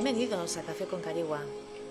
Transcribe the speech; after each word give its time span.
Bienvenidos 0.00 0.56
a 0.56 0.62
Café 0.62 0.84
con 0.84 1.02
Carigua. 1.02 1.40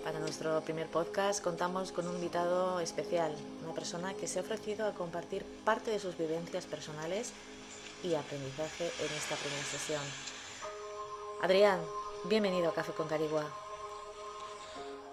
Para 0.06 0.18
nuestro 0.20 0.62
primer 0.62 0.88
podcast 0.88 1.44
contamos 1.44 1.92
con 1.92 2.08
un 2.08 2.16
invitado 2.16 2.80
especial, 2.80 3.34
una 3.66 3.74
persona 3.74 4.14
que 4.14 4.28
se 4.28 4.40
ha 4.40 4.44
ofrecido 4.44 4.88
a 4.88 4.94
compartir 4.94 5.44
parte 5.66 5.92
de 5.92 6.00
sus 6.00 6.18
vivencias 6.18 6.66
personales 6.68 7.34
y 8.02 8.16
aprendizaje 8.16 8.86
en 8.86 9.14
esta 9.14 9.36
primera 9.36 9.64
sesión. 9.70 10.02
Adrián, 11.44 11.82
bienvenido 12.30 12.70
a 12.70 12.74
Café 12.74 12.94
con 12.94 13.10
Carigua. 13.10 13.44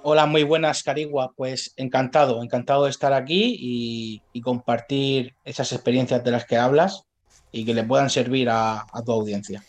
Hola, 0.04 0.26
muy 0.26 0.44
buenas, 0.44 0.84
Carigua. 0.84 1.32
Pues 1.36 1.72
encantado, 1.76 2.44
encantado 2.44 2.84
de 2.84 2.90
estar 2.90 3.12
aquí 3.12 4.22
y, 4.32 4.40
compartir 4.40 5.34
esas 5.42 5.72
experiencias 5.72 6.22
de 6.22 6.30
las 6.30 6.44
que 6.44 6.58
hablas 6.58 7.02
y 7.50 7.64
que 7.64 7.74
le 7.74 7.82
puedan 7.82 8.08
servir 8.08 8.50
a 8.50 8.86
tu 9.04 9.10
audiencia. 9.10 9.64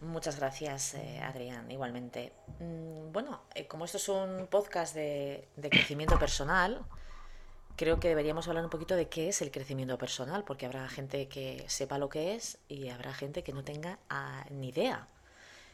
Muchas 0.00 0.38
gracias, 0.38 0.94
eh, 0.94 1.18
Adrián, 1.20 1.70
igualmente. 1.70 2.32
Mm, 2.60 3.10
bueno, 3.12 3.42
eh, 3.54 3.66
como 3.66 3.84
esto 3.84 3.96
es 3.96 4.08
un 4.08 4.46
podcast 4.48 4.94
de, 4.94 5.48
crecimiento 5.70 6.18
personal, 6.20 6.82
creo 7.74 7.98
que 7.98 8.08
deberíamos 8.08 8.46
hablar 8.46 8.62
un 8.62 8.70
poquito 8.70 8.94
de 8.94 9.08
qué 9.08 9.28
es 9.28 9.42
el 9.42 9.50
crecimiento 9.50 9.98
personal, 9.98 10.44
porque 10.44 10.66
habrá 10.66 10.88
gente 10.88 11.26
que 11.26 11.64
sepa 11.66 11.98
lo 11.98 12.08
que 12.08 12.36
es 12.36 12.58
y 12.68 12.90
habrá 12.90 13.12
gente 13.12 13.42
que 13.42 13.52
no 13.52 13.64
tenga 13.64 13.98
ah, 14.08 14.46
ni 14.50 14.68
idea. 14.68 15.08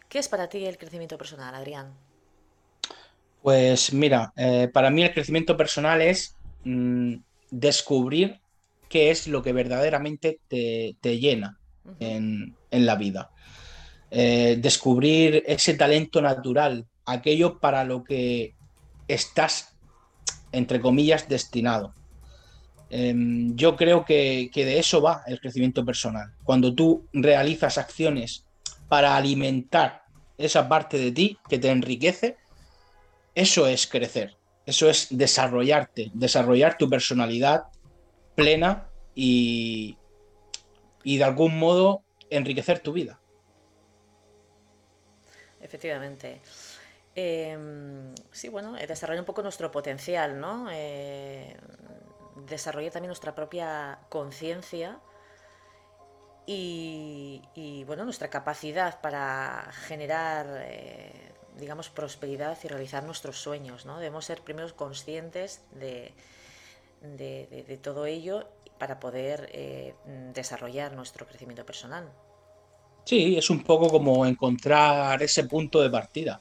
¿Qué 0.08 0.18
es 0.18 0.28
para 0.28 0.48
ti 0.48 0.64
el 0.64 0.78
crecimiento 0.78 1.18
personal, 1.18 1.54
Adrián? 1.54 1.92
Pues 3.42 3.92
mira, 3.92 4.32
eh, 4.36 4.70
para 4.72 4.90
mí 4.90 5.02
el 5.02 5.12
crecimiento 5.12 5.54
personal 5.54 6.00
es 6.00 6.34
mm, 6.64 7.16
descubrir 7.50 8.40
qué 8.88 9.10
es 9.10 9.28
lo 9.28 9.42
que 9.42 9.52
verdaderamente 9.52 10.40
te, 10.48 11.18
llena 11.18 11.58
en, 12.00 12.56
en 12.70 12.86
la 12.86 12.96
vida. 12.96 13.33
Eh, 14.16 14.58
descubrir 14.60 15.42
ese 15.44 15.74
talento 15.74 16.22
natural, 16.22 16.86
aquello 17.04 17.58
para 17.58 17.82
lo 17.82 18.04
que 18.04 18.54
estás, 19.08 19.74
entre 20.52 20.80
comillas, 20.80 21.28
destinado. 21.28 21.92
Em, 22.90 23.56
yo 23.56 23.74
creo 23.74 24.04
que, 24.04 24.48
de 24.54 24.78
eso 24.78 25.02
va 25.02 25.24
el 25.26 25.40
crecimiento 25.40 25.84
personal. 25.84 26.32
Cuando 26.44 26.72
tú 26.72 27.08
realizas 27.12 27.76
acciones 27.76 28.44
para 28.88 29.16
alimentar 29.16 30.04
esa 30.38 30.68
parte 30.68 30.96
de 30.96 31.10
ti 31.10 31.36
que 31.48 31.58
te 31.58 31.70
enriquece, 31.70 32.36
eso 33.34 33.66
es 33.66 33.84
crecer, 33.88 34.36
eso 34.64 34.88
es 34.88 35.08
desarrollarte, 35.10 36.12
desarrollar 36.14 36.78
tu 36.78 36.88
personalidad 36.88 37.64
plena 38.36 38.86
y, 39.12 39.96
y 41.02 41.16
de 41.16 41.24
algún 41.24 41.58
modo 41.58 42.04
enriquecer 42.30 42.78
tu 42.78 42.92
vida 42.92 43.18
efectivamente. 45.74 46.40
Em, 47.16 48.14
sí, 48.30 48.48
bueno, 48.48 48.76
eh, 48.76 48.86
desarrollar 48.86 49.20
un 49.20 49.26
poco 49.26 49.42
nuestro 49.42 49.70
potencial, 49.70 50.40
¿no? 50.40 50.68
Eh, 50.70 51.56
también 52.46 53.06
nuestra 53.06 53.34
propia 53.34 53.98
conciencia 54.08 55.00
y, 56.46 57.84
bueno, 57.86 58.04
nuestra 58.04 58.28
capacidad 58.28 59.00
para 59.00 59.70
generar, 59.86 60.46
eh, 60.66 61.32
digamos, 61.56 61.88
prosperidad 61.90 62.58
y 62.62 62.68
realizar 62.68 63.02
nuestros 63.04 63.40
sueños, 63.40 63.86
¿no? 63.86 63.98
Debemos 63.98 64.26
ser 64.26 64.42
primero 64.42 64.74
conscientes 64.76 65.62
de, 65.72 66.12
de, 67.00 67.78
todo 67.82 68.06
ello 68.06 68.48
para 68.78 69.00
poder 69.00 69.50
desarrollar 70.34 70.92
nuestro 70.92 71.26
crecimiento 71.26 71.64
personal. 71.64 72.10
Sí, 73.04 73.36
es 73.36 73.50
un 73.50 73.62
poco 73.62 73.88
como 73.88 74.24
encontrar 74.24 75.22
ese 75.22 75.44
punto 75.44 75.80
de 75.82 75.90
partida. 75.90 76.40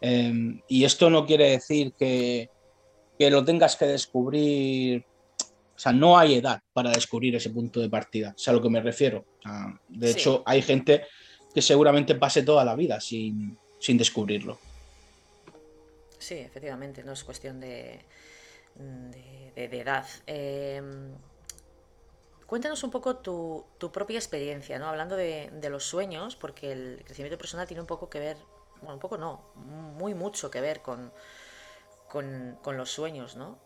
Em, 0.00 0.60
y 0.68 0.84
esto 0.84 1.10
no 1.10 1.26
quiere 1.26 1.50
decir 1.50 1.92
que, 1.92 2.50
lo 3.18 3.44
tengas 3.44 3.76
que 3.76 3.86
descubrir. 3.86 5.04
O 5.76 5.78
sea, 5.78 5.92
no 5.92 6.16
hay 6.16 6.34
edad 6.34 6.62
para 6.72 6.90
descubrir 6.90 7.34
ese 7.34 7.50
punto 7.50 7.80
de 7.80 7.90
partida. 7.90 8.34
Es 8.36 8.46
a 8.48 8.52
lo 8.52 8.62
que 8.62 8.70
me 8.70 8.80
refiero. 8.80 9.24
de 9.88 10.10
hecho, 10.10 10.42
hay 10.46 10.62
gente 10.62 11.02
que 11.52 11.62
seguramente 11.62 12.14
pase 12.14 12.42
toda 12.42 12.64
la 12.64 12.76
vida 12.76 13.00
sin, 13.00 13.58
descubrirlo. 13.88 14.58
Sí, 16.18 16.34
efectivamente, 16.34 17.02
no 17.02 17.12
es 17.12 17.22
cuestión 17.24 17.60
de, 17.60 18.00
de, 19.54 19.80
edad. 19.80 20.06
Em, 20.26 21.12
Cuéntanos 22.54 22.84
un 22.84 22.92
poco 22.92 23.16
tu, 23.16 23.66
propia 23.92 24.16
experiencia, 24.16 24.78
¿no? 24.78 24.86
Hablando 24.86 25.16
de, 25.16 25.50
los 25.68 25.82
sueños, 25.82 26.36
porque 26.36 26.70
el 26.70 27.02
crecimiento 27.04 27.36
personal 27.36 27.66
tiene 27.66 27.80
un 27.80 27.88
poco 27.88 28.08
que 28.08 28.20
ver, 28.20 28.36
bueno, 28.76 28.94
un 28.94 29.00
poco 29.00 29.18
no, 29.18 29.42
muy 29.56 30.14
mucho 30.14 30.52
que 30.52 30.60
ver 30.60 30.80
con, 30.80 31.12
con, 32.08 32.76
los 32.76 32.92
sueños, 32.92 33.34
¿no? 33.34 33.58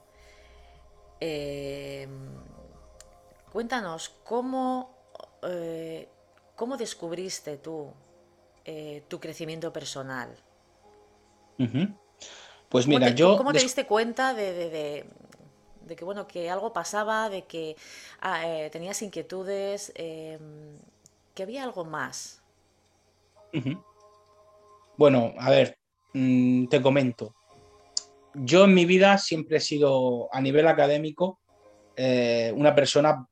Em, 1.20 2.30
cuéntanos, 3.52 4.08
¿cómo, 4.24 4.96
eh, 5.42 6.08
¿cómo 6.56 6.78
descubriste 6.78 7.58
tú 7.58 7.92
eh, 8.64 9.04
tu 9.06 9.20
crecimiento 9.20 9.70
personal? 9.70 10.34
Pues 12.70 12.86
mira, 12.86 13.10
yo... 13.10 13.36
¿Cómo 13.36 13.52
te 13.52 13.58
diste 13.58 13.84
cuenta 13.84 14.32
de, 14.32 14.70
de 14.70 15.10
que 15.96 16.04
bueno, 16.04 16.26
que 16.26 16.50
algo 16.50 16.72
pasaba, 16.72 17.28
de 17.28 17.44
que 17.44 17.76
ah, 18.20 18.46
eh, 18.46 18.70
tenías 18.70 19.00
inquietudes, 19.02 19.92
em, 19.94 20.78
que 21.34 21.42
había 21.42 21.64
algo 21.64 21.84
más. 21.84 22.42
Bueno, 24.96 25.32
a 25.38 25.50
ver, 25.50 25.78
mm, 26.12 26.66
te 26.66 26.82
comento. 26.82 27.34
Yo 28.34 28.64
en 28.64 28.74
mi 28.74 28.84
vida 28.84 29.16
siempre 29.18 29.58
he 29.58 29.60
sido, 29.60 30.28
a 30.32 30.40
nivel 30.40 30.68
académico, 30.68 31.38
eh, 31.96 32.52
una 32.54 32.74
persona, 32.74 33.26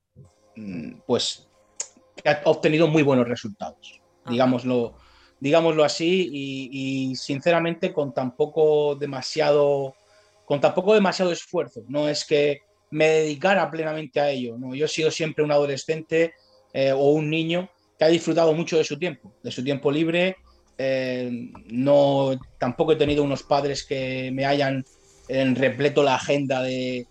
mm, 0.57 1.01
pues, 1.07 1.49
que 2.17 2.29
ha 2.29 2.43
obtenido 2.45 2.89
muy 2.89 3.03
buenos 3.03 3.29
resultados, 3.29 4.01
digámoslo, 4.29 4.95
digámoslo 5.39 5.85
así, 5.85 6.29
y, 6.33 7.11
y, 7.11 7.17
sinceramente 7.17 7.93
con 7.93 8.15
tampoco 8.15 8.95
demasiado 8.95 9.95
con 10.47 10.61
tampoco 10.61 10.95
demasiado 10.95 11.33
esfuerzo. 11.33 11.83
No 11.89 12.09
es 12.09 12.25
que 12.25 12.61
me 12.91 13.09
dedicara 13.09 13.71
plenamente 13.71 14.21
a 14.21 14.31
ello. 14.31 14.57
¿no? 14.57 14.75
Yo 14.75 14.87
he 14.87 14.89
sido 14.89 15.11
siempre 15.11 15.45
un 15.45 15.51
adolescente 15.53 16.33
eh, 16.73 16.93
o 16.93 17.11
un 17.11 17.29
niño 17.29 17.69
que 17.99 18.05
ha 18.05 18.09
disfrutado 18.09 18.53
mucho 18.55 18.79
de 18.79 18.85
su 18.85 18.99
tiempo, 18.99 19.35
de 19.43 19.51
su 19.51 19.63
tiempo 19.65 19.91
libre. 19.91 20.37
Eh, 20.79 21.51
no, 21.67 22.39
tampoco 22.59 22.93
he 22.93 22.97
tenido 22.97 23.25
unos 23.25 23.43
padres 23.43 23.85
que 23.85 24.31
me 24.33 24.47
hayan 24.47 24.85
en 25.29 25.57
repleto 25.57 26.03
la 26.03 26.15
agenda 26.15 26.63
de, 26.63 27.07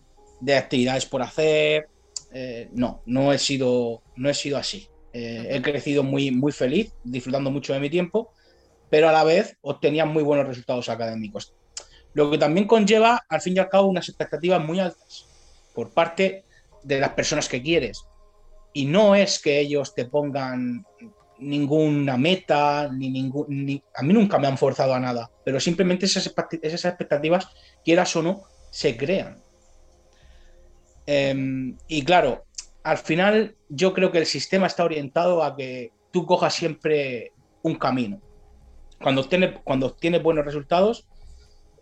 actividades 0.55 1.05
por 1.05 1.21
hacer. 1.21 1.87
Eh, 2.33 2.69
no, 2.71 3.01
no 3.05 3.33
he 3.33 3.37
sido, 3.37 4.01
no 4.15 4.29
he 4.29 4.33
sido 4.33 4.57
así. 4.57 4.87
he 5.11 5.61
crecido 5.61 6.03
muy, 6.03 6.31
muy 6.31 6.53
feliz, 6.53 6.93
disfrutando 7.03 7.51
mucho 7.51 7.73
de 7.73 7.79
mi 7.79 7.89
tiempo, 7.89 8.31
pero 8.89 9.09
a 9.09 9.11
la 9.11 9.23
vez 9.23 9.57
obtenía 9.61 10.05
muy 10.05 10.23
buenos 10.23 10.47
resultados 10.47 10.87
académicos. 10.87 11.53
Lo 12.15 12.31
que 12.31 12.37
también 12.37 12.65
conlleva, 12.65 13.25
al 13.27 13.41
fin 13.41 13.57
y 13.57 13.59
al 13.59 13.69
cabo, 13.69 13.87
unas 13.87 14.07
expectativas 14.07 14.63
muy 14.63 14.79
altas 14.79 15.27
por 15.75 15.91
parte 15.91 16.45
de 16.81 16.99
las 16.99 17.09
personas 17.09 17.49
que 17.49 17.61
quieres. 17.61 18.05
Y 18.73 18.85
no 18.85 19.15
es 19.15 19.39
que 19.41 19.59
ellos 19.59 19.93
te 19.93 20.05
pongan 20.05 20.85
ninguna 21.39 22.17
meta, 22.17 22.89
ni 22.89 23.09
ningún. 23.09 23.81
a 23.93 24.01
mí 24.01 24.13
nunca 24.13 24.39
me 24.39 24.47
han 24.47 24.57
forzado 24.57 24.93
a 24.93 24.99
nada, 24.99 25.29
pero 25.43 25.59
simplemente 25.59 26.05
esas, 26.05 26.25
expectativas, 26.25 27.49
quieras 27.83 28.15
o 28.15 28.23
no, 28.23 28.43
se 28.71 28.95
crean. 28.95 29.43
Em, 31.05 31.77
y 31.89 32.03
claro, 32.03 32.45
al 32.83 32.97
final 32.97 33.57
yo 33.67 33.93
creo 33.93 34.11
que 34.13 34.19
el 34.19 34.25
sistema 34.25 34.67
está 34.67 34.85
orientado 34.85 35.43
a 35.43 35.57
que 35.57 35.91
tú 36.11 36.25
cojas 36.25 36.53
siempre 36.53 37.33
un 37.61 37.75
camino. 37.75 38.21
Cuando 39.01 39.27
tienes 39.27 39.59
cuando 39.65 39.93
tiene 39.93 40.19
buenos 40.19 40.45
resultados, 40.45 41.05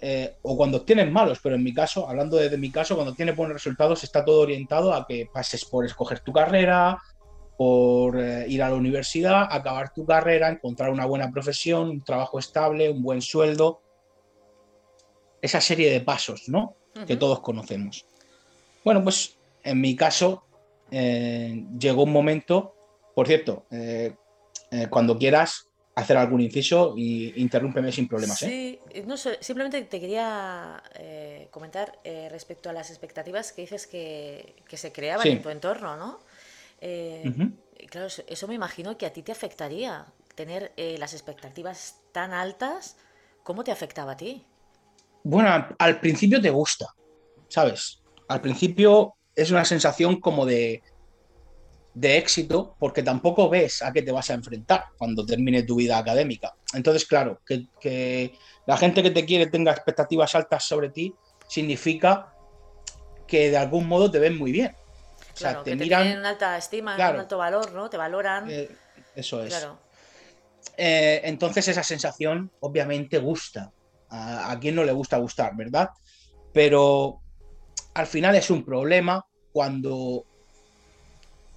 eh, 0.05 0.35
o 0.41 0.57
cuando 0.57 0.81
tienes 0.81 1.09
malos, 1.09 1.39
pero 1.41 1.55
en 1.55 1.63
mi 1.63 1.73
caso, 1.73 2.09
hablando 2.09 2.35
desde 2.35 2.57
mi 2.57 2.69
caso, 2.69 2.95
cuando 2.95 3.13
tienes 3.13 3.37
buenos 3.37 3.53
resultados, 3.53 4.03
está 4.03 4.25
todo 4.25 4.41
orientado 4.41 4.93
a 4.93 5.07
que 5.07 5.29
pases 5.31 5.63
por 5.63 5.85
escoger 5.85 6.19
tu 6.19 6.33
carrera, 6.33 7.01
por 7.57 8.19
eh, 8.19 8.45
ir 8.49 8.61
a 8.61 8.69
la 8.69 8.75
universidad, 8.75 9.47
acabar 9.49 9.93
tu 9.93 10.05
carrera, 10.05 10.49
encontrar 10.49 10.91
una 10.91 11.05
buena 11.05 11.31
profesión, 11.31 11.89
un 11.89 12.03
trabajo 12.03 12.37
estable, 12.37 12.89
un 12.89 13.01
buen 13.01 13.21
sueldo. 13.21 13.79
Esa 15.41 15.61
serie 15.61 15.89
de 15.89 16.01
pasos, 16.01 16.49
¿no? 16.49 16.75
Que 17.07 17.15
todos 17.15 17.39
conocemos. 17.39 18.05
Bueno, 18.83 19.01
pues 19.05 19.37
en 19.63 19.79
mi 19.79 19.95
caso 19.95 20.43
eh, 20.91 21.63
llegó 21.79 22.03
un 22.03 22.11
momento, 22.11 22.75
por 23.15 23.25
cierto, 23.25 23.65
cuando 24.89 25.17
quieras, 25.17 25.69
hacer 25.95 26.17
algún 26.17 26.41
inciso 26.41 26.95
y 26.97 27.39
interrúmpeme 27.41 27.91
sin 27.91 28.07
problemas. 28.07 28.41
¿eh? 28.43 28.79
Sí, 28.93 29.03
no, 29.05 29.15
simplemente 29.17 29.81
te 29.83 29.99
quería 29.99 30.81
eh, 30.95 31.47
comentar 31.51 31.99
eh, 32.03 32.27
respecto 32.31 32.69
a 32.69 32.73
las 32.73 32.89
expectativas 32.89 33.51
que 33.51 33.61
dices 33.61 33.87
que, 33.87 34.55
se 34.73 34.91
creaban 34.91 35.27
en 35.27 35.41
tu 35.41 35.49
entorno, 35.49 35.95
¿no? 35.95 36.19
Claro, 37.89 38.07
eso 38.27 38.47
me 38.47 38.55
imagino 38.55 38.97
que 38.97 39.05
a 39.05 39.13
ti 39.13 39.21
te 39.21 39.31
afectaría 39.31 40.05
tener 40.35 40.73
las 40.97 41.13
expectativas 41.13 41.99
tan 42.11 42.33
altas, 42.33 42.97
¿cómo 43.43 43.63
te 43.63 43.71
afectaba 43.71 44.13
a 44.13 44.17
ti? 44.17 44.43
Bueno, 45.23 45.67
al 45.77 45.99
principio 45.99 46.41
te 46.41 46.49
gusta, 46.49 46.87
¿sabes? 47.47 48.01
Al 48.27 48.41
principio 48.41 49.15
es 49.35 49.51
una 49.51 49.63
sensación 49.63 50.19
como 50.19 50.45
de, 50.45 50.81
de 51.93 52.17
éxito 52.17 52.75
porque 52.79 53.03
tampoco 53.03 53.49
ves 53.49 53.81
a 53.81 53.91
qué 53.91 54.01
te 54.01 54.11
vas 54.11 54.29
a 54.29 54.33
enfrentar 54.33 54.85
cuando 54.97 55.25
termine 55.25 55.63
tu 55.63 55.75
vida 55.75 55.97
académica. 55.97 56.55
Entonces, 56.73 57.05
claro, 57.05 57.41
que, 57.45 58.33
la 58.65 58.77
gente 58.77 59.03
que 59.03 59.11
te 59.11 59.25
quiere 59.25 59.47
tenga 59.47 59.71
expectativas 59.71 60.33
altas 60.35 60.63
sobre 60.63 60.89
ti 60.89 61.13
significa 61.47 62.33
que 63.27 63.51
de 63.51 63.57
algún 63.57 63.87
modo 63.87 64.09
te 64.09 64.19
ven 64.19 64.37
muy 64.37 64.51
bien. 64.51 64.75
O 65.33 65.37
sea, 65.37 65.63
te 65.63 65.75
miran. 65.75 66.21
Te 66.21 66.27
alta 66.27 66.57
estima, 66.57 66.95
un 66.95 67.01
alto 67.01 67.37
valor, 67.37 67.71
¿no? 67.73 67.89
Te 67.89 67.97
valoran. 67.97 68.49
Eh, 68.49 68.69
eso 69.15 69.43
es. 69.43 69.67
Eh, 70.77 71.21
entonces, 71.23 71.67
esa 71.67 71.83
sensación 71.83 72.51
obviamente 72.59 73.17
gusta. 73.19 73.71
A, 74.09 74.51
a 74.51 74.59
quien 74.59 74.75
no 74.75 74.83
le 74.83 74.91
gusta 74.91 75.17
gustar, 75.17 75.55
¿verdad? 75.55 75.89
Pero 76.53 77.21
al 77.95 78.05
final 78.05 78.35
es 78.35 78.51
un 78.51 78.63
problema 78.63 79.25
cuando 79.51 80.25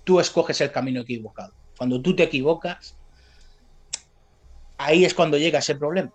tú 0.06 0.20
escoges 0.20 0.60
el 0.60 0.70
camino 0.70 1.00
equivocado. 1.00 1.52
Cuando 1.76 2.00
tú 2.00 2.14
te 2.14 2.22
equivocas, 2.22 2.96
ahí 4.78 5.04
es 5.04 5.12
cuando 5.12 5.36
llega 5.36 5.58
ese 5.58 5.74
problema 5.74 6.12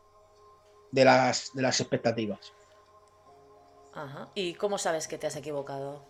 de 0.91 1.03
las, 1.05 1.51
de 1.53 1.61
las 1.61 1.79
expectativas. 1.81 2.39
Ajá. 3.93 4.29
¿Y 4.33 4.53
cómo 4.53 4.77
sabes 4.77 5.09
que 5.09 5.17
te 5.17 5.27
has 5.27 5.35
equivocado? 5.35 6.05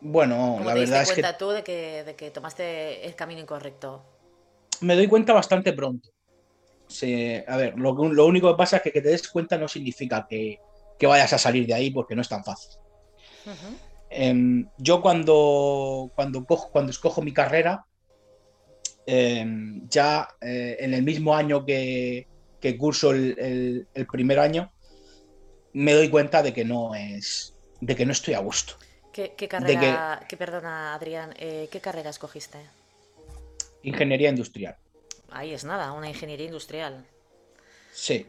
Bueno, 0.00 0.60
la 0.64 0.74
verdad 0.74 1.02
es 1.02 1.12
que... 1.12 1.22
tú 1.38 1.50
de 1.50 1.62
que, 1.62 2.02
de 2.02 2.16
que 2.16 2.32
tomaste 2.32 3.06
el 3.06 3.14
camino 3.14 3.40
incorrecto? 3.40 4.04
Me 4.80 4.96
doy 4.96 5.06
cuenta 5.06 5.32
bastante 5.32 5.72
pronto. 5.72 6.10
a 7.46 7.56
ver, 7.56 7.78
lo, 7.78 8.26
único 8.26 8.50
que 8.50 8.58
pasa 8.58 8.78
es 8.78 8.82
que 8.82 8.92
que 8.92 9.00
te 9.00 9.10
des 9.10 9.28
cuenta 9.28 9.56
no 9.56 9.68
significa 9.68 10.26
que, 10.28 10.58
vayas 11.02 11.32
a 11.32 11.38
salir 11.38 11.68
de 11.68 11.74
ahí 11.74 11.92
porque 11.92 12.16
no 12.16 12.22
es 12.22 12.28
tan 12.28 12.42
fácil. 12.42 12.80
Em, 14.10 14.68
yo 14.78 15.02
cuando, 15.02 16.10
cuando, 16.14 16.44
cojo, 16.44 16.70
cuando 16.70 16.90
escojo 16.90 17.22
mi 17.22 17.32
carrera, 17.32 17.84
em, 19.06 19.86
ya 19.88 20.28
eh, 20.40 20.76
en 20.80 20.94
el 20.94 21.02
mismo 21.02 21.34
año 21.34 21.64
que, 21.64 22.26
curso 22.78 23.12
el, 23.12 23.86
primer 24.10 24.38
año, 24.38 24.72
me 25.72 25.92
doy 25.92 26.08
cuenta 26.08 26.42
de 26.42 26.52
que 26.52 26.64
no 26.64 26.94
es, 26.94 27.54
de 27.80 27.94
que 27.94 28.06
no 28.06 28.12
estoy 28.12 28.34
a 28.34 28.40
gusto. 28.40 28.74
¿Qué, 29.12 29.48
carrera, 29.48 30.24
perdona 30.38 30.94
Adrián, 30.94 31.34
eh, 31.38 31.68
qué 31.72 31.80
carrera 31.80 32.10
escogiste? 32.10 32.58
Ingeniería 33.82 34.28
industrial. 34.30 34.76
Ahí 35.30 35.52
es 35.52 35.64
nada, 35.64 35.92
una 35.92 36.08
ingeniería 36.08 36.46
industrial. 36.46 37.04
Sí. 37.92 38.26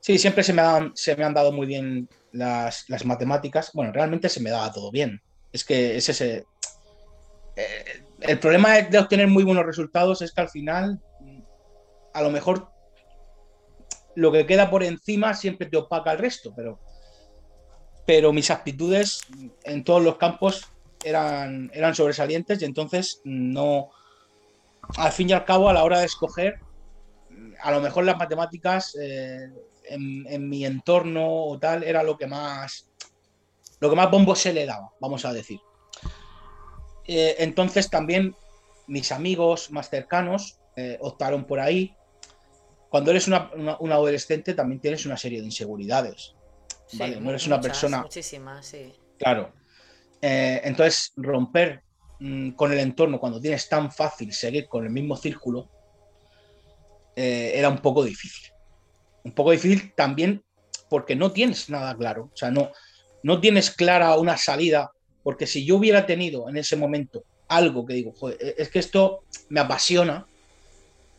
Sí, 0.00 0.18
siempre 0.18 0.42
se 0.42 0.52
me, 0.52 0.62
han, 0.62 0.92
se 0.96 1.14
me 1.14 1.24
han 1.24 1.34
dado 1.34 1.52
muy 1.52 1.66
bien 1.66 2.08
las, 2.32 2.86
matemáticas, 3.04 3.70
bueno, 3.74 3.92
realmente 3.92 4.28
se 4.28 4.40
me 4.40 4.50
daba 4.50 4.72
todo 4.72 4.90
bien. 4.90 5.20
Es 5.52 5.64
que 5.64 5.96
es 5.96 6.08
ese... 6.08 6.46
Eh, 7.56 8.04
el 8.20 8.38
problema 8.38 8.80
de 8.80 8.98
obtener 8.98 9.28
muy 9.28 9.44
buenos 9.44 9.66
resultados 9.66 10.22
es 10.22 10.32
que 10.32 10.40
al 10.40 10.48
final, 10.48 11.00
a 12.14 12.22
lo 12.22 12.30
mejor, 12.30 12.70
lo 14.14 14.32
que 14.32 14.46
queda 14.46 14.70
por 14.70 14.82
encima 14.82 15.34
siempre 15.34 15.68
te 15.68 15.76
opaca 15.76 16.12
el 16.12 16.18
resto, 16.18 16.52
pero, 16.54 16.78
pero 18.06 18.32
mis 18.32 18.50
aptitudes 18.50 19.20
en 19.64 19.84
todos 19.84 20.02
los 20.02 20.16
campos 20.16 20.66
eran, 21.04 21.70
eran 21.74 21.94
sobresalientes 21.94 22.60
y 22.60 22.64
entonces 22.64 23.20
no, 23.24 23.90
al 24.96 25.12
fin 25.12 25.30
y 25.30 25.32
al 25.32 25.44
cabo, 25.44 25.68
a 25.68 25.72
la 25.72 25.84
hora 25.84 26.00
de 26.00 26.06
escoger, 26.06 26.60
a 27.62 27.70
lo 27.70 27.80
mejor 27.80 28.04
las 28.04 28.18
matemáticas 28.18 28.96
eh, 29.00 29.50
en, 29.90 30.48
mi 30.48 30.64
entorno 30.64 31.44
o 31.44 31.58
tal 31.58 31.82
era 31.82 32.02
lo 32.02 32.16
que 32.16 32.26
más 32.26 32.88
lo 33.80 33.88
que 33.88 33.96
más 33.96 34.10
bombo 34.10 34.34
se 34.34 34.52
le 34.52 34.66
daba, 34.66 34.92
vamos 35.00 35.24
a 35.24 35.32
decir. 35.32 35.58
Eh, 37.06 37.36
entonces 37.38 37.88
también 37.88 38.36
mis 38.86 39.10
amigos 39.10 39.70
más 39.70 39.88
cercanos 39.88 40.60
eh, 40.76 40.98
optaron 41.00 41.46
por 41.46 41.60
ahí. 41.60 41.96
Cuando 42.90 43.10
eres 43.10 43.26
una, 43.26 43.50
adolescente 43.90 44.52
también 44.52 44.80
tienes 44.80 45.06
una 45.06 45.16
serie 45.16 45.40
de 45.40 45.46
inseguridades. 45.46 46.34
No 46.92 47.30
eres 47.30 47.46
una 47.46 47.60
persona. 47.60 48.02
Muchísimas, 48.02 48.66
sí. 48.66 48.92
Claro. 49.16 49.52
Eh, 50.20 50.60
entonces, 50.64 51.12
romper 51.16 51.82
mm, 52.18 52.50
con 52.50 52.72
el 52.72 52.80
entorno 52.80 53.18
cuando 53.18 53.40
tienes 53.40 53.66
tan 53.68 53.90
fácil 53.90 54.32
seguir 54.34 54.68
con 54.68 54.84
el 54.84 54.90
mismo 54.90 55.16
círculo 55.16 55.70
era 57.22 57.68
un 57.68 57.78
poco 57.78 58.02
difícil 58.02 58.50
un 59.24 59.32
poco 59.32 59.50
difícil 59.50 59.92
también 59.94 60.42
porque 60.88 61.14
no 61.14 61.32
tienes 61.32 61.70
nada 61.70 61.96
claro, 61.96 62.30
o 62.32 62.36
sea, 62.36 62.50
no, 62.50 62.70
no 63.22 63.40
tienes 63.40 63.70
clara 63.70 64.16
una 64.16 64.36
salida, 64.36 64.90
porque 65.22 65.46
si 65.46 65.64
yo 65.64 65.76
hubiera 65.76 66.06
tenido 66.06 66.48
en 66.48 66.56
ese 66.56 66.76
momento 66.76 67.24
algo 67.48 67.86
que 67.86 67.94
digo, 67.94 68.12
joder, 68.12 68.38
e-, 68.40 68.54
es 68.58 68.68
que 68.70 68.78
esto 68.78 69.24
me 69.48 69.60
apasiona, 69.60 70.26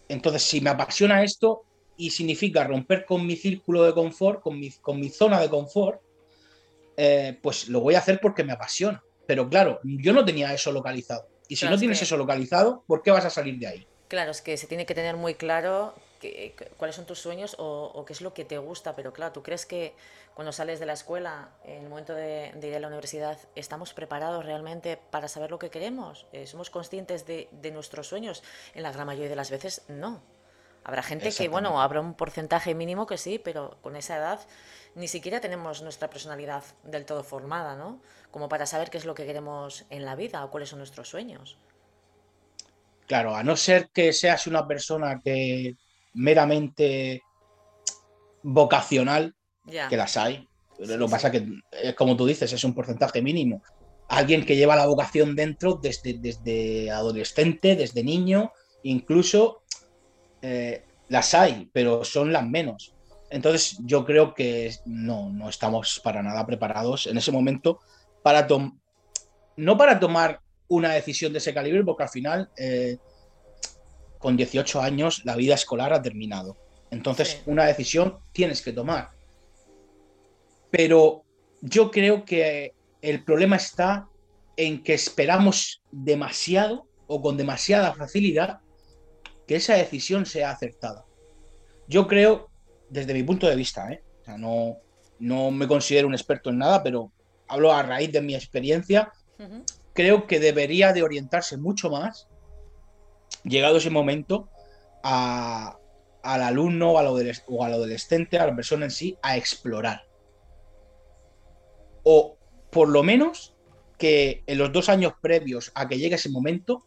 entonces 0.10 0.44
si 0.44 0.62
me 0.62 0.70
apasiona 0.70 1.24
esto 1.24 1.64
y 1.98 2.10
significa 2.10 2.64
romper 2.64 3.06
con 3.06 3.26
mi 3.26 3.36
círculo 3.36 3.84
de 3.84 3.94
confort, 3.94 4.42
con 4.42 4.60
mi, 4.60 4.72
con 4.72 5.00
mi 5.00 5.10
zona 5.10 5.40
de 5.40 5.50
confort, 5.50 6.02
eh, 6.98 7.38
pues 7.42 7.70
lo 7.70 7.80
voy 7.80 7.96
a 7.96 8.00
hacer 8.00 8.20
porque 8.22 8.44
me 8.44 8.54
apasiona. 8.54 9.04
Pero 9.28 9.48
claro, 9.48 9.80
yo 9.84 10.12
no 10.12 10.26
tenía 10.26 10.54
eso 10.54 10.72
localizado. 10.72 11.28
Y 11.48 11.56
si 11.56 11.66
no 11.66 11.78
tienes 11.78 12.02
eso 12.02 12.18
localizado, 12.18 12.84
¿por 12.88 13.02
qué 13.02 13.12
vas 13.12 13.26
a 13.26 13.30
salir 13.30 13.58
de 13.60 13.68
ahí? 13.68 13.88
Claro, 14.08 14.32
es 14.32 14.42
que 14.42 14.58
se 14.58 14.68
tiene 14.68 14.86
que 14.86 14.96
tener 14.96 15.16
muy 15.16 15.36
claro 15.36 15.94
cuáles 16.78 16.96
son 16.96 17.06
tus 17.06 17.20
sueños 17.20 17.56
o, 17.60 18.04
qué 18.06 18.14
es 18.14 18.22
lo 18.22 18.34
que 18.34 18.46
te 18.46 18.58
gusta, 18.58 18.96
pero 18.96 19.14
claro, 19.14 19.32
¿tú 19.32 19.44
crees 19.44 19.66
que 19.66 19.96
cuando 20.34 20.52
sales 20.52 20.80
de 20.80 20.86
la 20.86 20.94
escuela, 20.94 21.50
en 21.64 21.84
el 21.84 21.90
momento 21.90 22.14
de, 22.14 22.54
ir 22.62 22.76
a 22.76 22.80
la 22.80 22.88
universidad, 22.88 23.38
estamos 23.56 23.94
preparados 23.94 24.46
realmente 24.46 24.98
para 25.10 25.28
saber 25.28 25.52
lo 25.52 25.60
que 25.60 25.70
queremos? 25.70 26.28
Eh, 26.32 26.48
¿Somos 26.48 26.70
conscientes 26.70 27.26
de, 27.26 27.72
nuestros 27.72 28.08
sueños? 28.08 28.44
En 28.74 28.84
la 28.84 28.92
gran 28.92 29.08
mayoría 29.08 29.30
de 29.30 29.36
las 29.36 29.52
veces 29.52 29.84
no. 29.88 30.22
Habrá 30.84 31.04
gente 31.04 31.32
que, 31.32 31.48
bueno, 31.48 31.80
habrá 31.80 32.02
un 32.02 32.16
porcentaje 32.16 32.74
mínimo 32.74 33.06
que 33.06 33.18
sí, 33.18 33.38
pero 33.38 33.78
con 33.82 33.96
esa 33.96 34.18
edad 34.18 34.40
ni 34.96 35.08
siquiera 35.08 35.40
tenemos 35.40 35.82
nuestra 35.82 36.10
personalidad 36.10 36.64
del 36.84 37.06
todo 37.06 37.24
formada, 37.24 37.76
¿no? 37.76 38.02
Como 38.32 38.50
para 38.50 38.66
saber 38.66 38.90
qué 38.90 38.98
es 38.98 39.06
lo 39.06 39.14
que 39.14 39.26
queremos 39.26 39.86
en 39.90 40.06
la 40.06 40.16
vida 40.16 40.44
o 40.44 40.50
cuáles 40.50 40.70
son 40.70 40.80
nuestros 40.80 41.08
sueños. 41.10 41.58
Claro, 43.08 43.36
a 43.36 43.44
no 43.44 43.56
ser 43.56 43.90
que 43.90 44.14
seas 44.14 44.48
una 44.48 44.66
persona 44.68 45.20
que 45.22 45.76
meramente 46.14 47.24
vocacional, 48.44 49.36
que 49.90 49.98
las 49.98 50.18
hay. 50.18 50.48
Lo 50.80 51.06
que 51.06 51.12
pasa 51.12 51.28
es 51.28 51.42
que, 51.42 51.96
como 51.96 52.18
tú 52.18 52.26
dices, 52.26 52.52
es 52.52 52.64
un 52.64 52.74
porcentaje 52.74 53.22
mínimo. 53.22 53.62
Alguien 54.08 54.46
que 54.46 54.56
lleva 54.56 54.76
la 54.76 54.88
vocación 54.88 55.36
dentro 55.36 55.76
desde, 55.76 56.16
desde 56.16 56.92
adolescente, 56.92 57.76
desde 57.76 58.04
niño, 58.04 58.52
incluso 58.84 59.62
eh, 60.42 60.84
las 61.08 61.34
hay, 61.34 61.70
pero 61.72 62.04
son 62.04 62.34
las 62.34 62.46
menos. 62.46 62.94
Entonces 63.30 63.78
yo 63.80 64.06
creo 64.06 64.34
que 64.34 64.76
no, 64.86 65.30
no 65.30 65.50
estamos 65.50 66.02
para 66.04 66.22
nada 66.22 66.46
preparados 66.46 67.08
en 67.08 67.18
ese 67.18 67.32
momento 67.32 67.80
para 68.24 68.48
tomar, 68.48 68.74
no 69.56 69.78
para 69.78 70.00
tomar 70.00 70.42
una 70.68 70.94
decisión 70.94 71.32
de 71.32 71.40
ese 71.40 71.54
calibre, 71.54 71.84
porque 71.84 72.04
al 72.04 72.10
final 72.10 72.50
eh, 72.58 72.98
con 74.22 74.38
18 74.38 74.82
años 74.82 75.24
la 75.26 75.36
vida 75.36 75.56
escolar 75.56 75.94
ha 75.94 76.02
terminado. 76.02 76.58
Entonces, 76.92 77.42
una 77.46 77.66
decisión 77.66 78.20
tienes 78.32 78.62
que 78.62 78.74
tomar. 78.74 79.10
Pero 80.70 81.24
yo 81.62 81.90
creo 81.90 82.26
que 82.26 82.74
el 83.02 83.24
problema 83.24 83.56
está 83.56 84.08
en 84.58 84.84
que 84.84 84.94
esperamos 84.94 85.82
demasiado 85.92 86.88
o 87.08 87.22
con 87.22 87.38
demasiada 87.38 87.94
facilidad 87.94 88.60
que 89.48 89.56
esa 89.56 89.76
decisión 89.76 90.26
sea 90.26 90.52
acertada. 90.52 91.06
Yo 91.88 92.08
creo, 92.08 92.50
desde 92.90 93.14
mi 93.14 93.24
punto 93.24 93.48
de 93.48 93.56
vista, 93.56 93.92
¿eh? 93.92 94.04
no, 94.38 94.78
no 95.20 95.52
me 95.52 95.68
considero 95.68 96.08
un 96.08 96.14
experto 96.14 96.50
en 96.50 96.60
nada, 96.60 96.84
pero 96.84 97.12
hablo 97.48 97.74
a 97.74 97.84
raíz 97.84 98.12
de 98.12 98.22
mi 98.22 98.36
experiencia, 98.36 99.12
creo 99.94 100.28
que 100.28 100.40
debería 100.40 100.94
de 100.94 101.04
orientarse 101.04 101.58
mucho 101.58 101.90
más 101.90 102.28
llegado 103.44 103.78
ese 103.78 103.90
momento, 103.90 104.50
al 105.04 105.76
alumno 106.24 106.92
o 106.92 106.98
al, 106.98 107.74
adolescente, 107.74 108.38
a 108.38 108.48
la 108.48 108.56
persona 108.56 108.86
en 108.86 108.92
sí, 108.92 109.18
a 109.22 109.38
explorar. 109.38 110.04
O 112.04 112.38
por 112.72 112.90
lo 112.90 113.04
menos 113.04 113.56
que 113.98 114.44
en 114.48 114.58
los 114.58 114.72
dos 114.72 114.90
años 114.90 115.14
previos 115.22 115.72
a 115.76 115.88
que 115.88 115.98
llegue 115.98 116.16
ese 116.16 116.30
momento 116.30 116.86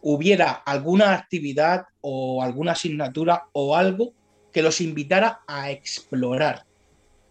hubiera 0.00 0.52
alguna 0.52 1.12
actividad 1.12 1.86
o 2.00 2.42
alguna 2.42 2.72
asignatura 2.72 3.48
o 3.52 3.76
algo 3.76 4.14
que 4.52 4.62
los 4.62 4.80
invitara 4.80 5.40
a 5.46 5.70
explorar, 5.70 6.64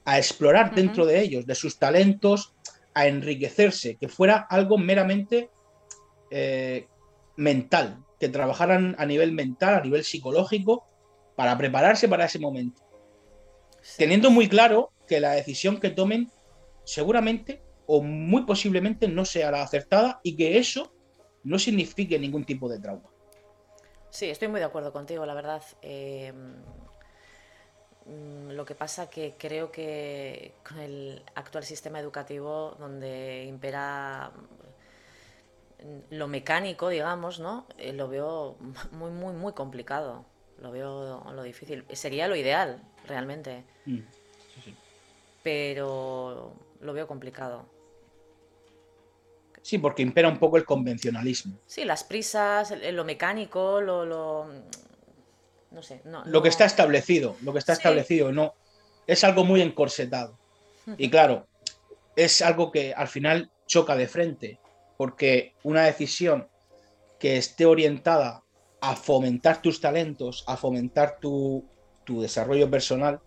a 0.05 0.19
explorar 0.19 0.75
dentro 0.75 1.05
de 1.05 1.21
ellos, 1.21 1.45
de 1.45 1.55
sus 1.55 1.79
talentos, 1.79 2.53
a 2.93 3.07
enriquecerse, 3.07 3.95
que 3.95 4.07
fuera 4.07 4.45
algo 4.49 4.77
meramente 4.77 5.49
eh, 6.29 6.87
mental, 7.35 8.03
que 8.19 8.29
trabajaran 8.29 8.95
a 8.97 9.05
nivel 9.05 9.31
mental, 9.31 9.75
a 9.75 9.81
nivel 9.81 10.03
psicológico, 10.03 10.85
para 11.35 11.57
prepararse 11.57 12.07
para 12.07 12.25
ese 12.25 12.39
momento. 12.39 12.81
Teniendo 13.97 14.31
muy 14.31 14.49
claro 14.49 14.91
que 15.07 15.19
la 15.19 15.31
decisión 15.31 15.79
que 15.79 15.91
tomen 15.91 16.31
seguramente 16.83 17.61
o 17.85 18.01
muy 18.01 18.43
posiblemente 18.45 19.07
no 19.07 19.23
sea 19.23 19.51
la 19.51 19.61
acertada 19.61 20.19
y 20.23 20.35
que 20.35 20.57
eso 20.57 20.93
no 21.43 21.59
signifique 21.59 22.19
ningún 22.19 22.43
tipo 22.43 22.67
de 22.67 22.79
trauma. 22.79 23.09
Sí, 24.09 24.29
estoy 24.29 24.47
muy 24.47 24.59
de 24.59 24.65
acuerdo 24.65 24.91
contigo, 24.91 25.25
la 25.25 25.33
verdad. 25.33 25.61
Eh, 25.81 26.33
mm, 28.05 28.49
lo 28.49 28.65
que 28.65 28.75
pasa 28.75 29.09
que 29.09 29.35
creo 29.37 29.71
que 29.71 30.55
con 30.67 30.79
el 30.79 31.23
actual 31.35 31.63
sistema 31.63 31.99
educativo 31.99 32.75
donde 32.79 33.45
impera 33.45 34.31
lo 36.09 36.27
mecánico, 36.27 36.89
digamos, 36.89 37.39
¿no? 37.39 37.67
Eh, 37.77 37.93
lo 37.93 38.07
veo 38.07 38.57
muy, 38.91 39.11
muy, 39.11 39.33
muy 39.33 39.53
complicado. 39.53 40.25
Lo 40.59 40.71
veo 40.71 41.23
lo 41.31 41.43
difícil. 41.43 41.85
Sería 41.93 42.27
lo 42.27 42.35
ideal, 42.35 42.81
realmente. 43.05 43.63
Mm, 43.85 43.99
Pero 45.43 46.53
lo 46.81 46.93
veo 46.93 47.07
complicado. 47.07 47.65
Sí, 49.61 49.77
porque 49.77 50.01
impera 50.01 50.29
un 50.29 50.39
poco 50.39 50.57
el 50.57 50.65
convencionalismo. 50.65 51.59
Sí, 51.65 51.83
las 51.83 52.03
prisas, 52.03 52.73
lo 52.93 53.03
mecánico, 53.03 53.81
lo, 53.81 54.05
lo, 54.05 54.47
no 55.71 55.83
sé, 55.83 56.01
no, 56.05 56.23
lo 56.25 56.41
que 56.41 56.49
está 56.49 56.63
establecido, 56.63 57.35
lo 57.41 57.51
que 57.51 57.59
está 57.59 57.73
establecido, 57.73 58.31
no 58.31 58.53
es 59.05 59.23
algo 59.23 59.43
muy 59.43 59.61
encorsetado. 59.61 60.37
Y 60.97 61.09
claro, 61.09 61.47
es 62.15 62.41
algo 62.41 62.71
que 62.71 62.93
al 62.93 63.09
final 63.09 63.51
choca 63.65 63.97
de 63.97 64.07
frente, 64.07 64.57
porque 64.97 65.53
una 65.63 65.83
decisión 65.83 66.47
que 67.19 67.37
esté 67.37 67.65
orientada 67.65 68.43
a 68.81 68.95
fomentar 68.95 69.61
tus 69.61 69.79
talentos, 69.81 70.43
a 70.47 70.57
fomentar 70.57 71.19
tu, 71.19 71.65
tu 72.03 72.21
desarrollo 72.21 72.69
personal, 72.69 73.21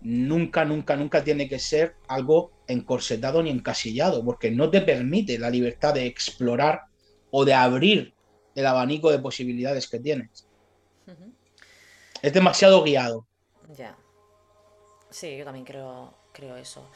nunca, 0.00 0.64
nunca, 0.64 0.96
nunca 0.96 1.22
tiene 1.22 1.48
que 1.48 1.58
ser 1.58 1.96
algo 2.08 2.52
encorsetado 2.66 3.42
ni 3.42 3.50
encasillado, 3.50 4.24
porque 4.24 4.50
no 4.50 4.70
te 4.70 4.80
permite 4.80 5.38
la 5.38 5.50
libertad 5.50 5.94
de 5.94 6.06
explorar 6.06 6.82
o 7.30 7.44
de 7.44 7.54
abrir 7.54 8.14
el 8.54 8.66
abanico 8.66 9.10
de 9.10 9.18
posibilidades 9.18 9.88
que 9.88 10.00
tienes. 10.00 10.46
Es 12.22 12.32
demasiado 12.32 12.82
guiado. 12.82 13.26
Ya. 13.74 13.96
Sí, 15.10 15.36
yo 15.36 15.44
también 15.44 15.64
creo, 15.64 16.14
creo 16.32 16.56
eso. 16.56 16.88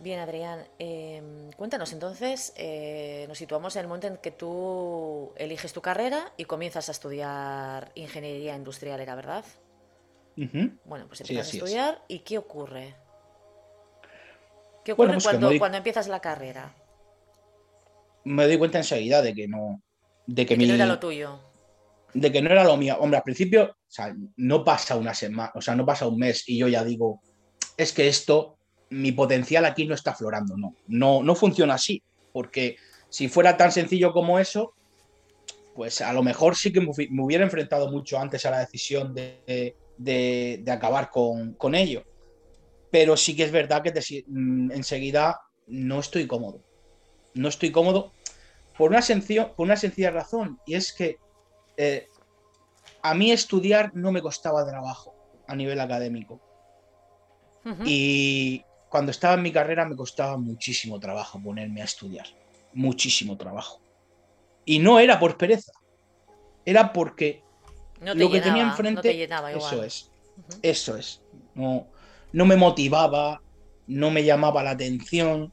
Bien, 0.00 0.18
Adrián, 0.18 0.66
em, 0.78 1.52
cuéntanos 1.52 1.92
entonces, 1.92 2.54
eh, 2.56 3.26
nos 3.28 3.36
situamos 3.36 3.76
en 3.76 3.82
el 3.82 3.86
momento 3.86 4.06
en 4.06 4.16
que 4.16 4.30
tú 4.30 5.30
eliges 5.36 5.74
tu 5.74 5.82
carrera 5.82 6.32
y 6.38 6.46
comienzas 6.46 6.88
a 6.88 6.92
estudiar 6.92 7.92
ingeniería 7.94 8.56
industrial, 8.56 8.98
¿era 9.00 9.14
verdad? 9.14 9.44
Bueno, 10.86 11.06
pues 11.06 11.20
empiezas 11.20 11.48
a 11.48 11.56
estudiar 11.56 12.02
y 12.08 12.20
¿qué 12.20 12.38
ocurre? 12.38 12.94
¿Qué 14.82 14.92
ocurre 14.92 15.12
pues 15.12 15.24
cuando, 15.24 15.76
empiezas 15.76 16.08
la 16.08 16.20
carrera? 16.20 16.74
Me 18.24 18.46
doy 18.46 18.56
cuenta 18.56 18.78
enseguida 18.78 19.20
de 19.20 19.34
que 19.34 19.48
no. 19.48 19.82
De 20.26 20.46
que, 20.46 20.56
no 20.56 20.64
era 20.64 20.86
lo 20.86 20.98
tuyo. 20.98 21.38
De 22.14 22.32
que 22.32 22.40
no 22.40 22.50
era 22.50 22.64
lo 22.64 22.78
mío. 22.78 22.96
Hombre, 23.00 23.18
al 23.18 23.22
principio, 23.22 23.64
o 23.64 23.76
sea, 23.86 24.14
no 24.36 24.64
pasa 24.64 24.96
una 24.96 25.12
semana, 25.12 25.52
o 25.54 25.60
sea, 25.60 25.74
no 25.74 25.84
pasa 25.84 26.08
un 26.08 26.16
mes 26.16 26.48
y 26.48 26.56
yo 26.56 26.68
ya 26.68 26.84
digo, 26.84 27.20
es 27.76 27.92
que 27.92 28.08
esto, 28.08 28.59
mi 28.90 29.12
potencial 29.12 29.64
aquí 29.64 29.86
no 29.86 29.94
está 29.94 30.10
aflorando. 30.12 30.56
No, 30.56 30.74
no, 30.86 31.22
no 31.22 31.34
funciona 31.34 31.74
así. 31.74 32.02
Porque 32.32 32.76
si 33.08 33.28
fuera 33.28 33.56
tan 33.56 33.72
sencillo 33.72 34.12
como 34.12 34.38
eso, 34.38 34.74
pues 35.74 36.00
a 36.00 36.12
lo 36.12 36.22
mejor 36.22 36.56
sí 36.56 36.72
que 36.72 36.80
me 36.80 37.22
hubiera 37.22 37.44
enfrentado 37.44 37.90
mucho 37.90 38.18
antes 38.18 38.44
a 38.44 38.50
la 38.50 38.60
decisión 38.60 39.14
de, 39.14 39.74
de, 39.96 40.64
acabar 40.70 41.10
con, 41.10 41.74
ello. 41.74 42.04
Pero 42.90 43.16
sí 43.16 43.36
que 43.36 43.44
es 43.44 43.52
verdad 43.52 43.82
que 43.82 43.92
mm, 44.26 44.72
enseguida 44.72 45.40
no 45.66 46.00
estoy 46.00 46.26
cómodo. 46.26 46.62
No 47.34 47.48
estoy 47.48 47.70
cómodo 47.70 48.12
por 48.76 48.90
una, 48.90 49.00
por 49.56 49.64
una 49.66 49.76
sencilla 49.76 50.10
razón, 50.10 50.58
y 50.66 50.74
es 50.74 50.92
que 50.92 51.18
eh, 51.76 52.06
a 53.02 53.14
mí 53.14 53.30
estudiar 53.30 53.94
no 53.94 54.10
me 54.10 54.22
costaba 54.22 54.66
trabajo 54.66 55.14
a 55.46 55.54
nivel 55.54 55.80
académico. 55.80 56.40
Y 57.84 58.64
cuando 58.90 59.12
estaba 59.12 59.34
en 59.34 59.42
mi 59.42 59.52
carrera 59.52 59.86
me 59.86 59.96
costaba 59.96 60.36
muchísimo 60.36 60.98
trabajo 60.98 61.40
ponerme 61.40 61.80
a 61.80 61.84
estudiar. 61.84 62.26
Muchísimo 62.74 63.36
trabajo. 63.36 63.80
Y 64.64 64.80
no 64.80 64.98
era 64.98 65.18
por 65.18 65.38
pereza, 65.38 65.72
era 66.66 66.92
porque 66.92 67.42
lo 68.00 68.30
que 68.30 68.40
tenía 68.40 68.64
enfrente, 68.64 69.24
eso 69.54 69.82
es. 69.84 70.10
Eso 70.60 70.96
es. 70.96 71.22
No, 71.54 71.86
no 72.32 72.44
me 72.46 72.56
motivaba, 72.56 73.40
no 73.86 74.10
me 74.10 74.24
llamaba 74.24 74.62
la 74.62 74.70
atención. 74.70 75.52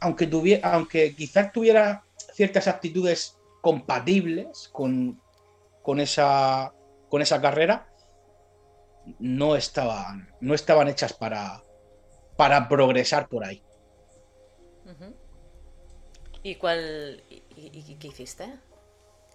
Aunque, 0.00 0.26
tuviera, 0.26 0.72
aunque 0.72 1.14
quizás 1.14 1.52
tuviera 1.52 2.02
ciertas 2.34 2.66
actitudes 2.66 3.38
compatibles 3.60 4.68
con, 4.72 5.20
con, 5.82 6.00
esa, 6.00 6.72
con 7.08 7.22
esa 7.22 7.40
carrera, 7.40 7.88
no 9.20 9.54
estaban, 9.54 10.28
no 10.40 10.54
estaban 10.54 10.88
hechas 10.88 11.12
para, 11.12 11.62
para 12.36 12.68
progresar 12.68 13.28
por 13.28 13.44
ahí. 13.44 13.62
¿Y 16.42 16.54
cuál 16.56 17.22
y, 17.28 17.94
qué 17.96 18.08
hiciste? 18.08 18.46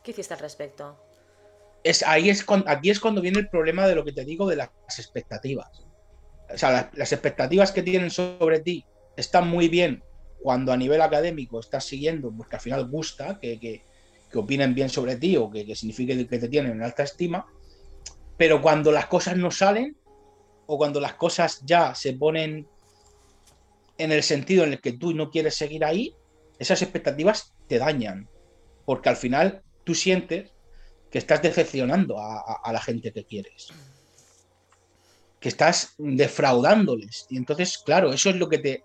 ¿Qué 0.04 0.12
hiciste 0.12 0.34
al 0.34 0.40
respecto? 0.40 0.98
es, 1.84 2.04
ahí 2.04 2.30
es 2.30 2.46
aquí 2.66 2.90
es 2.90 3.00
cuando 3.00 3.22
viene 3.22 3.40
el 3.40 3.50
problema 3.50 3.88
de 3.88 3.96
lo 3.96 4.06
que 4.06 4.12
te 4.12 4.26
digo 4.26 4.48
de 4.48 4.56
las 4.56 4.70
expectativas. 4.98 5.84
O 6.54 6.58
sea, 6.58 6.92
las, 6.94 7.12
expectativas 7.12 7.72
que 7.72 7.82
tienen 7.82 8.10
sobre 8.10 8.60
ti 8.60 8.86
están 9.16 9.48
muy 9.48 9.70
bien 9.70 10.04
cuando 10.42 10.74
a 10.74 10.78
nivel 10.78 11.02
académico 11.02 11.60
estás 11.60 11.86
siguiendo, 11.86 12.32
porque 12.36 12.56
al 12.56 12.62
final 12.62 12.90
gusta 12.90 13.40
que, 13.40 13.60
que, 13.60 13.84
opinen 14.34 14.74
bien 14.74 14.90
sobre 14.90 15.18
ti 15.18 15.36
o 15.36 15.52
que, 15.52 15.66
que 15.66 15.76
signifique 15.76 16.26
que 16.26 16.40
te 16.40 16.48
tienen 16.48 16.72
en 16.72 16.84
alta 16.84 17.04
estima, 17.04 17.46
pero 18.38 18.62
cuando 18.62 18.90
las 18.92 19.08
cosas 19.08 19.36
no 19.36 19.52
salen 19.52 19.98
o 20.68 20.78
cuando 20.78 21.02
las 21.02 21.16
cosas 21.16 21.62
ya 21.66 21.94
se 21.94 22.14
ponen 22.14 22.66
en 24.02 24.12
el 24.12 24.24
sentido 24.24 24.64
en 24.64 24.74
el 24.74 24.82
que 24.82 24.94
tú 24.94 25.14
no 25.14 25.30
quieres 25.30 25.56
seguir 25.56 25.86
ahí, 25.86 26.16
esas 26.60 26.82
expectativas 26.82 27.54
te 27.68 27.78
dañan, 27.78 28.30
porque 28.86 29.10
al 29.10 29.16
final 29.16 29.62
tú 29.84 29.96
sientes 29.96 30.52
que 31.10 31.18
estás 31.18 31.42
decepcionando 31.42 32.18
a, 32.20 32.72
la 32.72 32.80
gente 32.80 33.12
que 33.12 33.26
quieres. 33.26 33.70
Que 35.40 35.50
estás 35.50 35.94
defraudándoles. 35.98 37.28
Y 37.30 37.38
entonces, 37.38 37.78
claro, 37.78 38.14
eso 38.14 38.30
es 38.30 38.38
lo 38.38 38.48
que 38.48 38.60
te, 38.60 38.84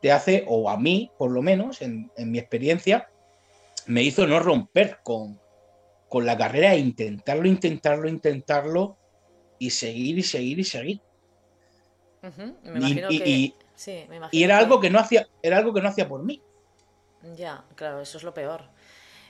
te, 0.00 0.12
hace, 0.12 0.44
o 0.48 0.70
a 0.70 0.76
mí, 0.76 1.10
por 1.18 1.30
lo 1.30 1.42
menos, 1.42 1.82
en, 1.82 2.10
mi 2.16 2.38
experiencia, 2.38 3.08
me 3.86 4.02
hizo 4.02 4.26
no 4.26 4.40
romper 4.40 4.98
con, 5.02 5.40
con 6.08 6.24
la 6.24 6.38
carrera 6.38 6.74
e 6.74 6.78
intentarlo, 6.78 7.46
intentarlo, 7.46 8.08
intentarlo 8.08 8.96
y 9.58 9.70
seguir 9.70 10.18
y 10.18 10.22
seguir 10.22 10.58
y 10.58 10.64
seguir. 10.64 11.00
y, 13.10 13.22
y, 13.22 13.54
era 14.32 14.58
algo 14.58 14.80
que 14.80 14.90
no 14.90 14.98
hacía, 14.98 15.28
era 15.42 15.58
algo 15.58 15.72
que 15.72 15.80
no 15.80 15.88
hacía 15.88 16.08
por 16.08 16.22
mí. 16.22 16.42
Ya, 17.36 17.64
claro, 17.74 18.00
eso 18.00 18.18
es 18.18 18.24
lo 18.24 18.32
peor. 18.34 18.62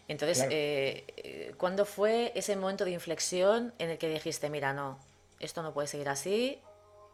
Entonces, 0.08 0.46
eh, 0.50 1.04
eh, 1.16 1.54
¿cuándo 1.56 1.84
fue 1.84 2.32
ese 2.36 2.54
momento 2.56 2.84
de 2.84 2.92
inflexión 2.92 3.74
en 3.78 3.90
el 3.90 3.98
que 3.98 4.08
dijiste, 4.08 4.50
mira, 4.50 4.72
no, 4.72 4.98
esto 5.40 5.62
no 5.62 5.72
puede 5.72 5.88
seguir 5.88 6.08
así 6.08 6.60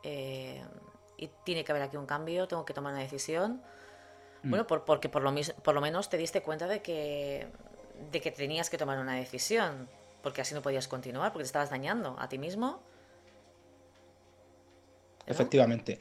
eh, 0.02 0.62
y 1.16 1.30
tiene 1.44 1.64
que 1.64 1.72
haber 1.72 1.84
aquí 1.84 1.96
un 1.96 2.06
cambio, 2.06 2.46
tengo 2.48 2.64
que 2.66 2.74
tomar 2.74 2.92
una 2.92 3.02
decisión? 3.02 3.62
Mm. 4.42 4.50
Bueno, 4.50 4.66
porque 4.66 5.08
por 5.08 5.22
lo, 5.22 5.34
por 5.62 5.74
lo 5.74 5.80
menos 5.80 6.10
te 6.10 6.18
diste 6.18 6.42
cuenta 6.42 6.66
de 6.66 6.82
que, 6.82 7.46
de 8.10 8.20
que 8.20 8.30
tenías 8.30 8.68
que 8.68 8.76
tomar 8.76 8.98
una 8.98 9.14
decisión, 9.14 9.88
porque 10.22 10.42
así 10.42 10.54
no 10.54 10.60
podías 10.60 10.86
continuar, 10.86 11.32
porque 11.32 11.44
te 11.44 11.46
estabas 11.46 11.70
dañando 11.70 12.16
a 12.18 12.28
ti 12.28 12.36
mismo. 12.36 12.82
Efectivamente. 15.26 16.00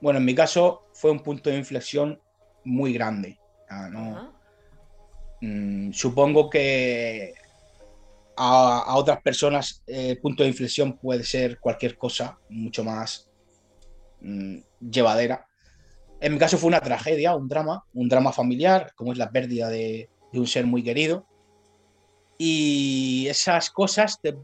Bueno, 0.00 0.18
en 0.18 0.24
mi 0.24 0.34
caso 0.34 0.86
fue 0.94 1.10
un 1.10 1.20
punto 1.20 1.50
de 1.50 1.56
inflexión 1.56 2.20
muy 2.64 2.92
grande. 2.92 3.38
no, 3.90 4.40
Mm, 5.40 5.92
supongo 5.92 6.50
que 6.50 7.32
a, 8.36 8.94
otras 8.96 9.22
personas 9.22 9.82
el 9.86 10.20
punto 10.20 10.42
de 10.42 10.50
inflexión 10.50 10.98
puede 10.98 11.24
ser 11.24 11.58
cualquier 11.58 11.96
cosa 11.96 12.38
mucho 12.50 12.84
más 12.84 13.30
mm, 14.20 14.58
llevadera. 14.80 15.46
En 16.20 16.34
mi 16.34 16.38
caso 16.38 16.58
fue 16.58 16.68
una 16.68 16.80
tragedia, 16.80 17.34
un 17.34 17.48
drama, 17.48 17.84
un 17.94 18.08
drama 18.08 18.32
familiar, 18.32 18.92
como 18.94 19.12
es 19.12 19.18
la 19.18 19.30
pérdida 19.30 19.70
de, 19.70 20.10
un 20.32 20.46
ser 20.46 20.66
muy 20.66 20.82
querido. 20.82 21.26
Y 22.36 23.26
esas 23.28 23.70
cosas 23.70 24.20
te, 24.20 24.36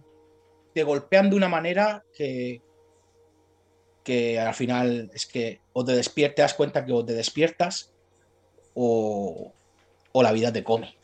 te, 0.74 0.82
golpean 0.82 1.28
de 1.30 1.36
una 1.36 1.48
manera 1.48 2.02
que, 2.14 2.62
que 4.06 4.38
al 4.38 4.54
final 4.54 5.10
es 5.14 5.26
que 5.26 5.60
o 5.72 5.84
te 5.84 5.90
despiertas, 5.90 6.44
das 6.44 6.54
cuenta 6.54 6.86
que 6.86 6.92
o 6.92 7.04
te 7.04 7.12
despiertas 7.12 7.90
o, 8.72 9.52
o 10.12 10.22
la 10.22 10.30
vida 10.30 10.52
te 10.52 10.62
come, 10.62 10.96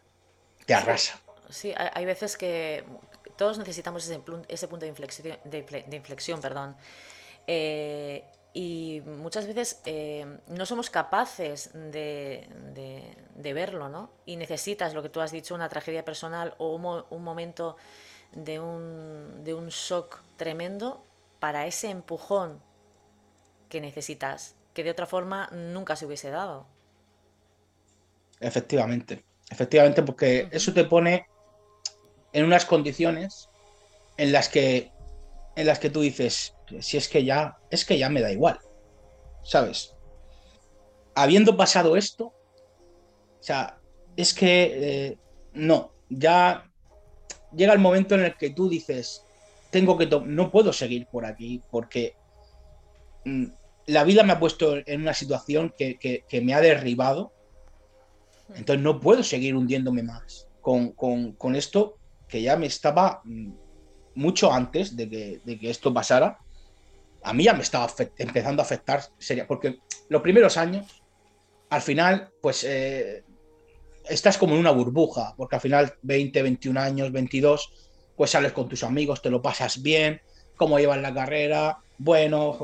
te 0.67 0.73
arrasa. 0.73 1.21
Sí, 1.51 1.75
hay 1.77 2.05
veces 2.05 2.37
que 2.37 2.85
todos 3.37 3.59
necesitamos 3.59 4.05
ese, 4.05 4.21
ese 4.47 4.69
punto 4.69 4.85
de 4.85 4.91
inflexión, 4.91 5.37
de, 5.43 5.85
inflexión 5.91 6.41
perdón. 6.41 6.77
Eh, 7.49 8.25
y 8.55 9.03
muchas 9.05 9.49
veces 9.49 9.81
eh, 9.85 10.39
no 10.47 10.65
somos 10.65 10.89
capaces 10.89 11.71
de, 11.75 12.47
de, 13.35 13.53
verlo, 13.53 13.89
¿no? 13.89 14.13
Y 14.27 14.37
necesitas, 14.37 14.95
lo 14.95 15.03
que 15.03 15.09
tú 15.09 15.21
has 15.21 15.33
dicho, 15.33 15.57
una 15.57 15.69
tragedia 15.69 16.05
personal 16.05 16.55
o 16.59 16.77
un, 16.77 17.05
un 17.11 17.25
momento 17.25 17.77
de 18.31 18.61
un, 18.61 19.43
de 19.43 19.55
un 19.55 19.71
shock 19.71 20.21
tremendo 20.37 21.05
para 21.41 21.67
ese 21.67 21.91
empujón 21.91 22.63
que 23.73 23.81
necesitas, 23.81 24.55
que 24.75 24.85
de 24.85 24.91
otra 24.91 25.07
forma 25.07 25.49
nunca 25.51 25.97
se 25.97 26.05
hubiese 26.05 26.29
dado. 26.29 26.67
Efectivamente, 28.39 29.25
efectivamente, 29.49 30.03
porque 30.03 30.47
eso 30.51 30.75
te 30.75 30.85
pone 30.85 31.27
en 32.35 32.45
unas 32.45 32.67
condiciones 32.67 33.49
en 34.19 34.31
las 34.31 34.51
que 34.51 34.93
en 35.57 35.67
las 35.67 35.79
que 35.79 35.89
tú 35.89 36.03
dices, 36.03 36.55
si 36.81 36.99
es 36.99 37.09
que 37.09 37.25
ya 37.25 37.57
es 37.71 37.87
que 37.87 37.97
ya 37.97 38.11
me 38.11 38.21
da 38.21 38.31
igual. 38.31 38.59
¿Sabes? 39.43 39.97
Habiendo 41.15 41.57
pasado 41.57 41.97
esto, 41.97 42.27
o 42.27 43.43
sea, 43.43 43.81
es 44.19 44.35
que 44.35 44.53
eh, 44.75 45.19
no, 45.55 45.95
ya 46.11 46.71
llega 47.57 47.73
el 47.73 47.79
momento 47.79 48.17
en 48.17 48.25
el 48.25 48.37
que 48.37 48.51
tú 48.51 48.69
dices, 48.69 49.25
tengo 49.71 49.97
que 49.97 50.07
no 50.07 50.51
puedo 50.51 50.75
seguir 50.75 51.07
por 51.07 51.25
aquí 51.25 51.63
porque 51.71 52.17
mm, 53.25 53.47
la 53.87 54.05
vida 54.05 54.23
me 54.23 54.33
ha 54.33 54.41
puesto 54.41 54.77
en 54.87 55.03
una 55.03 55.15
situación 55.15 55.75
que, 55.77 55.97
que 55.99 56.41
me 56.41 56.55
ha 56.55 56.61
derribado 56.61 57.33
entonces 58.55 58.83
no 58.83 59.01
puedo 59.01 59.23
seguir 59.23 59.57
hundiéndome 59.57 60.03
más 60.03 60.49
con, 60.61 61.57
esto 61.57 61.99
que 62.29 62.43
ya 62.43 62.57
me 62.57 62.67
estaba 62.67 63.21
mm, 63.25 63.53
mucho 64.15 64.53
antes 64.53 64.97
de 64.97 65.09
que, 65.09 65.71
esto 65.71 65.93
pasara. 65.93 66.39
A 67.23 67.33
mí 67.33 67.45
ya 67.45 67.55
me 67.55 67.63
estaba 67.63 67.93
empezando 68.19 68.63
a 68.63 68.65
afectar 68.65 69.03
seria, 69.19 69.47
porque 69.47 69.79
los 70.09 70.23
primeros 70.23 70.57
años, 70.57 71.03
al 71.71 71.83
final, 71.83 72.31
pues 72.41 72.65
eh, 72.65 73.25
estás 74.09 74.39
como 74.39 74.55
en 74.55 74.61
una 74.61 74.71
burbuja, 74.71 75.35
porque 75.37 75.57
al 75.57 75.63
final 75.63 75.95
20, 76.03 76.43
21 76.43 76.81
años, 76.81 77.13
22, 77.13 77.73
pues 78.17 78.31
sales 78.31 78.53
con 78.53 78.69
tus 78.69 78.83
amigos, 78.83 79.23
te 79.23 79.31
lo 79.31 79.41
pasas 79.41 79.83
bien, 79.83 80.21
cómo 80.57 80.79
llevas 80.79 81.01
la 81.01 81.15
carrera, 81.15 81.82
bueno, 81.99 82.59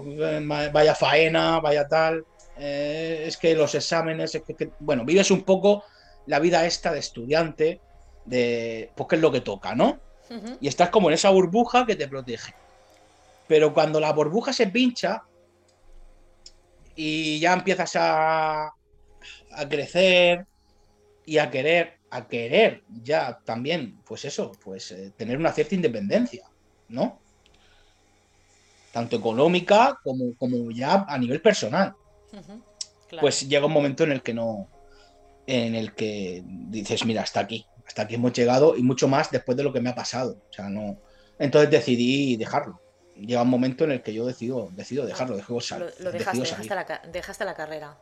vaya 0.72 0.94
faena, 0.94 1.60
vaya 1.60 1.86
tal, 1.86 2.24
eh, 2.58 3.24
es 3.26 3.36
que 3.36 3.54
los 3.54 3.74
exámenes, 3.74 4.34
es 4.34 4.42
que, 4.42 4.70
bueno, 4.80 5.04
vives 5.04 5.30
un 5.30 5.42
poco 5.42 5.84
la 6.26 6.38
vida 6.40 6.66
esta 6.66 6.92
de 6.92 6.98
estudiante, 6.98 7.80
de, 8.24 8.90
pues 8.94 9.08
qué 9.08 9.16
es 9.16 9.22
lo 9.22 9.32
que 9.32 9.40
toca, 9.40 9.74
¿no? 9.74 10.00
Y 10.60 10.68
estás 10.68 10.90
como 10.90 11.08
en 11.08 11.14
esa 11.14 11.30
burbuja 11.30 11.86
que 11.86 11.96
te 11.96 12.06
protege. 12.06 12.52
Pero 13.46 13.72
cuando 13.72 13.98
la 13.98 14.12
burbuja 14.12 14.52
se 14.52 14.66
pincha 14.66 15.22
y 16.94 17.40
ya 17.40 17.54
empiezas 17.54 17.96
a, 17.96 18.66
a 18.66 19.68
crecer 19.68 20.46
y 21.24 21.38
a 21.38 21.50
querer, 21.50 21.98
a 22.10 22.28
querer 22.28 22.82
ya 23.02 23.38
también, 23.44 24.00
pues 24.04 24.26
eso, 24.26 24.52
pues 24.62 24.92
eh, 24.92 25.12
tener 25.16 25.38
una 25.38 25.52
cierta 25.52 25.74
independencia, 25.74 26.44
¿no? 26.88 27.20
Tanto 28.92 29.16
económica 29.16 29.98
como, 30.02 30.34
como 30.36 30.70
ya 30.70 31.04
a 31.08 31.18
nivel 31.18 31.40
personal. 31.40 31.94
Pues 33.20 33.48
llega 33.48 33.66
un 33.66 33.72
momento 33.72 34.04
en 34.04 34.12
el 34.12 34.22
que 34.22 34.34
no, 34.34 34.68
en 35.46 35.74
el 35.74 35.94
que 35.94 36.42
dices, 36.44 37.04
mira, 37.06 37.22
hasta 37.22 37.40
aquí, 37.40 37.66
hasta 37.86 38.02
aquí 38.02 38.16
hemos 38.16 38.32
llegado 38.34 38.76
y 38.76 38.82
mucho 38.82 39.08
más 39.08 39.30
después 39.30 39.56
de 39.56 39.64
lo 39.64 39.72
que 39.72 39.80
me 39.80 39.90
ha 39.90 39.94
pasado. 39.94 40.42
O 40.50 40.52
sea, 40.52 40.68
no. 40.68 40.98
Entonces 41.38 41.70
decidí 41.70 42.36
dejarlo. 42.36 42.80
Llega 43.14 43.42
un 43.42 43.48
momento 43.48 43.84
en 43.84 43.92
el 43.92 44.02
que 44.02 44.12
yo 44.12 44.26
decido, 44.26 44.68
decido 44.72 45.06
dejarlo, 45.06 45.36
dejo 45.36 45.60
sal, 45.60 45.92
lo, 45.98 46.12
dejaste, 46.12 46.38
dejaste, 47.10 47.44
la, 47.44 47.54
carrera. 47.54 47.98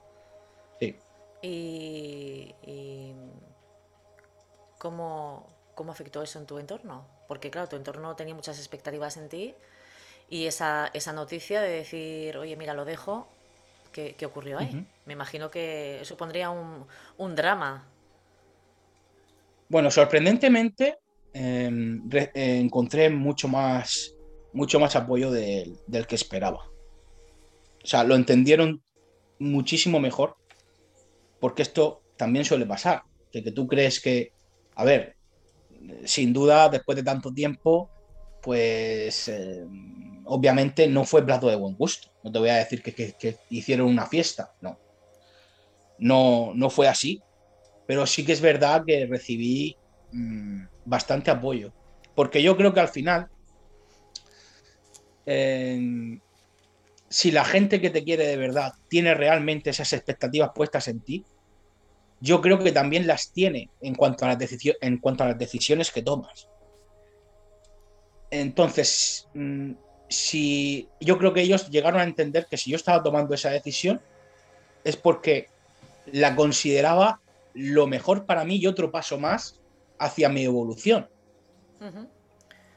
Sí. 0.79 0.97
Y, 1.41 3.15
¿cómo, 4.79 5.49
¿cómo 5.75 5.93
afectó 5.93 6.23
eso 6.23 6.39
en 6.39 6.47
tu 6.47 6.59
entorno? 6.59 7.07
Porque 7.29 7.51
claro, 7.51 7.69
tu 7.69 7.77
entorno 7.77 8.15
tenía 8.15 8.35
muchas 8.35 8.59
expectativas 8.59 9.17
en 9.17 9.29
ti 9.31 9.55
y 10.29 10.47
esa, 10.47 10.91
esa 10.93 11.13
noticia 11.13 11.61
de 11.61 11.71
decir, 11.71 12.37
oye, 12.37 12.57
mira, 12.57 12.75
lo 12.75 12.85
dejo, 12.85 13.29
¿Qué, 13.93 14.27
ocurrió 14.27 14.59
ahí? 14.59 14.85
Me 15.07 15.15
imagino 15.15 15.51
que 15.51 16.01
supondría 16.03 16.51
un, 16.51 16.85
un 17.17 17.35
drama. 17.35 17.89
Bueno, 19.71 19.91
sorprendentemente 19.91 20.99
em, 21.33 22.07
eh, 22.13 22.31
encontré 22.35 23.09
mucho 23.09 23.49
más, 23.49 24.15
mucho 24.53 24.79
más 24.79 24.97
apoyo 24.97 25.31
del 25.31 26.07
que 26.07 26.15
esperaba. 26.15 26.67
O 27.83 27.87
sea, 27.87 28.05
lo 28.05 28.17
entendieron 28.17 28.83
muchísimo 29.39 29.99
mejor, 29.99 30.37
porque 31.41 31.63
esto 31.63 32.03
también 32.19 32.45
suele 32.45 32.67
pasar, 32.67 33.03
que, 33.33 33.43
que 33.43 33.53
tú 33.53 33.67
crees 33.67 34.01
que, 34.01 34.33
a 34.75 34.85
ver, 34.85 35.17
sin 36.05 36.35
duda, 36.35 36.69
después 36.69 36.97
de 36.97 37.03
tanto 37.03 37.33
tiempo, 37.33 37.89
pues 38.43 39.29
em, 39.29 40.16
obviamente 40.27 40.87
no 40.87 41.05
fue 41.05 41.25
plato 41.25 41.49
de 41.49 41.57
buen 41.57 41.75
gusto. 41.77 42.11
No 42.23 42.31
te 42.31 42.39
voy 42.39 42.51
a 42.51 42.57
decir 42.57 42.83
que, 42.83 43.37
hicieron 43.51 43.89
una 43.89 44.07
fiesta, 44.07 44.53
no. 44.61 44.79
no. 45.99 46.53
No 46.55 46.71
fue 46.71 46.89
así, 46.89 47.23
pero 47.87 48.07
sí 48.07 48.25
que 48.25 48.33
es 48.33 48.41
verdad 48.41 48.85
que 48.87 49.07
recibí 49.07 49.77
mm, 50.13 50.65
bastante 50.85 51.31
apoyo. 51.31 51.73
Porque 52.15 52.43
yo 52.43 52.57
creo 52.57 52.73
que 52.73 52.81
al 52.81 52.89
final, 52.89 53.29
si 57.09 57.31
la 57.31 57.45
gente 57.45 57.81
que 57.81 57.91
te 57.91 58.05
quiere 58.05 58.27
de 58.27 58.37
verdad 58.37 58.73
tiene 58.89 59.15
realmente 59.15 59.71
esas 59.71 59.93
expectativas 59.93 60.51
puestas 60.55 60.89
en 60.89 61.01
ti, 61.01 61.25
yo 62.21 62.41
creo 62.41 62.59
que 62.59 62.73
también 62.73 63.07
las 63.07 63.33
tiene 63.33 63.71
en 63.81 63.95
cuanto 63.95 64.25
a 64.25 64.29
las, 64.29 64.39
en 64.81 64.99
cuanto 64.99 65.25
a 65.25 65.29
las 65.29 65.39
decisiones 65.39 65.91
que 65.91 66.03
tomas. 66.03 66.49
Entonces, 68.31 69.29
mm, 69.35 69.73
si 70.09 70.89
yo 71.01 71.19
creo 71.19 71.33
que 71.33 71.43
ellos 71.43 71.69
llegaron 71.71 72.01
a 72.01 72.05
entender 72.05 72.47
que 72.47 72.57
si 72.57 72.71
yo 72.71 72.77
estaba 72.77 73.03
tomando 73.03 73.35
esa 73.35 73.51
decisión 73.51 74.01
es 74.85 74.97
porque 74.97 75.49
la 76.07 76.37
consideraba 76.37 77.21
lo 77.55 77.87
mejor 77.87 78.27
para 78.27 78.45
mí 78.45 78.57
y 78.57 78.67
otro 78.67 78.91
paso 78.93 79.19
más 79.19 79.61
hacia 79.99 80.29
mi 80.29 80.45
evolución. 80.45 81.09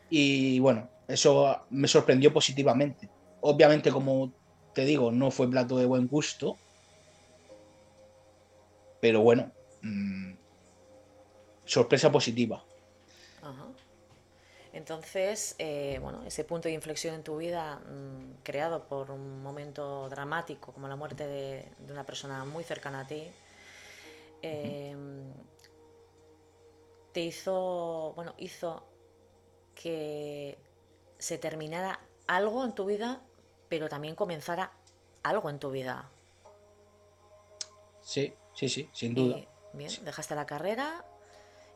Y 0.09 0.59
bueno, 0.59 0.89
eso 1.07 1.65
me 1.69 1.87
sorprendió 1.87 2.33
positivamente. 2.33 3.09
Obviamente, 3.41 3.91
como 3.91 4.33
te 4.73 4.85
digo, 4.85 5.11
no 5.11 5.31
fue 5.31 5.49
plato 5.49 5.77
de 5.77 5.85
buen 5.85 6.07
gusto, 6.07 6.57
pero 9.01 9.21
bueno, 9.21 9.51
mm, 9.81 10.33
sorpresa 11.65 12.11
positiva. 12.11 12.63
Entonces, 14.79 15.55
eh, 15.59 15.99
bueno, 16.01 16.23
ese 16.25 16.45
punto 16.45 16.69
de 16.69 16.73
inflexión 16.73 17.13
en 17.13 17.21
tu 17.21 17.35
vida, 17.35 17.79
mm, 17.79 18.43
creado 18.43 18.87
por 18.87 19.11
un 19.11 19.43
momento 19.43 20.07
dramático 20.07 20.71
como 20.71 20.87
la 20.87 20.95
muerte 20.95 21.27
de, 21.27 21.67
una 21.89 22.05
persona 22.05 22.45
muy 22.45 22.63
cercana 22.63 23.01
a 23.01 23.05
ti, 23.05 23.29
em, 24.41 25.33
te 27.11 27.19
hizo, 27.19 28.13
bueno, 28.15 28.33
hizo 28.37 28.81
que 29.75 30.57
se 31.17 31.37
terminara 31.37 31.99
algo 32.27 32.63
en 32.63 32.73
tu 32.73 32.85
vida, 32.85 33.21
pero 33.67 33.89
también 33.89 34.15
comenzara 34.15 34.71
algo 35.23 35.49
en 35.49 35.59
tu 35.59 35.71
vida. 35.71 36.09
Sí, 38.01 38.33
sí, 38.53 38.69
sí, 38.69 38.89
sin 38.93 39.13
duda. 39.13 39.45
bien, 39.73 39.91
dejaste 40.05 40.35
la 40.35 40.45
carrera. 40.45 41.03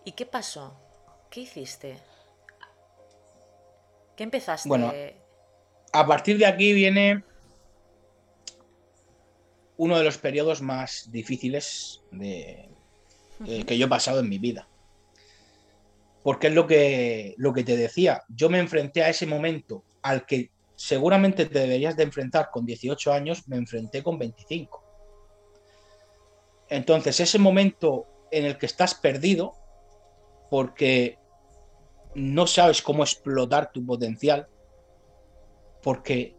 ¿Y 0.05 0.13
qué 0.13 0.25
pasó? 0.25 0.73
¿Qué 1.29 1.41
hiciste? 1.41 2.12
¿Qué 4.15 4.23
empezaste? 4.23 4.69
Bueno, 4.69 4.93
a 5.91 6.07
partir 6.07 6.37
de 6.37 6.45
aquí 6.45 6.73
viene 6.73 7.23
uno 9.77 9.97
de 9.97 10.03
los 10.03 10.17
periodos 10.17 10.61
más 10.61 11.11
difíciles 11.11 12.01
de, 12.11 12.69
eh, 13.45 13.65
que 13.65 13.77
yo 13.77 13.87
he 13.87 13.89
pasado 13.89 14.19
en 14.19 14.29
mi 14.29 14.37
vida. 14.37 14.67
Porque 16.23 16.47
es 16.47 16.53
lo 16.53 16.67
que, 16.67 17.35
lo 17.37 17.53
que 17.53 17.63
te 17.63 17.75
decía, 17.75 18.23
yo 18.29 18.49
me 18.49 18.59
enfrenté 18.59 19.03
a 19.03 19.09
ese 19.09 19.25
momento 19.25 19.83
al 20.01 20.25
que 20.25 20.51
seguramente 20.75 21.45
te 21.45 21.59
deberías 21.59 21.97
de 21.97 22.03
enfrentar 22.03 22.49
con 22.51 22.65
18 22.65 23.11
años, 23.11 23.47
me 23.47 23.57
enfrenté 23.57 24.01
con 24.01 24.17
25. 24.17 24.83
Entonces, 26.69 27.19
ese 27.19 27.39
momento 27.39 28.07
en 28.31 28.45
el 28.45 28.57
que 28.57 28.65
estás 28.65 28.95
perdido, 28.95 29.53
porque 30.49 31.17
no 32.15 32.47
sabes 32.47 32.81
cómo 32.81 33.03
explotar 33.03 33.71
tu 33.71 33.85
potencial 33.85 34.47
porque 35.81 36.35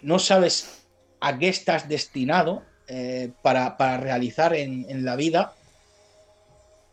no 0.00 0.18
sabes 0.18 0.86
a 1.20 1.38
qué 1.38 1.48
estás 1.48 1.88
destinado 1.88 2.62
eh, 2.86 3.32
para, 3.42 3.76
realizar 3.98 4.54
en, 4.54 5.04
la 5.04 5.16
vida. 5.16 5.54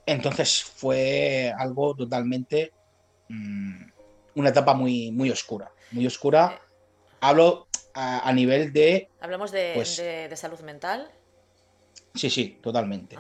Entonces 0.06 0.64
fue 0.64 1.54
algo 1.58 1.96
totalmente 1.96 2.74
mm, 3.30 3.84
una 4.36 4.50
etapa 4.50 4.74
muy, 4.74 5.12
muy 5.12 5.30
oscura. 5.32 5.72
Muy 5.92 6.06
oscura. 6.06 6.54
Eh. 6.54 6.66
Hablo 7.22 7.68
a, 7.94 8.32
nivel 8.34 8.74
de. 8.74 9.10
Hablamos 9.22 9.52
de, 9.52 9.72
pues 9.74 9.98
de, 9.98 10.36
salud 10.36 10.60
mental. 10.60 11.10
Sí, 12.14 12.30
sí, 12.30 12.60
totalmente. 12.62 13.18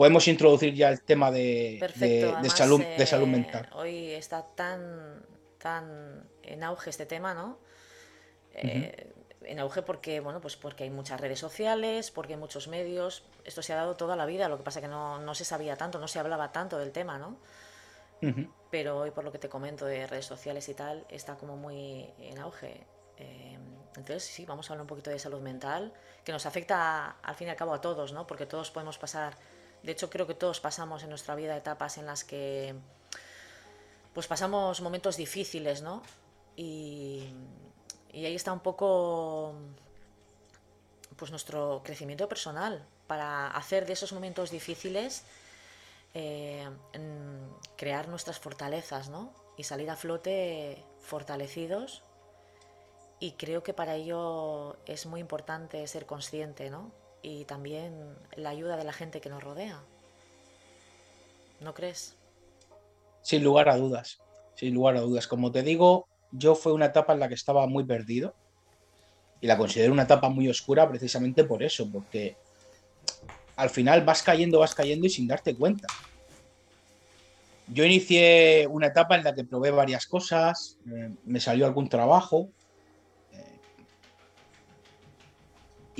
Podemos 0.00 0.26
introducir 0.28 0.72
ya 0.72 0.88
el 0.88 1.02
tema 1.02 1.30
de, 1.30 1.78
salud, 2.48 2.80
de 2.80 3.04
salud 3.04 3.26
eh, 3.26 3.30
mental. 3.30 3.68
Hoy 3.74 4.12
está 4.12 4.46
tan, 4.46 5.26
tan 5.58 6.26
en 6.42 6.64
auge 6.64 6.88
este 6.88 7.04
tema, 7.04 7.34
¿no? 7.34 7.58
Eh, 8.54 9.12
en 9.42 9.58
auge 9.58 9.82
porque, 9.82 10.20
bueno, 10.20 10.40
pues 10.40 10.56
porque 10.56 10.84
hay 10.84 10.90
muchas 10.90 11.20
redes 11.20 11.38
sociales, 11.38 12.10
porque 12.10 12.32
hay 12.32 12.38
muchos 12.38 12.66
medios. 12.66 13.24
Esto 13.44 13.60
se 13.60 13.74
ha 13.74 13.76
dado 13.76 13.94
toda 13.94 14.16
la 14.16 14.24
vida, 14.24 14.48
lo 14.48 14.56
que 14.56 14.64
pasa 14.64 14.78
es 14.78 14.84
que 14.84 14.88
no, 14.88 15.34
se 15.34 15.44
sabía 15.44 15.76
tanto, 15.76 15.98
no 15.98 16.08
se 16.08 16.18
hablaba 16.18 16.50
tanto 16.50 16.78
del 16.78 16.92
tema, 16.92 17.18
¿no? 17.18 17.36
Pero 18.70 19.00
hoy, 19.00 19.10
por 19.10 19.22
lo 19.24 19.30
que 19.30 19.38
te 19.38 19.50
comento 19.50 19.84
de 19.84 20.06
redes 20.06 20.24
sociales 20.24 20.66
y 20.70 20.72
tal, 20.72 21.04
está 21.10 21.36
como 21.36 21.58
muy 21.58 22.08
en 22.20 22.38
auge. 22.38 22.86
Eh, 23.18 23.58
entonces, 23.96 24.22
sí, 24.22 24.46
vamos 24.46 24.70
a 24.70 24.72
hablar 24.72 24.84
un 24.84 24.88
poquito 24.88 25.10
de 25.10 25.18
salud 25.18 25.42
mental, 25.42 25.92
que 26.24 26.32
nos 26.32 26.46
afecta 26.46 27.16
al 27.22 27.34
fin 27.34 27.48
y 27.48 27.50
al 27.50 27.56
cabo 27.56 27.74
a 27.74 27.82
todos, 27.82 28.14
¿no? 28.14 28.26
Porque 28.26 28.46
todos 28.46 28.70
podemos 28.70 28.96
pasar, 28.96 29.36
de 29.82 29.92
hecho 29.92 30.10
creo 30.10 30.26
que 30.26 30.34
todos 30.34 30.60
pasamos 30.60 31.02
en 31.02 31.08
nuestra 31.08 31.34
vida 31.34 31.56
etapas 31.56 31.98
en 31.98 32.06
las 32.06 32.24
que 32.24 32.74
pues 34.12 34.26
pasamos 34.26 34.80
momentos 34.80 35.16
difíciles, 35.16 35.82
¿no? 35.82 36.02
Y, 36.56 37.32
ahí 38.12 38.34
está 38.34 38.52
un 38.52 38.60
poco 38.60 39.54
pues 41.16 41.30
nuestro 41.30 41.80
crecimiento 41.84 42.28
personal 42.28 42.84
para 43.06 43.48
hacer 43.48 43.86
de 43.86 43.92
esos 43.92 44.12
momentos 44.12 44.50
difíciles 44.50 45.22
eh, 46.14 46.68
crear 47.76 48.08
nuestras 48.08 48.38
fortalezas 48.38 49.08
¿no? 49.10 49.32
y 49.56 49.64
salir 49.64 49.90
a 49.90 49.96
flote 49.96 50.82
fortalecidos 51.00 52.02
y 53.20 53.32
creo 53.32 53.62
que 53.62 53.74
para 53.74 53.94
ello 53.94 54.76
es 54.86 55.06
muy 55.06 55.20
importante 55.20 55.86
ser 55.86 56.06
consciente 56.06 56.70
¿no? 56.70 56.90
Y 57.22 57.44
también 57.44 58.16
la 58.36 58.50
ayuda 58.50 58.76
de 58.76 58.84
la 58.84 58.92
gente 58.92 59.20
que 59.20 59.28
nos 59.28 59.42
rodea 59.42 59.80
¿no 61.60 61.74
crees? 61.74 62.16
Sin 63.22 63.44
lugar 63.44 63.68
a 63.68 63.76
dudas 63.76 64.18
sin 64.54 64.74
lugar 64.74 64.96
a 64.96 65.00
dudas 65.00 65.26
como 65.26 65.52
te 65.52 65.62
digo 65.62 66.06
yo 66.32 66.54
fue 66.54 66.72
una 66.72 66.86
etapa 66.86 67.12
en 67.12 67.20
la 67.20 67.28
que 67.28 67.34
estaba 67.34 67.66
muy 67.66 67.84
perdido 67.84 68.34
y 69.40 69.46
la 69.46 69.56
considero 69.56 69.92
una 69.92 70.02
etapa 70.02 70.28
muy 70.28 70.48
oscura 70.48 70.88
precisamente 70.88 71.44
por 71.44 71.62
eso, 71.62 71.90
porque 71.90 72.36
al 73.56 73.70
final 73.70 74.04
vas 74.04 74.22
cayendo, 74.22 74.58
vas 74.58 74.74
cayendo 74.74 75.06
y 75.06 75.10
sin 75.10 75.26
darte 75.26 75.54
cuenta. 75.54 75.86
Yo 77.68 77.84
inicié 77.84 78.66
una 78.68 78.88
etapa 78.88 79.16
en 79.16 79.24
la 79.24 79.34
que 79.34 79.44
probé 79.44 79.70
varias 79.70 80.06
cosas, 80.06 80.76
eh, 80.86 81.14
me 81.24 81.40
salió 81.40 81.66
algún 81.66 81.88
trabajo 81.88 82.50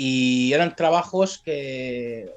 y 0.02 0.54
eran 0.54 0.74
trabajos 0.74 1.42
que 1.44 2.32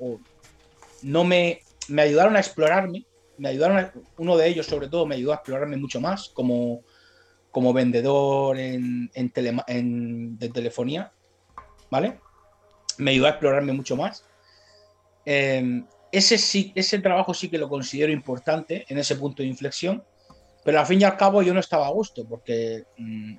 no 1.01 1.23
me, 1.23 1.61
me 1.87 2.01
ayudaron 2.01 2.35
a 2.35 2.41
explorarme, 2.41 3.05
me 3.37 3.47
ayudaron, 3.47 3.89
uno 4.17 4.35
de 4.35 4.49
ellos 4.49 4.65
sobre 4.65 4.89
todo 4.89 5.05
me 5.05 5.15
ayudó 5.15 5.31
a 5.31 5.35
explorarme 5.35 5.77
mucho 5.77 6.01
más 6.01 6.27
como 6.27 6.81
como 7.51 7.71
vendedor 7.71 8.59
en, 8.59 9.09
de 9.13 10.49
telefonía, 10.49 11.13
¿vale? 11.89 12.19
Me 12.97 13.11
ayudó 13.11 13.27
a 13.27 13.29
explorarme 13.29 13.71
mucho 13.71 13.95
más. 13.95 14.25
Em, 15.23 15.85
ese, 16.11 16.37
sí, 16.37 16.73
ese 16.75 16.99
trabajo 16.99 17.33
sí 17.33 17.47
que 17.47 17.57
lo 17.57 17.69
considero 17.69 18.11
importante 18.11 18.83
en 18.89 18.97
ese 18.97 19.15
punto 19.15 19.41
de 19.41 19.47
inflexión, 19.47 20.03
pero 20.65 20.81
al 20.81 20.85
fin 20.85 20.99
y 20.99 21.05
al 21.05 21.15
cabo 21.15 21.41
yo 21.43 21.53
no 21.53 21.61
estaba 21.61 21.87
a 21.87 21.91
gusto 21.91 22.27
porque 22.27 22.83
mm, 22.97 23.35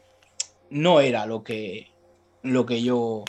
no 0.71 1.01
era 1.01 1.27
lo 1.27 1.45
que, 1.45 1.89
lo 2.43 2.65
que 2.65 2.83
yo 2.83 3.23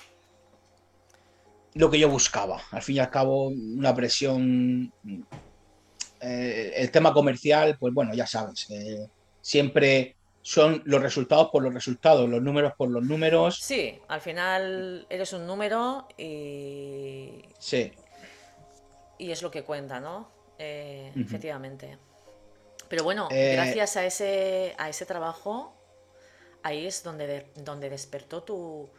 lo 1.76 1.92
que 1.92 2.00
yo 2.00 2.10
buscaba. 2.10 2.62
Al 2.72 2.82
fin 2.82 2.96
y 2.96 3.00
al 3.00 3.12
cabo, 3.12 3.48
una 3.48 3.94
presión. 3.94 4.92
Eh, 6.22 6.74
el 6.78 6.90
tema 6.90 7.14
comercial, 7.14 7.78
pues 7.78 7.94
bueno, 7.94 8.14
ya 8.14 8.26
sabes. 8.26 8.68
Eh, 8.72 9.08
siempre 9.42 10.16
son 10.42 10.82
los 10.86 11.02
resultados 11.02 11.50
por 11.52 11.64
los 11.64 11.74
resultados, 11.74 12.30
los 12.30 12.42
números 12.42 12.74
por 12.78 12.90
los 12.90 13.04
números. 13.04 13.60
Sí, 13.62 14.00
al 14.08 14.22
final 14.22 15.06
eres 15.10 15.34
un 15.34 15.46
número 15.46 16.08
y. 16.18 17.44
Sí. 17.60 17.92
Y 19.18 19.32
es 19.32 19.42
lo 19.42 19.52
que 19.52 19.64
cuenta, 19.64 20.00
¿no? 20.00 20.30
Eh, 20.58 21.12
efectivamente. 21.16 21.98
Pero 22.88 23.04
bueno, 23.04 23.28
gracias 23.30 23.98
a 23.98 24.06
ese, 24.06 24.76
a 24.78 24.90
ese 24.90 25.06
trabajo, 25.06 25.74
ahí 26.64 26.86
es 26.86 27.04
donde, 27.04 27.48
donde 27.56 27.90
despertó 27.90 28.44
tu, 28.44 28.90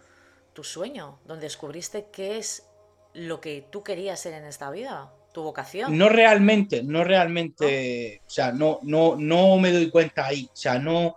tu 0.57 0.65
sueño, 0.65 1.21
donde 1.27 1.45
descubriste 1.45 2.07
qué 2.11 2.39
es 2.39 2.67
lo 3.13 3.43
que 3.43 3.69
tú 3.71 3.83
querías 3.83 4.19
ser 4.19 4.33
en 4.33 4.47
esta 4.47 4.71
vida, 4.71 5.13
tu 5.35 5.43
vocación. 5.43 5.99
No 5.99 6.09
realmente, 6.09 6.83
no 6.83 7.05
realmente, 7.05 8.23
o 8.27 8.31
sea, 8.31 8.53
no, 8.53 8.79
no, 8.83 9.17
no 9.17 9.59
me 9.59 9.71
doy 9.71 9.91
cuenta 9.91 10.25
ahí, 10.25 10.49
o 10.51 10.57
sea, 10.57 10.79
no, 10.79 11.17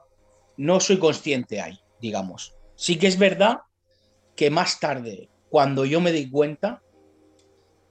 no 0.57 0.81
soy 0.81 0.99
consciente 0.99 1.61
ahí, 1.61 1.79
digamos. 2.01 2.53
Sí 2.75 2.99
que 2.99 3.07
es 3.07 3.17
verdad 3.17 3.61
que 4.35 4.51
más 4.51 4.77
tarde, 4.81 5.29
cuando 5.49 5.85
yo 5.85 6.01
me 6.01 6.11
di 6.11 6.29
cuenta, 6.29 6.81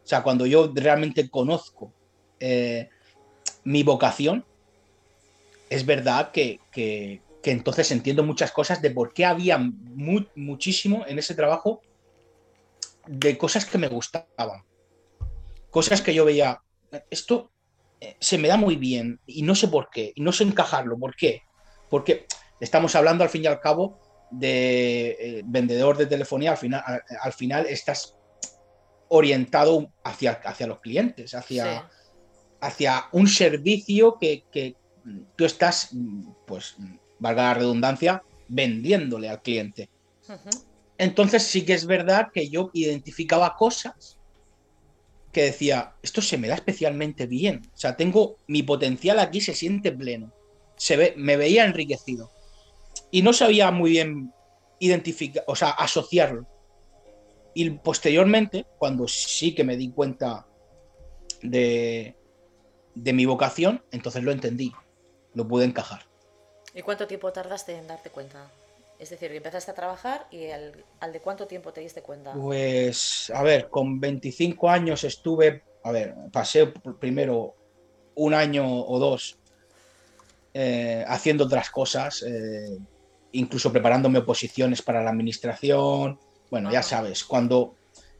o 0.04 0.06
sea, 0.06 0.22
cuando 0.22 0.44
yo 0.44 0.70
realmente 0.74 1.30
conozco 1.30 1.94
eh, 2.40 2.90
mi 3.64 3.84
vocación, 3.84 4.44
es 5.70 5.86
verdad 5.86 6.30
que, 6.30 6.60
entonces 7.44 7.90
entiendo 7.90 8.22
muchas 8.24 8.52
cosas 8.52 8.82
de 8.82 8.90
por 8.90 9.12
qué 9.12 9.24
había 9.24 9.58
muchísimo 9.58 11.04
en 11.06 11.18
ese 11.18 11.34
trabajo 11.34 11.80
de 13.06 13.38
cosas 13.38 13.64
que 13.64 13.78
me 13.78 13.88
gustaban. 13.88 14.64
Cosas 15.70 16.02
que 16.02 16.12
yo 16.14 16.24
veía, 16.24 16.60
esto 17.10 17.50
eh, 18.00 18.16
se 18.20 18.38
me 18.38 18.48
da 18.48 18.56
muy 18.56 18.76
bien 18.76 19.20
y 19.26 19.42
no 19.42 19.54
sé 19.54 19.68
por 19.68 19.88
qué, 19.90 20.12
y 20.14 20.20
no 20.20 20.32
sé 20.32 20.44
encajarlo. 20.44 20.98
¿Por 20.98 21.14
qué? 21.16 21.42
Porque 21.88 22.26
Estamos 22.60 22.94
hablando 22.96 23.24
al 23.24 23.30
fin 23.30 23.44
y 23.44 23.46
al 23.46 23.60
cabo 23.60 24.00
de 24.30 25.10
eh, 25.10 25.42
vendedor 25.44 25.96
de 25.96 26.06
telefonía, 26.06 26.52
al 26.52 26.56
final, 26.56 26.82
al, 27.22 27.32
final 27.32 27.66
estás 27.66 28.16
orientado 29.08 29.92
hacia, 30.04 30.32
hacia 30.32 30.66
los 30.66 30.80
clientes, 30.80 31.34
hacia, 31.34 31.88
hacia 32.60 33.04
un 33.12 33.28
servicio 33.28 34.18
que, 34.20 34.76
tú 35.36 35.44
estás, 35.44 35.90
pues, 36.46 36.76
valga 37.18 37.44
la 37.44 37.54
redundancia, 37.54 38.22
vendiéndole 38.48 39.28
al 39.28 39.42
cliente. 39.42 39.88
Entonces 40.96 41.44
sí 41.44 41.64
que 41.64 41.74
es 41.74 41.86
verdad 41.86 42.28
que 42.32 42.48
yo 42.48 42.70
identificaba 42.72 43.56
cosas 43.56 44.18
que 45.32 45.42
decía, 45.44 45.94
esto 46.02 46.22
se 46.22 46.38
me 46.38 46.48
da 46.48 46.54
especialmente 46.54 47.26
bien. 47.26 47.62
O 47.74 47.76
sea, 47.76 47.96
tengo 47.96 48.36
mi 48.46 48.62
potencial 48.62 49.18
aquí 49.18 49.40
se 49.40 49.54
siente 49.54 49.92
pleno. 49.92 50.32
Se 50.76 50.96
ve, 50.96 51.14
me 51.16 51.36
veía 51.36 51.64
enriquecido 51.64 52.30
y 53.10 53.22
no 53.22 53.32
sabía 53.32 53.70
muy 53.70 53.90
bien 53.90 54.32
identificar, 54.78 55.44
o 55.46 55.56
sea, 55.56 55.70
asociarlo. 55.70 56.46
Y 57.54 57.70
posteriormente, 57.70 58.66
cuando 58.78 59.08
sí 59.08 59.54
que 59.54 59.64
me 59.64 59.76
di 59.76 59.90
cuenta 59.90 60.46
de, 61.42 62.16
de 62.94 63.12
mi 63.12 63.26
vocación, 63.26 63.82
entonces 63.90 64.22
lo 64.22 64.30
entendí, 64.30 64.72
lo 65.34 65.46
pude 65.48 65.64
encajar. 65.64 66.08
¿Y 66.78 66.82
cuánto 66.82 67.08
tiempo 67.08 67.32
tardaste 67.32 67.76
en 67.76 67.88
darte 67.88 68.08
cuenta? 68.08 68.48
Es 69.00 69.10
decir, 69.10 69.32
empezaste 69.32 69.72
a 69.72 69.74
trabajar 69.74 70.28
y 70.30 70.46
al, 70.50 71.12
de 71.12 71.20
cuánto 71.20 71.48
tiempo 71.48 71.72
te 71.72 71.80
diste 71.80 72.02
cuenta? 72.02 72.34
Pues, 72.34 73.32
a 73.34 73.42
ver, 73.42 73.68
con 73.68 73.98
25 73.98 74.70
años 74.70 75.02
estuve, 75.02 75.64
a 75.82 75.90
ver, 75.90 76.14
pasé 76.30 76.68
primero 77.00 77.56
un 78.14 78.32
año 78.32 78.64
o 78.64 78.96
dos 79.00 79.38
eh, 80.54 81.04
haciendo 81.08 81.46
otras 81.46 81.68
cosas, 81.68 82.22
eh, 82.22 82.78
incluso 83.32 83.72
preparándome 83.72 84.20
oposiciones 84.20 84.80
para 84.80 85.02
la 85.02 85.10
administración. 85.10 86.20
Bueno, 86.48 86.70
ya 86.70 86.84
sabes, 86.84 87.24
cuando 87.24 87.74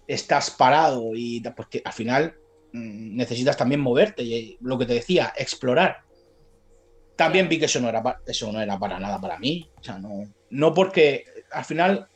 estás 0.09 0.51
parado 0.51 1.13
y 1.15 1.41
porque 1.57 1.81
al 1.85 1.93
final 1.93 2.35
mm, 2.73 3.15
necesitas 3.15 3.57
también 3.57 3.81
moverte 3.81 4.25
y 4.25 4.59
lo 4.63 4.77
que 4.77 4.87
te 4.87 4.95
decía, 4.95 5.33
explorar. 5.37 6.08
También 7.19 7.49
vi 7.49 7.59
que 7.59 7.65
eso 7.65 7.81
no 7.81 7.89
era, 7.89 8.21
eso 8.29 8.53
no 8.53 8.61
era 8.61 8.79
para 8.79 9.01
nada 9.01 9.21
para 9.21 9.41
mí. 9.41 9.69
O 9.81 9.83
sea, 9.83 9.99
no, 9.99 10.33
no 10.51 10.73
porque 10.73 11.25
al 11.51 11.65
final 11.65 12.07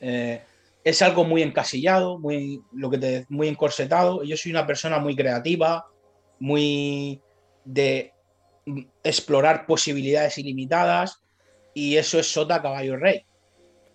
eh, 0.00 0.42
es 0.84 1.00
algo 1.00 1.24
muy 1.24 1.40
encasillado, 1.40 2.18
muy, 2.18 2.60
lo 2.74 2.90
que 2.90 2.98
te, 2.98 3.26
muy 3.30 3.48
encorsetado. 3.48 4.22
Yo 4.22 4.36
soy 4.36 4.52
una 4.52 4.66
persona 4.66 4.98
muy 4.98 5.16
creativa, 5.16 5.86
muy 6.40 7.22
de 7.64 8.12
explorar 9.02 9.64
posibilidades 9.64 10.36
ilimitadas 10.36 11.22
y 11.72 11.96
eso 11.96 12.18
es 12.18 12.30
sota, 12.30 12.60
caballo, 12.60 12.98
rey. 12.98 13.24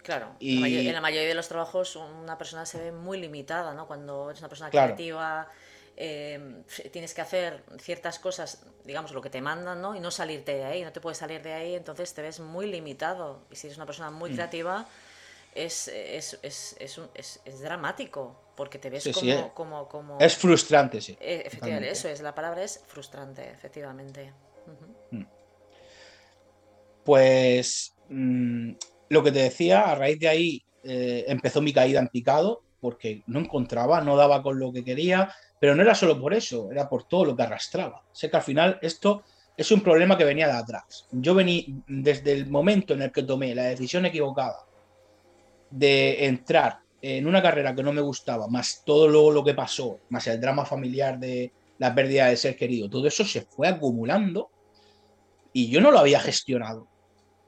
Claro, 0.01 0.35
en 0.39 0.93
la 0.93 1.01
mayoría 1.01 1.27
de 1.27 1.35
los 1.35 1.47
trabajos 1.47 1.95
una 1.95 2.39
persona 2.39 2.65
se 2.65 2.79
ve 2.79 2.91
muy 2.91 3.21
limitada, 3.21 3.75
¿no? 3.75 3.85
Cuando 3.85 4.31
es 4.31 4.39
una 4.39 4.49
persona 4.49 4.71
creativa, 4.71 5.47
eh, 6.03 6.63
tienes 6.91 7.13
que 7.13 7.21
hacer 7.21 7.63
ciertas 7.79 8.17
cosas, 8.17 8.65
digamos, 8.85 9.11
lo 9.11 9.21
que 9.21 9.29
te 9.29 9.39
mandan, 9.39 9.83
¿no? 9.83 9.95
Y 9.95 9.99
no 9.99 10.09
salirte 10.09 10.55
de 10.55 10.63
ahí, 10.63 10.83
no 10.83 10.91
te 10.91 10.99
puedes 10.99 11.19
salir 11.19 11.43
de 11.43 11.53
ahí, 11.53 11.75
entonces 11.75 12.11
te 12.15 12.23
ves 12.23 12.39
muy 12.39 12.65
limitado. 12.65 13.45
Y 13.51 13.55
si 13.55 13.67
eres 13.67 13.77
una 13.77 13.85
persona 13.85 14.09
muy 14.09 14.31
mm. 14.31 14.33
creativa, 14.33 14.87
es, 15.53 15.87
es, 15.89 16.39
es, 16.41 16.75
es, 17.45 17.59
dramático, 17.61 18.35
porque 18.57 18.79
te 18.79 18.89
ves 18.89 19.07
como, 19.53 19.87
como, 19.87 20.17
Es 20.19 20.35
frustrante, 20.35 21.01
sí. 21.01 21.15
Eh, 21.21 21.43
efectivamente, 21.45 21.91
eso 21.91 22.09
es, 22.09 22.19
la 22.21 22.33
palabra 22.33 22.63
es 22.63 22.83
frustrante, 22.87 23.47
efectivamente. 23.51 24.33
Mm. 25.11 25.23
Pues 27.03 27.93
mm, 28.09 28.71
lo 29.09 29.23
que 29.23 29.31
te 29.31 29.39
decía, 29.43 29.81
a 29.81 29.93
raíz 29.93 30.19
de 30.19 30.27
ahí 30.29 30.65
eh, 30.83 31.25
empezó 31.27 31.61
mi 31.61 31.73
caída 31.73 31.99
en 31.99 32.07
picado, 32.07 32.63
porque 32.79 33.21
no 33.27 33.39
encontraba, 33.39 34.01
no 34.01 34.15
daba 34.15 34.41
con 34.41 34.57
lo 34.57 34.73
que 34.73 34.83
quería, 34.83 35.31
pero 35.61 35.75
no 35.75 35.83
era 35.83 35.93
solo 35.93 36.19
por 36.19 36.33
eso, 36.33 36.71
era 36.71 36.89
por 36.89 37.03
todo 37.03 37.23
lo 37.23 37.35
que 37.35 37.43
arrastraba. 37.43 38.03
Sé 38.11 38.31
que 38.31 38.37
al 38.37 38.41
final 38.41 38.79
esto 38.81 39.21
es 39.55 39.71
un 39.71 39.81
problema 39.81 40.17
que 40.17 40.23
venía 40.23 40.47
de 40.47 40.53
atrás. 40.53 41.05
Yo 41.11 41.35
vení 41.35 41.83
desde 41.87 42.31
el 42.31 42.49
momento 42.49 42.95
en 42.95 43.03
el 43.03 43.11
que 43.11 43.21
tomé 43.21 43.53
la 43.53 43.65
decisión 43.65 44.07
equivocada 44.07 44.65
de 45.69 46.25
entrar 46.25 46.79
en 46.99 47.27
una 47.27 47.43
carrera 47.43 47.75
que 47.75 47.83
no 47.83 47.93
me 47.93 48.01
gustaba, 48.01 48.47
más 48.47 48.81
todo 48.83 49.07
luego 49.07 49.29
lo 49.29 49.43
que 49.43 49.53
pasó, 49.53 49.99
más 50.09 50.25
el 50.25 50.41
drama 50.41 50.65
familiar 50.65 51.19
de 51.19 51.51
la 51.77 51.93
pérdida 51.93 52.25
de 52.25 52.37
ser 52.37 52.55
querido, 52.55 52.89
todo 52.89 53.05
eso 53.05 53.23
se 53.23 53.41
fue 53.41 53.67
acumulando 53.67 54.49
y 55.53 55.69
yo 55.69 55.79
no 55.79 55.91
lo 55.91 55.99
había 55.99 56.19
gestionado. 56.19 56.87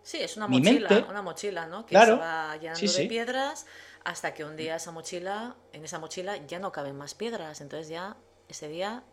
Sí, 0.04 0.18
es 0.18 0.38
una 0.38 0.48
mochila, 0.48 1.08
una 1.10 1.22
mochila, 1.24 1.66
¿no? 1.66 1.84
Que 1.84 1.98
se 1.98 2.12
va 2.12 2.58
llenando 2.58 2.94
de 2.94 3.06
piedras 3.08 3.66
hasta 4.04 4.34
que 4.34 4.44
un 4.44 4.56
día 4.56 4.76
esa 4.76 4.92
mochila, 4.92 5.56
en 5.72 5.84
esa 5.84 6.00
mochila 6.00 6.38
ya 6.48 6.60
no 6.60 6.72
caben 6.72 6.98
más 6.98 7.14
piedras, 7.16 7.62
entonces 7.62 7.90
ya 7.90 8.18
ese 8.48 8.68
día 8.68 9.04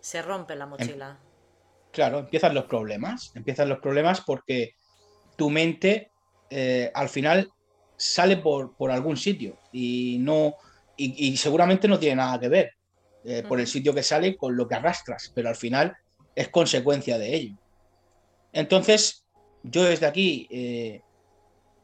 se 0.00 0.22
rompe 0.22 0.56
la 0.56 0.64
em, 0.64 0.70
mochila. 0.70 1.18
Claro, 1.92 2.20
empiezan 2.20 2.54
los 2.54 2.64
problemas, 2.64 3.32
empiezan 3.34 3.68
los 3.68 3.78
problemas 3.78 4.20
porque 4.20 4.74
tu 5.36 5.50
mente 5.50 6.10
eh, 6.50 6.90
al 6.94 7.08
final 7.08 7.50
sale 7.96 8.38
por, 8.38 8.76
por, 8.76 8.90
algún 8.90 9.16
sitio 9.16 9.58
y 9.72 10.18
no 10.20 10.54
y, 10.96 11.36
seguramente 11.36 11.88
no 11.88 11.98
tiene 11.98 12.16
nada 12.16 12.38
que 12.38 12.48
ver 12.48 12.70
eh, 13.24 13.42
por 13.46 13.60
el 13.60 13.66
sitio 13.66 13.94
que 13.94 14.02
sale 14.02 14.36
con 14.36 14.56
lo 14.56 14.68
que 14.68 14.74
arrastras, 14.74 15.32
pero 15.34 15.48
al 15.48 15.56
final 15.56 15.96
es 16.34 16.48
consecuencia 16.48 17.18
de 17.18 17.34
ello. 17.34 17.56
Entonces, 18.52 19.24
yo 19.62 19.84
desde 19.84 20.06
aquí 20.06 20.46
eh, 20.50 21.02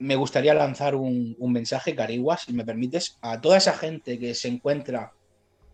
me 0.01 0.17
gustaría 0.17 0.55
lanzar 0.55 0.97
un, 0.97 1.37
mensaje, 1.39 1.95
Carigua, 1.95 2.39
si 2.39 2.55
me 2.55 2.65
permites, 2.65 3.19
a 3.21 3.41
toda 3.41 3.59
esa 3.59 3.75
gente 3.75 4.19
que 4.19 4.35
se 4.35 4.49
encuentra 4.49 5.13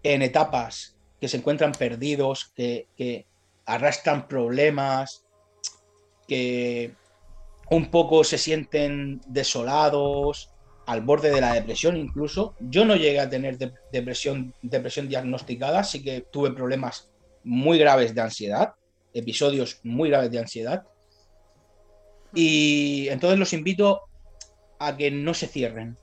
en 0.02 0.20
etapas, 0.20 0.96
que 1.20 1.28
se 1.28 1.36
encuentran 1.38 1.72
perdidos, 1.72 2.52
que, 2.54 3.24
arrastran 3.64 4.28
problemas, 4.28 5.24
que 6.28 6.92
un 7.70 7.90
poco 7.90 8.24
se 8.24 8.38
sienten 8.38 9.20
desolados, 9.26 10.50
al 10.86 11.00
borde 11.00 11.30
de 11.30 11.40
la 11.40 11.54
depresión 11.54 11.96
incluso. 11.96 12.54
Yo 12.60 12.84
no 12.84 12.94
llegué 12.94 13.20
a 13.20 13.30
tener 13.30 13.58
depresión, 13.92 14.54
depresión 14.62 15.08
diagnosticada, 15.08 15.82
sí 15.82 16.02
que 16.02 16.20
tuve 16.20 16.52
problemas 16.52 17.10
muy 17.42 17.78
graves 17.78 18.14
de 18.14 18.20
ansiedad, 18.20 18.74
episodios 19.14 19.80
muy 19.84 20.10
graves 20.10 20.30
de 20.32 20.38
ansiedad. 20.40 20.84
Y 22.34 23.08
entonces 23.08 23.38
los 23.38 23.52
invito 23.52 24.02
a 24.78 24.96
que 24.96 25.10
no 25.10 25.34
se 25.34 25.46
cierren, 25.46 25.96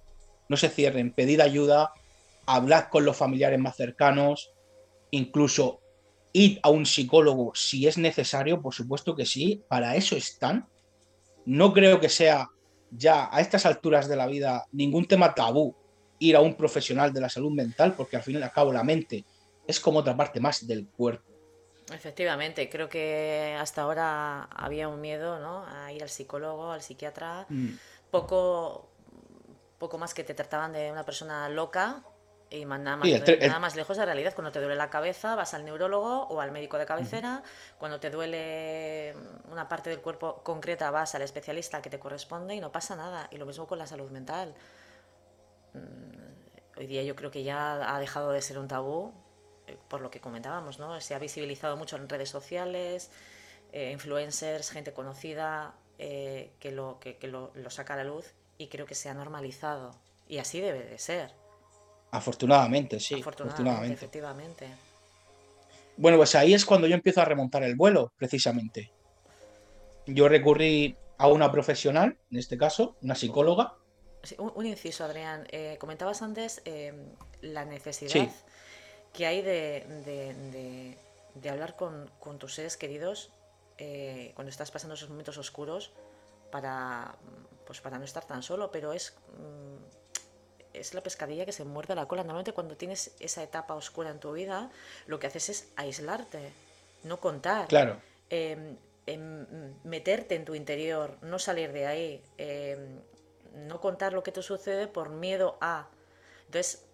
no 0.49 0.57
se 0.57 0.69
cierren, 0.69 1.13
pedid 1.13 1.39
ayuda, 1.39 1.93
hablad 2.45 2.85
con 2.89 3.05
los 3.05 3.17
familiares 3.17 3.59
más 3.59 3.75
cercanos, 3.75 4.51
incluso 5.11 5.81
id 6.31 6.59
a 6.63 6.69
un 6.69 6.85
psicólogo 6.85 7.53
si 7.55 7.87
es 7.87 7.97
necesario, 7.97 8.61
por 8.61 8.73
supuesto 8.73 9.15
que 9.15 9.25
sí, 9.25 9.63
para 9.67 9.95
eso 9.95 10.15
están. 10.15 10.67
No 11.45 11.73
creo 11.73 11.99
que 11.99 12.09
sea 12.09 12.49
ya 12.91 13.29
a 13.31 13.41
estas 13.41 13.65
alturas 13.65 14.07
de 14.07 14.15
la 14.15 14.27
vida 14.27 14.65
ningún 14.71 15.07
tema 15.07 15.33
tabú 15.33 15.75
ir 16.19 16.35
a 16.35 16.41
un 16.41 16.55
profesional 16.55 17.11
de 17.11 17.21
la 17.21 17.29
salud 17.29 17.51
mental, 17.51 17.93
porque 17.95 18.15
al 18.15 18.23
fin 18.23 18.39
y 18.39 18.41
al 18.41 18.51
cabo 18.51 18.71
la 18.71 18.83
mente 18.83 19.25
es 19.67 19.79
como 19.79 19.99
otra 19.99 20.15
parte 20.15 20.39
más 20.39 20.65
del 20.65 20.87
cuerpo. 20.87 21.31
Efectivamente, 21.93 22.69
creo 22.69 22.87
que 22.87 23.55
hasta 23.59 23.81
ahora 23.81 24.43
había 24.43 24.87
un 24.87 25.01
miedo 25.01 25.39
¿no? 25.39 25.65
a 25.65 25.91
ir 25.91 26.01
al 26.01 26.09
psicólogo, 26.09 26.71
al 26.71 26.81
psiquiatra. 26.81 27.45
Mm 27.49 27.73
poco, 28.13 28.91
poco 29.79 29.97
más 29.97 30.13
que 30.13 30.23
te 30.23 30.35
trataban 30.35 30.71
de 30.71 30.91
una 30.91 31.03
persona 31.03 31.49
loca 31.49 32.03
y 32.51 32.63
nada 32.63 32.95
más, 32.95 33.09
nada 33.09 33.59
más 33.59 33.75
lejos 33.75 33.97
de 33.97 34.01
la 34.01 34.05
realidad. 34.05 34.35
Cuando 34.35 34.51
te 34.51 34.59
duele 34.59 34.75
la 34.75 34.91
cabeza, 34.91 35.33
vas 35.33 35.55
al 35.55 35.65
neurólogo 35.65 36.27
o 36.27 36.39
al 36.39 36.51
médico 36.51 36.77
de 36.77 36.85
cabecera. 36.85 37.41
Cuando 37.79 37.99
te 37.99 38.11
duele 38.11 39.15
una 39.51 39.67
parte 39.67 39.89
del 39.89 39.99
cuerpo 39.99 40.43
concreta, 40.43 40.91
vas 40.91 41.15
al 41.15 41.23
especialista 41.23 41.81
que 41.81 41.89
te 41.89 41.97
corresponde 41.97 42.53
y 42.53 42.59
no 42.59 42.71
pasa 42.71 42.95
nada. 42.95 43.27
Y 43.31 43.37
lo 43.37 43.47
mismo 43.47 43.65
con 43.65 43.79
la 43.79 43.87
salud 43.87 44.11
mental. 44.11 44.53
Mm, 45.73 46.77
hoy 46.77 46.85
día 46.85 47.01
yo 47.01 47.15
creo 47.15 47.31
que 47.31 47.41
ya 47.41 47.95
ha 47.95 47.99
dejado 47.99 48.29
de 48.31 48.43
ser 48.43 48.59
un 48.59 48.67
tabú, 48.67 49.11
eh, 49.65 49.75
por 49.87 50.01
lo 50.01 50.11
que 50.11 50.21
comentábamos, 50.21 50.77
¿no? 50.77 51.01
Se 51.01 51.15
ha 51.15 51.19
visibilizado 51.19 51.77
mucho 51.77 51.95
en 51.95 52.07
redes 52.07 52.29
sociales, 52.29 53.09
eh, 53.71 53.89
influencers, 53.89 54.69
gente 54.69 54.93
conocida, 54.93 55.73
eh, 55.99 56.51
que, 56.59 56.71
lo, 56.71 56.99
que, 56.99 57.17
lo, 57.27 57.51
saca 57.69 57.93
a 57.93 57.97
la 57.97 58.03
luz 58.03 58.33
y 58.57 58.67
creo 58.67 58.85
que 58.85 58.95
se 58.95 59.09
ha 59.09 59.13
normalizado. 59.13 59.95
Y 60.27 60.37
así 60.37 60.59
debe 60.59 60.83
de 60.83 60.97
ser. 60.97 61.31
Afortunadamente, 62.11 62.99
sí. 62.99 63.19
Afortunadamente, 63.19 63.93
efectivamente. 63.93 64.67
Bueno, 65.97 66.17
pues 66.17 66.35
ahí 66.35 66.53
es 66.53 66.65
cuando 66.65 66.87
yo 66.87 66.95
empiezo 66.95 67.21
a 67.21 67.25
remontar 67.25 67.63
el 67.63 67.75
vuelo, 67.75 68.11
precisamente. 68.17 68.91
Yo 70.07 70.27
recurrí 70.27 70.95
a 71.17 71.27
una 71.27 71.51
profesional, 71.51 72.17
en 72.31 72.37
este 72.37 72.57
caso, 72.57 72.95
una 73.01 73.15
psicóloga. 73.15 73.75
un, 74.37 74.65
inciso, 74.65 75.05
Adrián. 75.05 75.47
Eh, 75.51 75.77
comentabas 75.79 76.21
antes 76.21 76.61
em, 76.65 76.95
la 77.41 77.65
necesidad 77.65 78.29
que 79.13 79.27
hay 79.27 79.41
de, 79.41 80.95
de, 81.35 81.49
hablar 81.49 81.75
con, 81.75 82.09
con, 82.19 82.39
tus 82.39 82.55
seres 82.55 82.77
queridos 82.77 83.31
eh, 83.77 84.31
cuando 84.35 84.49
estás 84.49 84.71
pasando 84.71 84.95
esos 84.95 85.09
momentos 85.09 85.37
oscuros 85.37 85.91
para, 86.51 87.15
pues 87.65 87.81
para 87.81 87.97
no 87.97 88.05
estar 88.05 88.25
tan 88.25 88.43
solo, 88.43 88.71
pero 88.71 88.93
es, 88.93 89.15
mm, 89.37 90.73
es 90.73 90.93
la 90.93 91.01
pescadilla 91.01 91.45
que 91.45 91.51
se 91.51 91.63
muerde 91.63 91.95
la 91.95 92.07
cola. 92.07 92.23
Normalmente 92.23 92.53
cuando 92.53 92.77
tienes 92.77 93.15
esa 93.19 93.43
etapa 93.43 93.73
oscura 93.75 94.09
en 94.09 94.19
tu 94.19 94.33
vida, 94.33 94.71
lo 95.07 95.19
que 95.19 95.27
haces 95.27 95.49
es 95.49 95.67
aislarte, 95.75 96.51
no 97.03 97.19
contar. 97.19 97.67
Claro. 97.67 97.99
Em, 98.29 98.77
em, 99.05 99.45
meterte 99.83 100.35
en 100.35 100.45
tu 100.45 100.55
interior, 100.55 101.17
no 101.21 101.39
salir 101.39 101.71
de 101.71 101.85
ahí, 101.87 102.23
em, 102.37 102.99
no 103.67 103.81
contar 103.81 104.13
lo 104.13 104.23
que 104.23 104.31
te 104.31 104.41
sucede 104.41 104.87
por 104.87 105.09
miedo 105.09 105.57
a. 105.61 105.87
Entonces, 106.45 106.85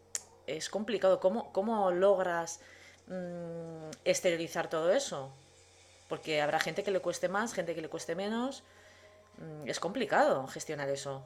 es 0.48 0.70
complicado. 0.70 1.20
¿Cómo, 1.20 1.52
cómo 1.54 1.92
logras 1.92 2.60
mm, 3.08 3.90
exteriorizar 4.06 4.70
todo 4.70 4.92
eso? 4.92 5.32
Porque 6.10 6.42
habrá 6.42 6.60
gente 6.60 6.84
que 6.84 6.92
le 6.92 7.00
cueste 7.00 7.30
más, 7.30 7.54
gente 7.54 7.74
que 7.74 7.82
le 7.82 7.88
cueste 7.88 8.16
menos. 8.16 8.64
Mm, 9.38 9.70
es 9.70 9.80
complicado 9.80 10.46
gestionar 10.48 10.90
eso. 10.90 11.24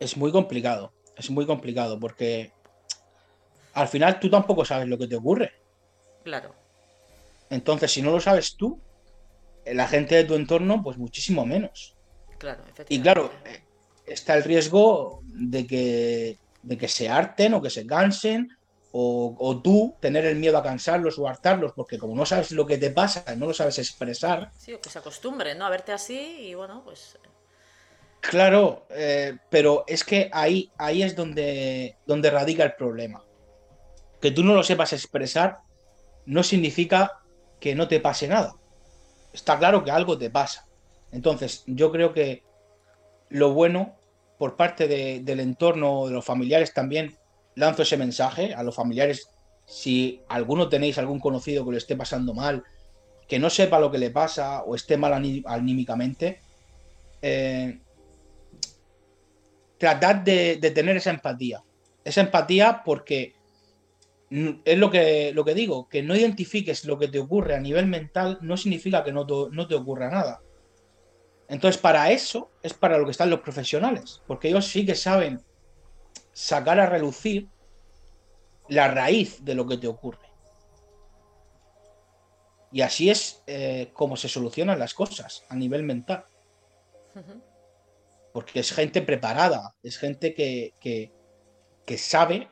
Es 0.00 0.16
muy 0.16 0.32
complicado, 0.32 0.92
es 1.16 1.28
muy 1.30 1.44
complicado 1.44 2.00
porque 2.00 2.52
al 3.74 3.88
final 3.88 4.18
tú 4.20 4.30
tampoco 4.30 4.64
sabes 4.64 4.88
lo 4.88 4.96
que 4.96 5.08
te 5.08 5.16
ocurre. 5.16 5.52
Claro. 6.22 6.54
Entonces, 7.50 7.92
si 7.92 8.00
no 8.00 8.10
lo 8.10 8.20
sabes 8.20 8.56
tú, 8.56 8.80
la 9.66 9.86
gente 9.86 10.14
de 10.14 10.24
tu 10.24 10.34
entorno, 10.34 10.82
pues 10.82 10.96
muchísimo 10.96 11.44
menos. 11.44 11.94
Claro, 12.38 12.62
efectivamente. 12.62 12.94
Y 12.94 13.00
claro, 13.00 13.32
eh, 13.44 13.62
está 14.06 14.34
el 14.34 14.44
riesgo 14.44 15.20
de 15.24 15.66
que, 15.66 16.38
de 16.62 16.78
que 16.78 16.88
se 16.88 17.08
harten 17.08 17.54
o 17.54 17.62
que 17.62 17.70
se 17.70 17.86
cansen 17.86 18.56
o, 18.92 19.60
tú 19.64 19.96
tener 20.00 20.26
el 20.26 20.36
miedo 20.36 20.58
a 20.58 20.62
cansarlos 20.62 21.18
o 21.18 21.26
hartarlos, 21.26 21.72
porque 21.72 21.98
como 21.98 22.14
no 22.14 22.26
sabes 22.26 22.52
lo 22.52 22.66
que 22.66 22.78
te 22.78 22.90
pasa, 22.90 23.24
no 23.36 23.46
lo 23.46 23.54
sabes 23.54 23.78
expresar. 23.78 24.50
Sí, 24.58 24.74
o 24.74 24.80
que 24.80 24.90
se 24.90 24.98
acostumbren, 24.98 25.58
¿no? 25.58 25.66
A 25.66 25.70
verte 25.70 25.92
así 25.92 26.18
y 26.40 26.54
bueno, 26.54 26.82
pues. 26.84 27.18
Claro, 28.20 28.86
eh, 28.90 29.38
pero 29.50 29.84
es 29.86 30.04
que 30.04 30.30
ahí, 30.32 30.70
ahí 30.76 31.02
es 31.02 31.16
donde, 31.16 31.96
donde 32.06 32.30
radica 32.30 32.64
el 32.64 32.74
problema. 32.74 33.24
Que 34.20 34.30
tú 34.30 34.44
no 34.44 34.54
lo 34.54 34.62
sepas 34.62 34.92
expresar 34.92 35.60
no 36.26 36.42
significa 36.42 37.20
que 37.58 37.74
no 37.74 37.88
te 37.88 38.00
pase 38.00 38.28
nada. 38.28 38.54
Está 39.32 39.58
claro 39.58 39.82
que 39.82 39.90
algo 39.90 40.18
te 40.18 40.30
pasa. 40.30 40.66
Entonces, 41.10 41.64
yo 41.66 41.90
creo 41.90 42.12
que 42.12 42.44
lo 43.28 43.52
bueno 43.52 43.96
por 44.38 44.56
parte 44.56 44.86
del 44.86 45.40
entorno, 45.40 46.06
de 46.06 46.12
los 46.12 46.24
familiares 46.24 46.74
también, 46.74 47.16
lanzo 47.54 47.82
ese 47.82 47.96
mensaje 47.96 48.54
a 48.54 48.62
los 48.62 48.74
familiares. 48.74 49.28
Si 49.66 50.22
alguno 50.28 50.68
tenéis 50.68 50.98
algún 50.98 51.20
conocido 51.20 51.64
que 51.64 51.72
le 51.72 51.78
esté 51.78 51.96
pasando 51.96 52.34
mal, 52.34 52.64
que 53.28 53.38
no 53.38 53.50
sepa 53.50 53.80
lo 53.80 53.90
que 53.90 53.98
le 53.98 54.10
pasa 54.10 54.62
o 54.62 54.74
esté 54.74 54.96
mal 54.96 55.12
anímicamente, 55.12 56.40
eh, 57.22 57.80
tratad 59.78 60.16
de, 60.16 60.56
tener 60.74 60.96
esa 60.96 61.10
empatía. 61.10 61.62
Esa 62.04 62.20
empatía 62.20 62.82
porque 62.84 63.34
es 64.30 64.78
lo 64.78 64.90
que, 64.90 65.32
lo 65.34 65.44
que 65.44 65.54
digo, 65.54 65.88
que 65.88 66.02
no 66.02 66.16
identifiques 66.16 66.84
lo 66.84 66.98
que 66.98 67.08
te 67.08 67.18
ocurre 67.18 67.54
a 67.54 67.60
nivel 67.60 67.86
mental 67.86 68.38
no 68.40 68.56
significa 68.56 69.04
que 69.04 69.12
no 69.12 69.26
te, 69.26 69.34
no 69.50 69.66
te 69.66 69.74
ocurra 69.74 70.10
nada. 70.10 70.40
Entonces, 71.48 71.80
para 71.80 72.10
eso 72.10 72.50
es 72.62 72.72
para 72.74 72.96
lo 72.96 73.04
que 73.04 73.10
están 73.10 73.28
los 73.28 73.40
profesionales, 73.40 74.22
porque 74.26 74.48
ellos 74.48 74.66
sí 74.66 74.86
que 74.86 74.94
saben 74.94 75.42
sacar 76.32 76.80
a 76.80 76.86
relucir 76.86 77.48
la 78.68 78.88
raíz 78.88 79.44
de 79.44 79.54
lo 79.54 79.66
que 79.66 79.78
te 79.78 79.86
ocurre. 79.86 80.32
Y 82.70 82.80
así 82.80 83.10
es 83.10 83.42
eh, 83.46 83.90
como 83.92 84.16
se 84.16 84.28
solucionan 84.28 84.78
las 84.78 84.94
cosas 84.94 85.44
a 85.48 85.54
nivel 85.56 85.82
mental. 85.82 86.24
Porque 88.32 88.60
es 88.60 88.72
gente 88.72 89.02
preparada, 89.02 89.74
es 89.82 89.98
gente 89.98 90.32
que, 90.32 90.72
que, 90.80 91.98
sabe 91.98 92.48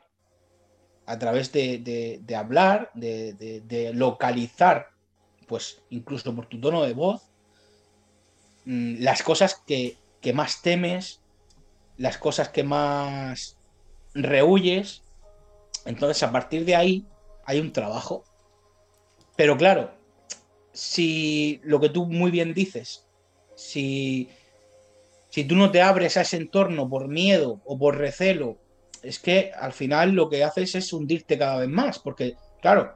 a 1.07 1.17
través 1.17 1.51
de, 1.51 2.23
hablar, 2.37 2.91
de, 2.93 3.91
localizar, 3.95 4.89
pues 5.47 5.81
incluso 5.89 6.35
por 6.35 6.45
tu 6.45 6.61
tono 6.61 6.83
de 6.83 6.93
voz, 6.93 7.23
mm, 8.65 9.01
las 9.01 9.23
cosas 9.23 9.55
que, 9.65 9.97
que 10.21 10.33
más 10.33 10.61
temes, 10.61 11.21
las 11.97 12.19
cosas 12.19 12.49
que 12.49 12.63
más 12.63 13.57
rehuyes. 14.13 15.03
Entonces, 15.85 16.21
a 16.23 16.31
partir 16.31 16.65
de 16.65 16.75
ahí, 16.75 17.05
hay 17.45 17.59
un 17.59 17.71
trabajo. 17.71 18.23
Pero 19.35 19.57
claro, 19.57 19.91
si 20.73 21.59
lo 21.63 21.79
que 21.79 21.89
tú 21.89 22.05
muy 22.05 22.31
bien 22.31 22.53
dices, 22.53 23.07
si, 23.55 24.29
si 25.29 25.43
tú 25.43 25.55
no 25.55 25.71
te 25.71 25.81
abres 25.81 26.17
a 26.17 26.21
ese 26.21 26.37
entorno 26.37 26.89
por 26.89 27.07
miedo 27.07 27.61
o 27.65 27.77
por 27.77 27.97
recelo, 27.97 28.57
es 29.01 29.19
que 29.19 29.51
al 29.59 29.73
final 29.73 30.11
lo 30.11 30.29
que 30.29 30.43
haces 30.43 30.75
es 30.75 30.93
hundirte 30.93 31.37
cada 31.37 31.57
vez 31.57 31.69
más, 31.69 31.99
porque 31.99 32.35
claro, 32.61 32.93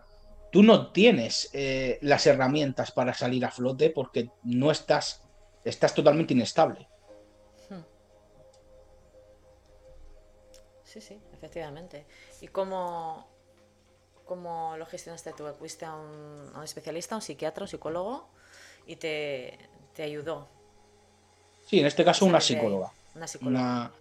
tú 0.51 0.63
no 0.63 0.91
tienes 0.91 1.49
eh, 1.53 1.97
las 2.01 2.25
herramientas 2.27 2.91
para 2.91 3.13
salir 3.13 3.43
a 3.45 3.51
flote 3.51 3.89
porque 3.89 4.29
no 4.43 4.71
estás, 4.71 5.23
estás 5.63 5.93
totalmente 5.93 6.33
inestable. 6.33 6.87
Sí, 10.95 11.01
sí, 11.01 11.19
efectivamente. 11.33 12.05
¿Y 12.39 12.47
cómo, 12.47 13.27
¿Cómo 14.23 14.77
lo 14.77 14.85
gestionaste 14.85 15.33
tú? 15.33 15.43
¿Fuiste 15.59 15.83
a 15.83 15.93
un, 15.93 16.63
especialista, 16.63 17.15
a 17.15 17.17
un 17.17 17.21
psiquiatra, 17.21 17.65
un 17.65 17.67
psicólogo 17.67 18.29
y 18.87 18.95
te, 18.95 19.59
ayudó? 19.99 20.47
Sí, 21.65 21.81
en 21.81 21.87
este 21.87 22.05
caso 22.05 22.25
una 22.25 22.39
psicóloga. 22.39 22.93
Una 23.13 23.27
psicóloga. 23.27 23.91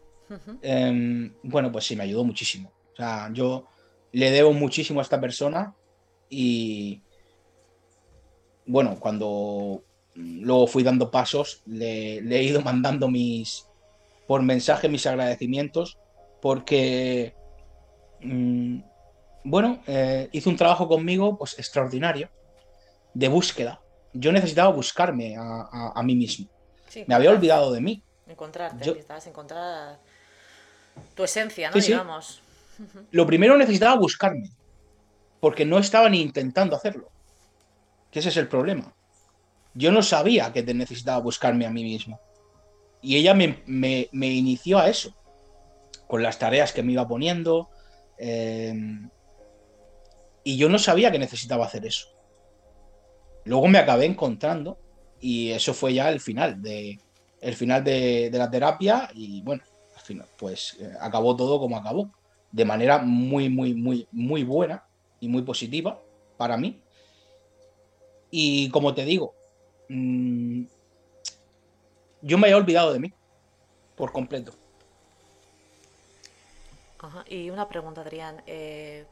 Em, 0.62 1.34
bueno, 1.42 1.72
pues 1.72 1.84
sí, 1.84 1.96
me 1.96 2.04
ayudó 2.04 2.22
muchísimo. 2.22 2.70
O 2.92 2.96
sea, 2.96 3.28
yo 3.32 3.66
le 4.12 4.30
debo 4.30 4.52
muchísimo 4.52 5.00
a 5.00 5.02
esta 5.02 5.20
persona 5.20 5.74
y 6.30 7.02
bueno, 8.66 9.00
cuando 9.00 9.82
luego 10.14 10.68
fui 10.68 10.84
dando 10.84 11.10
pasos, 11.10 11.60
le, 11.66 12.18
he 12.18 12.42
ido 12.44 12.60
mandando 12.62 13.08
mis 13.08 13.66
por 14.28 14.42
mensaje 14.42 14.88
mis 14.88 15.08
agradecimientos 15.08 15.98
porque 16.44 17.34
mm, 18.20 18.78
bueno, 19.44 19.82
eh, 19.86 20.28
hizo 20.30 20.50
un 20.50 20.58
trabajo 20.58 20.86
conmigo 20.86 21.38
pues 21.38 21.58
extraordinario, 21.58 22.28
de 23.14 23.28
búsqueda. 23.28 23.80
Yo 24.12 24.30
necesitaba 24.30 24.70
buscarme 24.70 25.36
a, 25.38 26.02
mí 26.02 26.14
mismo. 26.14 26.50
Me 27.06 27.14
había 27.14 27.30
olvidado 27.30 27.72
de 27.72 27.80
mí. 27.80 28.02
Encontrarte, 28.28 28.76
necesitabas 28.76 29.26
encontrar 29.26 29.98
tu 31.14 31.24
esencia, 31.24 31.70
¿no? 31.70 31.80
Digamos. 31.80 32.42
Lo 33.10 33.26
primero 33.26 33.56
necesitaba 33.56 33.96
buscarme, 33.96 34.50
porque 35.40 35.64
no 35.64 35.78
estaba 35.78 36.10
ni 36.10 36.20
intentando 36.20 36.76
hacerlo. 36.76 37.08
Que 38.10 38.18
ese 38.18 38.28
es 38.28 38.36
el 38.36 38.48
problema. 38.48 38.94
Yo 39.72 39.90
no 39.92 40.02
sabía 40.02 40.52
que 40.52 40.62
necesitaba 40.62 41.20
buscarme 41.20 41.64
a 41.64 41.70
mí 41.70 41.84
mismo. 41.84 42.20
Y 43.00 43.16
ella 43.16 43.32
me, 43.32 43.62
me 43.64 44.28
inició 44.28 44.78
a 44.78 44.90
eso, 44.90 45.14
con 46.14 46.22
las 46.22 46.38
tareas 46.38 46.72
que 46.72 46.84
me 46.84 46.92
iba 46.92 47.08
poniendo, 47.08 47.70
eh, 48.18 48.72
y 50.44 50.56
yo 50.56 50.68
no 50.68 50.78
sabía 50.78 51.10
que 51.10 51.18
necesitaba 51.18 51.66
hacer 51.66 51.84
eso. 51.84 52.06
Luego 53.44 53.66
me 53.66 53.78
acabé 53.78 54.04
encontrando 54.04 54.78
y 55.18 55.50
eso 55.50 55.74
fue 55.74 55.92
ya 55.92 56.12
el 56.12 56.20
final 56.20 56.62
de, 56.62 57.00
el 57.40 57.54
final 57.56 57.82
de, 57.82 58.30
la 58.32 58.48
terapia 58.48 59.10
y 59.12 59.42
bueno, 59.42 59.64
al 59.92 60.02
final, 60.02 60.28
pues 60.38 60.76
eh, 60.78 60.92
acabó 61.00 61.34
todo 61.34 61.58
como 61.58 61.76
acabó, 61.76 62.12
de 62.52 62.64
manera 62.64 62.98
muy, 62.98 63.48
muy, 63.48 63.74
muy, 63.74 64.06
muy 64.12 64.44
buena 64.44 64.84
y 65.18 65.26
muy 65.26 65.42
positiva 65.42 66.00
para 66.36 66.56
mí. 66.56 66.80
Y 68.30 68.70
como 68.70 68.94
te 68.94 69.04
digo, 69.04 69.34
mm, 69.88 70.62
yo 72.22 72.38
me 72.38 72.50
he 72.50 72.54
olvidado 72.54 72.92
de 72.92 73.00
mí 73.00 73.12
por 73.96 74.12
completo. 74.12 74.54
Y 77.26 77.50
una 77.50 77.68
pregunta, 77.68 78.02
Adrián. 78.02 78.42
Eh, 78.46 79.06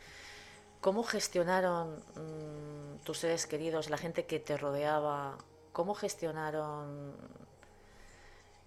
¿Cómo 0.81 1.05
gestionaron 1.05 1.97
mm, 2.17 3.05
tus 3.05 3.19
seres 3.19 3.47
queridos, 3.47 3.89
la 3.89 3.99
gente 3.99 4.27
que 4.27 4.41
te 4.41 4.57
rodeaba? 4.57 5.39
¿Cómo 5.73 5.95
gestionaron 5.95 7.15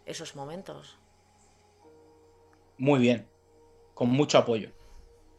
esos 0.06 0.36
momentos? 0.36 0.98
Muy 2.78 3.00
bien, 3.00 3.28
con 3.94 4.10
mucho 4.10 4.38
apoyo. 4.38 4.72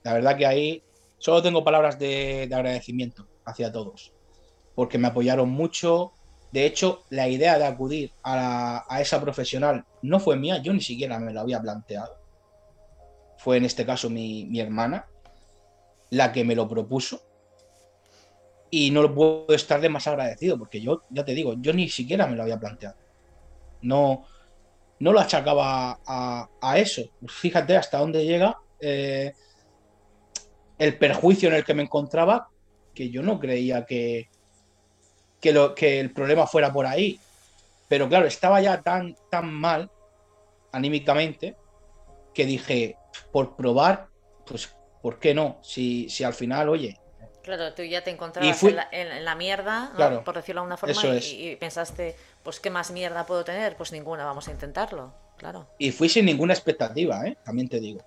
La 0.03 0.12
verdad 0.12 0.37
que 0.37 0.46
ahí 0.46 0.83
solo 1.18 1.42
tengo 1.42 1.64
palabras 1.64 1.99
de, 1.99 2.49
agradecimiento 2.53 3.27
hacia 3.44 3.72
todos, 3.72 4.12
porque 4.75 4.99
me 4.99 5.09
apoyaron 5.09 5.49
mucho. 5.49 6.12
De 6.53 6.64
hecho, 6.64 7.05
la 7.11 7.29
idea 7.29 7.59
de 7.59 7.66
acudir 7.66 8.12
a, 8.22 8.87
esa 9.01 9.20
profesional 9.20 9.85
no 10.03 10.20
fue 10.20 10.37
mía, 10.37 10.59
yo 10.62 10.72
ni 10.72 10.81
siquiera 10.81 11.18
me 11.18 11.33
lo 11.33 11.40
había 11.40 11.61
planteado. 11.61 12.26
Fue 13.38 13.57
en 13.57 13.64
este 13.64 13.87
caso 13.87 14.11
mi 14.11 14.61
hermana, 14.61 15.07
la 16.11 16.33
que 16.33 16.44
me 16.44 16.55
lo 16.55 16.68
propuso. 16.68 17.22
Y 18.70 18.90
no 18.90 19.03
lo 19.03 19.14
puedo 19.14 19.46
estar 19.55 19.81
de 19.81 19.88
más 19.88 20.07
agradecido, 20.07 20.59
porque 20.59 20.81
yo, 20.81 21.03
ya 21.11 21.25
te 21.25 21.35
digo, 21.35 21.55
yo 21.59 21.72
ni 21.72 21.88
siquiera 21.88 22.27
me 22.27 22.37
lo 22.37 22.42
había 22.42 22.59
planteado. 22.59 22.96
No, 23.83 24.25
no 24.99 25.12
lo 25.12 25.20
achacaba 25.20 26.01
a, 26.05 26.79
eso. 26.79 27.03
Fíjate 27.29 27.77
hasta 27.77 27.99
dónde 27.99 28.25
llega 28.25 28.59
eh, 28.81 29.33
el 30.79 30.99
perjuicio 30.99 31.49
en 31.49 31.55
el 31.55 31.64
que 31.64 31.75
me 31.75 31.85
encontraba, 31.85 32.49
que 32.92 33.11
yo 33.11 33.22
no 33.22 33.38
creía 33.38 33.85
que, 33.85 34.29
que, 35.40 35.53
lo, 35.53 35.75
que 35.75 36.01
el 36.01 36.12
problema 36.12 36.46
fuera 36.46 36.72
por 36.72 36.87
ahí. 36.87 37.20
Pero 37.88 38.09
claro, 38.09 38.27
estaba 38.27 38.61
ya 38.61 38.83
tan, 38.83 39.16
tan 39.31 39.53
mal 39.53 39.90
anímicamente 40.72 41.57
que 42.35 42.44
dije, 42.44 42.96
por 43.33 43.57
probar, 43.57 44.09
pues 44.46 44.74
¿por 45.02 45.18
qué 45.18 45.35
no? 45.35 45.59
Si, 45.62 46.09
si 46.09 46.24
al 46.24 46.35
final, 46.35 46.68
oye. 46.68 46.98
Claro, 47.42 47.72
tú 47.74 47.83
ya 47.83 48.02
te 48.02 48.11
encontrabas 48.11 48.61
en, 48.62 49.24
la, 49.24 49.35
mierda, 49.36 50.22
por 50.24 50.34
decirlo 50.34 50.62
de 50.62 50.66
una 50.66 50.76
forma, 50.76 51.01
y, 51.22 51.55
pensaste, 51.57 52.16
pues 52.43 52.59
¿qué 52.59 52.70
más 52.70 52.91
mierda 52.91 53.24
puedo 53.24 53.45
tener? 53.45 53.76
Pues 53.76 53.93
ninguna, 53.93 54.24
vamos 54.24 54.49
a 54.49 54.51
intentarlo, 54.51 55.14
claro. 55.36 55.68
Y 55.78 55.93
fui 55.93 56.09
sin 56.09 56.24
ninguna 56.24 56.55
expectativa, 56.55 57.24
¿eh? 57.24 57.38
también 57.45 57.68
te 57.68 57.78
digo. 57.78 58.01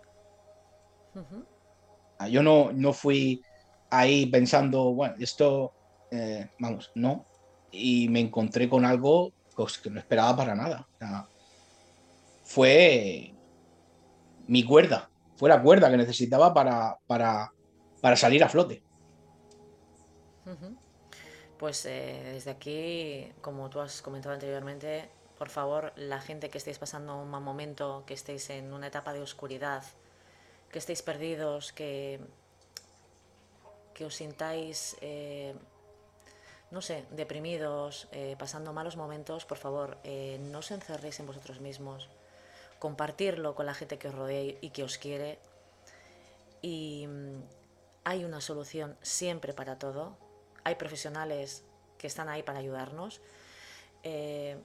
Ah, 2.17 2.27
yo 2.27 2.43
no, 2.43 2.71
no 2.73 2.91
fui 2.91 3.41
ahí 3.89 4.25
pensando, 4.25 4.91
bueno, 4.91 5.15
esto, 5.19 5.71
eh, 6.11 6.49
vamos, 6.59 6.91
no. 6.95 7.25
Y 7.71 8.09
me 8.09 8.19
encontré 8.19 8.67
con 8.67 8.83
algo 8.83 9.31
pues, 9.55 9.77
que 9.77 9.89
no 9.89 9.99
esperaba 9.99 10.35
para 10.35 10.55
nada. 10.55 10.87
fue 12.43 13.33
mi 14.49 14.63
cuerda, 14.63 15.11
fue 15.35 15.47
la 15.47 15.61
cuerda 15.61 15.91
que 15.91 15.97
necesitaba 15.97 16.53
para, 16.53 16.97
para, 17.05 18.15
salir 18.15 18.43
a 18.43 18.49
flote. 18.49 18.81
Pues 21.59 21.85
eh, 21.85 22.31
desde 22.33 22.51
aquí, 22.51 23.31
como 23.41 23.69
tú 23.69 23.79
has 23.79 24.01
comentado 24.01 24.33
anteriormente, 24.33 25.07
por 25.37 25.49
favor, 25.49 25.93
la 25.95 26.19
gente 26.19 26.49
que 26.49 26.57
estéis 26.57 26.79
pasando 26.79 27.21
un 27.21 27.29
mal 27.29 27.43
momento, 27.43 28.03
que 28.07 28.15
estéis 28.15 28.49
en 28.49 28.73
una 28.73 28.87
etapa 28.87 29.13
de 29.13 29.21
oscuridad, 29.21 29.83
que 30.71 30.79
estéis 30.79 31.03
perdidos, 31.03 31.71
que, 31.71 32.19
que 33.93 34.05
os 34.05 34.15
sintáis, 34.15 34.97
eh, 35.01 35.53
no 36.71 36.81
sé, 36.81 37.05
deprimidos, 37.11 38.07
eh, 38.13 38.35
pasando 38.39 38.73
malos 38.73 38.97
momentos, 38.97 39.45
por 39.45 39.59
favor, 39.59 39.99
no 40.39 40.59
os 40.59 40.71
encerréis 40.71 41.19
en 41.19 41.27
vosotros 41.27 41.59
mismos 41.61 42.09
compartirlo 42.79 43.55
con 43.55 43.65
la 43.65 43.73
gente 43.73 43.97
que 43.97 44.07
os 44.07 44.15
rodea 44.15 44.55
y 44.61 44.69
que 44.71 44.83
os 44.83 44.97
quiere. 44.97 45.39
Y 46.61 47.07
mm, 47.07 47.41
hay 48.03 48.25
una 48.25 48.41
solución 48.41 48.97
siempre 49.01 49.53
para 49.53 49.77
todo. 49.77 50.17
Hay 50.63 50.75
profesionales 50.75 51.63
que 51.97 52.07
están 52.07 52.29
ahí 52.29 52.43
para 52.43 52.59
ayudarnos. 52.59 53.21
Eh, 54.03 54.57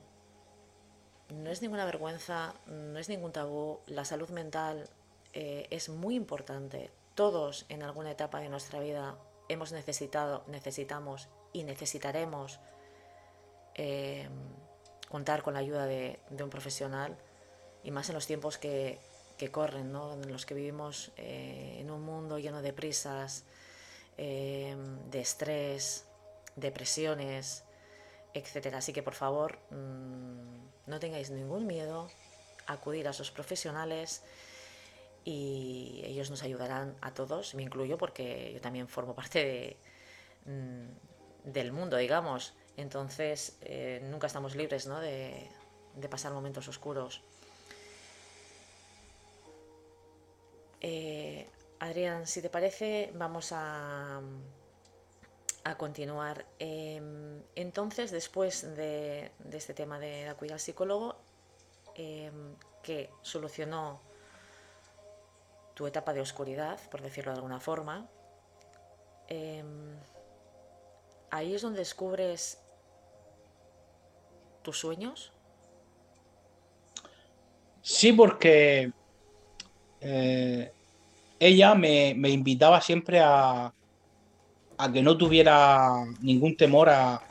no 1.30 1.50
es 1.50 1.62
ninguna 1.62 1.84
vergüenza, 1.84 2.54
no 2.66 2.98
es 2.98 3.08
ningún 3.08 3.32
tabú. 3.32 3.80
La 3.86 4.04
salud 4.04 4.30
mental 4.30 4.88
eh, 5.32 5.66
es 5.70 5.88
muy 5.88 6.14
importante 6.14 6.90
todos 7.14 7.64
en 7.68 7.82
alguna 7.82 8.10
etapa 8.10 8.40
de 8.40 8.48
nuestra 8.48 8.80
vida 8.80 9.16
hemos 9.48 9.72
necesitado, 9.72 10.44
necesitamos 10.48 11.28
y 11.52 11.64
necesitaremos 11.64 12.58
eh, 13.74 14.28
contar 15.08 15.42
con 15.42 15.54
la 15.54 15.60
ayuda 15.60 15.86
de, 15.86 16.18
un 16.30 16.50
profesional 16.50 17.16
y 17.84 17.90
más 17.90 18.08
en 18.08 18.14
los 18.14 18.26
tiempos 18.26 18.58
que, 18.58 18.98
corren, 19.52 19.92
¿no? 19.92 20.14
en 20.14 20.32
los 20.32 20.46
que 20.46 20.54
vivimos 20.54 21.12
eh, 21.18 21.76
en 21.78 21.90
un 21.90 22.02
mundo 22.02 22.38
lleno 22.38 22.62
de 22.62 22.72
prisas, 22.72 23.44
eh, 24.16 24.74
de 25.10 25.20
estrés, 25.20 26.06
depresiones, 26.56 27.62
etc. 28.32 28.74
Así 28.74 28.94
que 28.94 29.02
por 29.02 29.14
favor 29.14 29.58
mm, 29.70 30.88
no 30.90 30.98
tengáis 30.98 31.30
ningún 31.30 31.66
miedo, 31.66 32.08
acudir 32.66 33.06
a 33.06 33.12
sus 33.12 33.30
profesionales 33.30 34.22
y 35.24 36.02
ellos 36.04 36.30
nos 36.30 36.42
ayudarán 36.42 36.96
a 37.00 37.12
todos, 37.12 37.54
me 37.54 37.62
incluyo 37.62 37.98
porque 37.98 38.52
yo 38.54 38.60
también 38.60 38.88
formo 38.88 39.14
parte 39.14 39.78
mm, 40.46 41.50
del 41.50 41.72
mundo, 41.72 41.96
digamos. 41.96 42.54
Entonces, 42.76 43.56
eh, 43.62 44.00
nunca 44.04 44.26
estamos 44.26 44.56
libres 44.56 44.88
de, 44.88 45.48
pasar 46.10 46.32
momentos 46.32 46.68
oscuros. 46.68 47.22
Eh, 50.86 51.48
Adrián, 51.80 52.26
si 52.26 52.42
te 52.42 52.50
parece, 52.50 53.10
vamos 53.14 53.52
a, 53.52 54.20
a 55.64 55.78
continuar. 55.78 56.44
Em, 56.58 57.42
entonces, 57.54 58.10
después 58.10 58.76
de, 58.76 59.32
este 59.50 59.72
tema 59.72 59.98
de 59.98 60.28
acudir 60.28 60.52
al 60.52 60.60
psicólogo, 60.60 61.16
em, 61.94 62.54
que 62.82 63.08
solucionó 63.22 64.02
tu 65.72 65.86
etapa 65.86 66.12
de 66.12 66.20
oscuridad, 66.20 66.78
por 66.90 67.00
decirlo 67.00 67.32
de 67.32 67.36
alguna 67.36 67.60
forma, 67.60 68.06
em, 69.28 69.96
ahí 71.30 71.54
es 71.54 71.62
donde 71.62 71.78
descubres 71.78 72.58
tus 74.60 74.80
sueños? 74.80 75.32
Sí, 77.80 78.12
porque 78.12 78.92
eh, 80.04 80.70
ella 81.40 81.74
me, 81.74 82.10
invitaba 82.10 82.80
siempre 82.80 83.20
a, 83.20 83.72
a, 84.78 84.92
que 84.92 85.02
no 85.02 85.16
tuviera 85.16 86.04
ningún 86.20 86.56
temor 86.56 86.90
a, 86.90 87.22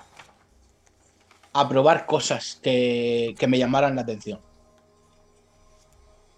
a 1.54 1.70
probar 1.70 2.06
cosas 2.06 2.60
que, 2.62 3.36
me 3.48 3.60
llamaran 3.60 3.96
la 3.96 4.02
atención. 4.02 4.42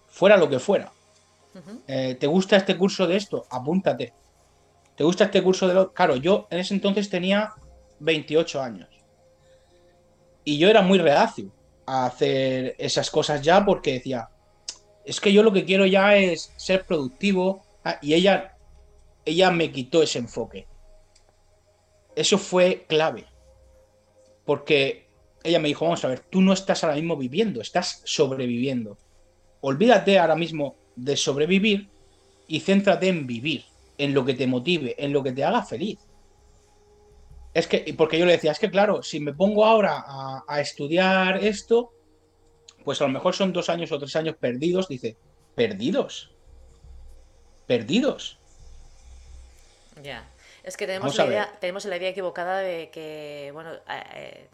Fuera 0.08 0.36
lo 0.36 0.48
que 0.48 0.58
fuera. 0.58 0.92
Eh, 1.86 2.16
¿Te 2.20 2.26
gusta 2.26 2.56
este 2.56 2.76
curso 2.76 3.06
de 3.06 3.16
esto? 3.16 3.46
Apúntate. 3.50 4.12
¿Te 4.94 5.04
gusta 5.04 5.24
este 5.24 5.42
curso 5.42 5.66
de 5.66 5.74
lo...? 5.74 5.92
Claro, 5.92 6.16
yo 6.16 6.46
en 6.50 6.58
ese 6.58 6.74
entonces 6.74 7.08
tenía 7.08 7.54
28 8.00 8.62
años. 8.62 8.88
Y 10.44 10.58
yo 10.58 10.68
era 10.68 10.82
muy 10.82 10.98
reacio 10.98 11.50
a 11.86 12.06
hacer 12.06 12.74
esas 12.78 13.10
cosas 13.10 13.40
ya 13.40 13.64
porque 13.64 13.94
decía, 13.94 14.28
es 15.06 15.20
que 15.20 15.32
yo 15.32 15.42
lo 15.42 15.52
que 15.52 15.64
quiero 15.64 15.86
ya 15.86 16.16
es 16.16 16.52
ser 16.56 16.84
productivo. 16.84 17.62
Ah, 17.84 17.98
y 18.02 18.14
ella, 18.14 18.56
ella 19.24 19.50
me 19.50 19.70
quitó 19.70 20.02
ese 20.02 20.18
enfoque. 20.18 20.66
Eso 22.14 22.36
fue 22.38 22.84
clave. 22.88 23.24
Porque 24.44 25.08
ella 25.44 25.60
me 25.60 25.68
dijo, 25.68 25.84
vamos 25.84 26.04
a 26.04 26.08
ver, 26.08 26.20
tú 26.20 26.42
no 26.42 26.52
estás 26.52 26.82
ahora 26.82 26.96
mismo 26.96 27.16
viviendo, 27.16 27.60
estás 27.60 28.02
sobreviviendo. 28.04 28.98
Olvídate 29.60 30.18
ahora 30.18 30.34
mismo 30.34 30.76
de 30.96 31.16
sobrevivir 31.16 31.88
y 32.48 32.60
céntrate 32.60 33.08
en 33.08 33.26
vivir, 33.26 33.64
en 33.98 34.12
lo 34.12 34.24
que 34.24 34.34
te 34.34 34.46
motive, 34.46 34.96
en 34.98 35.12
lo 35.12 35.22
que 35.22 35.32
te 35.32 35.44
haga 35.44 35.62
feliz. 35.62 35.98
Es 37.54 37.66
que, 37.66 37.94
porque 37.96 38.18
yo 38.18 38.26
le 38.26 38.32
decía, 38.32 38.52
es 38.52 38.58
que 38.58 38.70
claro, 38.70 39.02
si 39.02 39.20
me 39.20 39.32
pongo 39.32 39.64
ahora 39.64 40.04
a, 40.46 40.60
estudiar 40.60 41.42
esto, 41.42 41.92
pues 42.86 43.00
a 43.00 43.04
lo 43.04 43.10
mejor 43.10 43.34
son 43.34 43.52
dos 43.52 43.68
años 43.68 43.90
o 43.90 43.98
tres 43.98 44.14
años 44.14 44.36
perdidos. 44.36 44.86
Dice, 44.86 45.16
¿perdidos? 45.56 46.30
¿Perdidos? 47.66 48.38
Ya. 50.04 50.30
Es 50.62 50.76
que 50.76 50.86
tenemos 50.86 51.16
la, 51.16 51.26
idea, 51.26 51.52
tenemos 51.60 51.84
la 51.84 51.96
idea 51.96 52.10
equivocada 52.10 52.58
de 52.58 52.90
que, 52.90 53.50
bueno, 53.52 53.72
eh, 54.14 54.46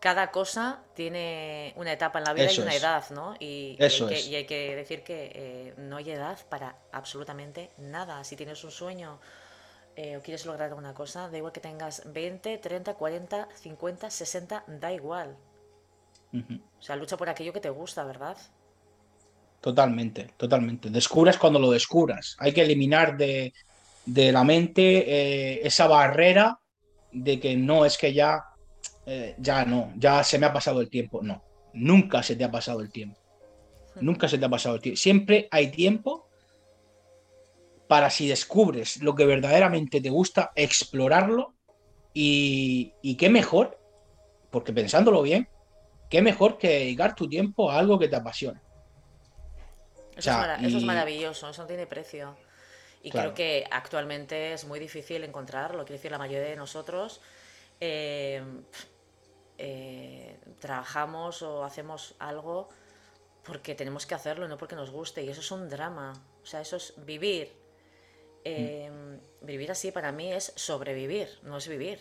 cada 0.00 0.32
cosa 0.32 0.82
tiene 0.94 1.74
una 1.76 1.92
etapa 1.92 2.18
en 2.18 2.24
la 2.24 2.34
vida 2.34 2.50
y 2.50 2.58
una 2.58 2.74
edad, 2.74 3.04
¿no? 3.10 3.36
Y, 3.38 3.76
Eso 3.78 4.10
y, 4.10 4.34
hay 4.34 4.46
que, 4.46 4.74
decir 4.74 5.04
que 5.04 5.30
eh, 5.32 5.74
no 5.76 5.98
hay 5.98 6.10
edad 6.10 6.40
para 6.48 6.74
absolutamente 6.90 7.70
nada. 7.78 8.24
Si 8.24 8.34
tienes 8.34 8.64
un 8.64 8.72
sueño 8.72 9.20
eh, 9.94 10.16
o 10.16 10.22
quieres 10.22 10.44
lograr 10.44 10.70
alguna 10.70 10.92
cosa, 10.92 11.28
da 11.28 11.36
igual 11.36 11.52
que 11.52 11.60
tengas 11.60 12.02
20, 12.12 12.58
30, 12.58 12.94
40, 12.94 13.48
50, 13.54 14.10
60, 14.10 14.64
da 14.66 14.92
igual. 14.92 15.36
O 16.78 16.82
sea, 16.82 16.96
lucha 16.96 17.16
por 17.16 17.28
aquello 17.28 17.52
que 17.52 17.60
te 17.60 17.70
gusta, 17.70 18.04
¿verdad? 18.04 18.36
Totalmente, 19.60 20.30
totalmente. 20.36 20.90
Descubras 20.90 21.38
cuando 21.38 21.58
lo 21.58 21.70
descubras. 21.70 22.36
Hay 22.38 22.52
que 22.52 22.62
eliminar 22.62 23.16
de, 23.16 23.52
la 24.06 24.44
mente 24.44 24.82
eh, 25.08 25.60
esa 25.66 25.86
barrera 25.86 26.60
de 27.12 27.40
que 27.40 27.56
no 27.56 27.84
es 27.84 27.98
que 27.98 28.12
ya, 28.12 28.44
eh, 29.06 29.34
ya 29.38 29.64
no, 29.64 29.92
ya 29.96 30.22
se 30.22 30.38
me 30.38 30.46
ha 30.46 30.52
pasado 30.52 30.80
el 30.80 30.90
tiempo. 30.90 31.22
No, 31.22 31.42
nunca 31.72 32.22
se 32.22 32.36
te 32.36 32.44
ha 32.44 32.50
pasado 32.50 32.80
el 32.80 32.90
tiempo. 32.90 33.18
Nunca 34.00 34.28
se 34.28 34.38
te 34.38 34.44
ha 34.44 34.48
pasado 34.48 34.76
el 34.76 34.82
tiempo. 34.82 34.98
Siempre 34.98 35.48
hay 35.50 35.70
tiempo 35.70 36.26
para 37.88 38.10
si 38.10 38.28
descubres 38.28 39.02
lo 39.02 39.14
que 39.14 39.26
verdaderamente 39.26 40.00
te 40.00 40.10
gusta, 40.10 40.52
explorarlo 40.54 41.54
y, 42.12 43.16
qué 43.18 43.28
mejor, 43.28 43.78
porque 44.50 44.72
pensándolo 44.72 45.22
bien, 45.22 45.48
qué 46.08 46.22
mejor 46.22 46.58
que 46.58 46.68
dedicar 46.68 47.14
tu 47.14 47.28
tiempo 47.28 47.70
a 47.70 47.78
algo 47.78 47.98
que 47.98 48.08
te 48.08 48.16
apasiona. 48.16 48.62
Eso, 50.16 50.30
es, 50.62 50.82
maravilloso, 50.82 51.50
eso 51.50 51.62
no 51.62 51.68
tiene 51.68 51.86
precio. 51.86 52.36
Y 53.02 53.10
creo 53.10 53.34
que 53.34 53.66
actualmente 53.70 54.52
es 54.52 54.64
muy 54.64 54.80
difícil 54.80 55.22
encontrarlo, 55.22 55.84
quiero 55.84 55.98
decir, 55.98 56.10
la 56.10 56.18
mayoría 56.18 56.48
de 56.48 56.56
nosotros 56.56 57.20
eh, 57.80 58.42
eh, 59.58 60.38
trabajamos 60.58 61.42
o 61.42 61.64
hacemos 61.64 62.14
algo 62.18 62.68
porque 63.44 63.74
tenemos 63.74 64.06
que 64.06 64.14
hacerlo, 64.14 64.48
no 64.48 64.56
porque 64.56 64.74
nos 64.74 64.90
guste, 64.90 65.22
y 65.22 65.28
eso 65.28 65.40
es 65.40 65.50
un 65.50 65.68
drama. 65.68 66.14
O 66.42 66.46
sea, 66.46 66.60
eso 66.60 66.76
es 66.76 66.94
vivir 67.04 67.52
Em, 68.48 69.18
vivir 69.40 69.72
así 69.72 69.90
para 69.90 70.12
mí 70.12 70.32
es 70.32 70.52
sobrevivir, 70.54 71.28
no 71.42 71.56
es 71.56 71.66
vivir. 71.66 71.98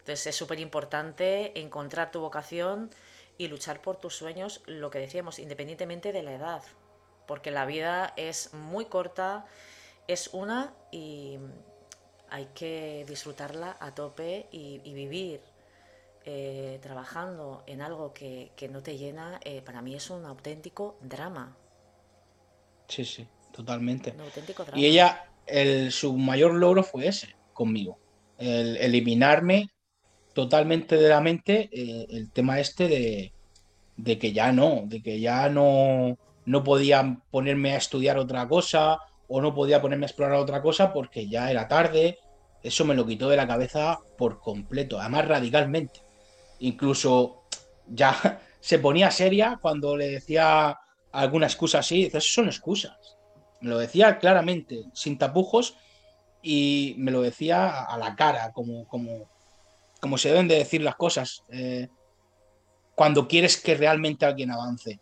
Entonces 0.00 0.26
es 0.26 0.36
súper 0.36 0.60
importante 0.60 1.58
encontrar 1.58 2.10
tu 2.10 2.20
vocación 2.20 2.90
y 3.38 3.46
luchar 3.46 3.80
por 3.80 3.96
tus 3.96 4.16
sueños, 4.16 4.62
lo 4.66 4.90
que 4.90 4.98
decíamos, 4.98 5.38
independientemente 5.38 6.12
de 6.12 6.22
la 6.24 6.34
edad, 6.34 6.62
porque 7.26 7.52
la 7.52 7.64
vida 7.64 8.12
es 8.16 8.52
muy 8.52 8.86
corta, 8.86 9.46
es 10.08 10.30
una 10.32 10.74
y 10.90 11.38
hay 12.30 12.46
que 12.54 13.04
disfrutarla 13.08 13.76
a 13.80 13.94
tope 13.94 14.48
y, 14.50 14.80
vivir 14.92 15.40
eh, 16.24 16.78
trabajando 16.82 17.62
en 17.66 17.80
algo 17.80 18.12
que, 18.12 18.50
no 18.70 18.82
te 18.82 18.98
llena, 18.98 19.38
eh, 19.44 19.62
para 19.62 19.80
mí 19.82 19.94
es 19.94 20.10
un 20.10 20.26
auténtico 20.26 20.98
drama. 21.00 21.56
Sí, 22.88 23.04
sí, 23.04 23.26
totalmente. 23.52 24.14
Y 24.74 24.86
ella, 24.86 25.30
su 25.90 26.16
mayor 26.16 26.54
logro 26.54 26.82
fue 26.82 27.06
ese 27.06 27.36
conmigo, 27.52 27.98
el 28.38 28.76
eliminarme 28.78 29.70
totalmente 30.38 30.96
de 30.96 31.08
la 31.08 31.20
mente 31.20 31.68
eh, 31.72 32.06
el 32.10 32.30
tema 32.30 32.60
este 32.60 32.86
de, 33.96 34.18
que 34.20 34.32
ya 34.32 34.52
no, 34.52 34.82
de 34.84 35.02
que 35.02 35.18
ya 35.18 35.48
no, 35.48 36.16
no 36.44 36.62
podía 36.62 37.18
ponerme 37.32 37.72
a 37.72 37.78
estudiar 37.78 38.18
otra 38.18 38.46
cosa 38.46 39.00
o 39.26 39.40
no 39.40 39.52
podía 39.52 39.82
ponerme 39.82 40.04
a 40.04 40.06
explorar 40.06 40.38
otra 40.38 40.62
cosa 40.62 40.92
porque 40.92 41.28
ya 41.28 41.50
era 41.50 41.66
tarde. 41.66 42.20
Eso 42.62 42.84
me 42.84 42.94
lo 42.94 43.04
quitó 43.04 43.28
de 43.28 43.36
la 43.36 43.48
cabeza 43.48 43.98
por 44.16 44.38
completo, 44.38 45.00
además 45.00 45.26
radicalmente. 45.26 46.02
Incluso 46.60 47.42
ya 47.88 48.40
se 48.60 48.78
ponía 48.78 49.10
seria 49.10 49.58
cuando 49.60 49.96
le 49.96 50.08
decía 50.08 50.78
alguna 51.10 51.46
excusa 51.48 51.80
así, 51.80 52.04
dice, 52.04 52.20
son 52.20 52.46
excusas. 52.46 52.96
Me 53.60 53.70
lo 53.70 53.78
decía 53.78 54.18
claramente, 54.20 54.84
sin 54.92 55.18
tapujos, 55.18 55.74
y 56.42 56.94
me 56.96 57.10
lo 57.10 57.22
decía 57.22 57.82
a 57.82 57.98
la 57.98 58.14
cara, 58.14 58.52
como, 58.52 58.86
como, 58.86 59.28
como 60.00 60.18
se 60.18 60.28
deben 60.28 60.48
de 60.48 60.56
decir 60.56 60.82
las 60.82 60.96
cosas, 60.96 61.44
eh, 61.50 61.88
cuando 62.94 63.28
quieres 63.28 63.56
que 63.56 63.74
realmente 63.74 64.26
alguien 64.26 64.50
avance. 64.50 65.00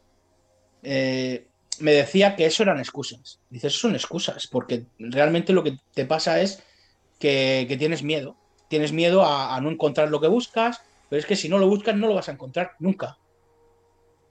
Eh, 0.82 1.46
me 1.78 1.92
decía 1.92 2.36
que 2.36 2.46
eso 2.46 2.62
eran 2.62 2.78
excusas. 2.78 3.40
Dices, 3.50 3.72
eso 3.72 3.88
son 3.88 3.94
excusas, 3.94 4.46
porque 4.46 4.86
realmente 4.98 5.52
lo 5.52 5.62
que 5.62 5.78
te 5.94 6.04
pasa 6.04 6.40
es 6.40 6.62
que, 7.18 7.74
tienes 7.78 8.02
miedo. 8.02 8.36
Tienes 8.68 8.92
miedo 8.92 9.24
a, 9.24 9.58
no 9.60 9.70
encontrar 9.70 10.10
lo 10.10 10.20
que 10.20 10.28
buscas, 10.28 10.82
pero 11.08 11.20
es 11.20 11.26
que 11.26 11.36
si 11.36 11.48
no 11.48 11.58
lo 11.58 11.68
buscas 11.68 11.96
no 11.96 12.08
lo 12.08 12.14
vas 12.14 12.28
a 12.28 12.32
encontrar 12.32 12.72
nunca. 12.78 13.18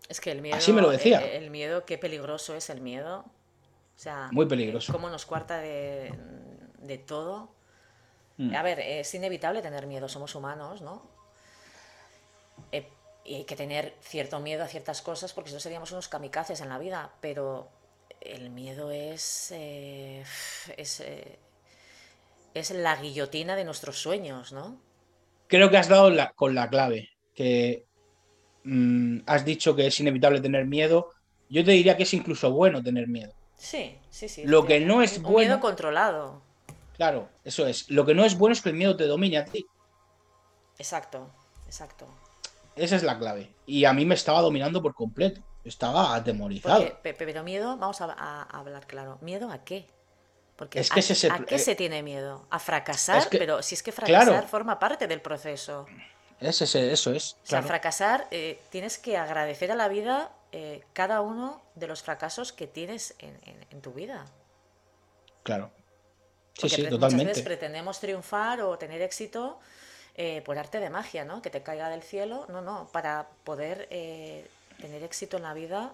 Es 0.10 0.20
que 0.20 0.32
el 0.32 0.42
miedo. 0.42 0.56
Así 0.56 0.72
me 0.72 0.82
lo 0.82 0.90
decía. 0.90 1.20
el 1.20 1.50
miedo, 1.50 1.86
qué 1.86 1.98
peligroso 1.98 2.56
es 2.56 2.70
el 2.70 2.82
miedo 2.82 3.26
O 3.96 4.00
sea, 4.00 4.30
Muy 4.32 4.46
peligroso. 4.46 4.94
Cómo 4.94 5.10
nos 5.10 5.26
cuarta 5.26 5.58
de, 5.60 6.14
de 6.80 6.98
todo. 6.98 7.56
Mm. 8.38 8.56
A 8.56 8.62
ver, 8.64 8.80
es 8.80 9.14
inevitable 9.16 9.62
tener 9.62 9.88
miedo, 9.88 10.08
somos 10.10 10.36
humanos, 10.36 10.82
¿no? 10.82 11.02
Eh, 12.72 12.88
y 13.24 13.36
hay 13.36 13.46
que 13.46 13.56
tener 13.56 13.96
cierto 14.02 14.40
miedo 14.40 14.64
a 14.64 14.68
ciertas 14.68 15.02
cosas 15.02 15.34
porque 15.34 15.50
si 15.50 15.56
no 15.56 15.60
seríamos 15.60 15.92
unos 15.92 16.08
kamikazes 16.08 16.62
en 16.62 16.70
la 16.70 16.78
vida, 16.78 17.12
pero 17.22 17.70
el 18.22 18.50
miedo 18.50 18.92
es, 18.92 19.52
eh, 19.52 20.24
es, 20.78 21.00
eh, 21.00 21.40
es 22.54 22.72
la 22.72 22.96
guillotina 22.96 23.56
de 23.56 23.66
nuestros 23.66 23.98
sueños, 24.00 24.52
¿no? 24.54 24.80
Creo 25.48 25.70
que 25.70 25.78
has 25.78 25.90
dado 25.90 26.10
la- 26.10 26.32
con 26.34 26.56
la 26.56 26.70
clave, 26.70 27.10
que 27.34 27.86
mm, 28.64 29.20
has 29.28 29.46
dicho 29.46 29.76
que 29.76 29.88
es 29.88 30.00
inevitable 30.00 30.42
tener 30.42 30.66
miedo. 30.66 31.12
Yo 31.50 31.64
te 31.64 31.72
diría 31.72 31.96
que 31.98 32.04
es 32.04 32.14
incluso 32.14 32.52
bueno 32.52 32.82
tener 32.82 33.08
miedo. 33.08 33.34
Sí, 33.58 34.00
sí, 34.10 34.28
sí. 34.28 34.44
Lo 34.46 34.66
que 34.66 34.80
no 34.80 35.02
es 35.02 35.18
un 35.18 35.24
bueno- 35.24 35.40
miedo 35.40 35.60
controlado. 35.60 36.42
Claro, 36.96 37.30
eso 37.44 37.68
es. 37.68 37.90
Lo 37.90 38.06
que 38.06 38.14
no 38.16 38.24
es 38.26 38.38
bueno 38.38 38.54
es 38.54 38.62
que 38.62 38.70
el 38.70 38.76
miedo 38.76 38.96
te 38.96 39.06
domine 39.06 39.38
a 39.38 39.46
ti. 39.46 39.66
Exacto, 40.78 41.30
exacto. 41.66 42.08
Esa 42.76 42.96
es 42.96 43.04
la 43.04 43.18
clave. 43.18 43.54
Y 43.66 43.86
a 43.86 43.94
mí 43.94 44.06
me 44.06 44.16
estaba 44.16 44.42
dominando 44.42 44.82
por 44.82 44.94
completo. 44.94 45.42
Estaba 45.64 46.14
atemorizado. 46.16 46.80
Porque, 46.86 47.14
pero 47.14 47.44
miedo, 47.44 47.78
vamos 47.78 48.02
a, 48.02 48.44
hablar 48.44 48.86
claro. 48.86 49.18
¿Miedo 49.22 49.50
a 49.52 49.64
qué? 49.64 49.88
Porque 50.56 50.80
Es 50.80 50.92
a, 50.92 50.94
que 50.94 51.00
ese 51.00 51.14
es 51.14 51.24
el 51.24 51.32
¿a 51.32 51.38
pr- 51.40 51.46
qué 51.46 51.56
eh, 51.56 51.60
se 51.60 51.76
tiene 51.76 52.04
miedo? 52.04 52.46
¿A 52.50 52.60
fracasar? 52.60 53.18
Es 53.18 53.28
que- 53.28 53.38
pero 53.40 53.62
si 53.64 53.76
es 53.76 53.82
que 53.84 53.92
fracasar 53.92 54.28
claro. 54.28 54.48
forma 54.48 54.78
parte 54.78 55.08
del 55.08 55.22
proceso. 55.22 55.86
Ese 56.40 56.66
es- 56.66 56.76
eso 56.76 57.12
es. 57.14 57.34
O 57.34 57.38
sea, 57.38 57.60
claro. 57.60 57.68
fracasar, 57.68 58.28
eh, 58.32 58.62
tienes 58.70 58.98
que 59.00 59.18
agradecer 59.18 59.72
a 59.72 59.76
la 59.76 59.88
vida 59.88 60.32
eh, 60.52 60.84
cada 60.94 61.22
uno 61.22 61.62
de 61.76 61.88
los 61.88 62.04
fracasos 62.04 62.54
que 62.54 62.68
tienes 62.68 63.16
en, 63.20 63.38
en- 63.44 63.66
en 63.70 63.82
tu 63.82 63.92
vida. 63.92 64.26
Claro. 65.44 65.72
Sí, 66.56 66.62
Porque 66.62 66.76
sí, 66.78 66.82
pre- 66.84 66.92
muchas 66.92 67.02
veces 67.02 67.18
totalmente. 67.18 67.44
pretendemos 67.44 68.00
triunfar 68.00 68.62
o 68.62 68.78
tener 68.78 69.02
éxito 69.02 69.60
eh, 70.16 70.42
por 70.46 70.58
arte 70.58 70.80
de 70.80 70.90
magia, 70.90 71.26
¿no? 71.26 71.42
Que 71.42 71.50
te 71.50 71.62
caiga 71.62 71.90
del 71.90 72.02
cielo. 72.02 72.46
No, 72.50 72.62
no, 72.62 72.88
para 72.94 73.28
poder 73.44 73.88
eh, 73.92 74.48
tener 74.80 75.04
éxito 75.04 75.36
en 75.38 75.44
la 75.44 75.54
vida, 75.54 75.92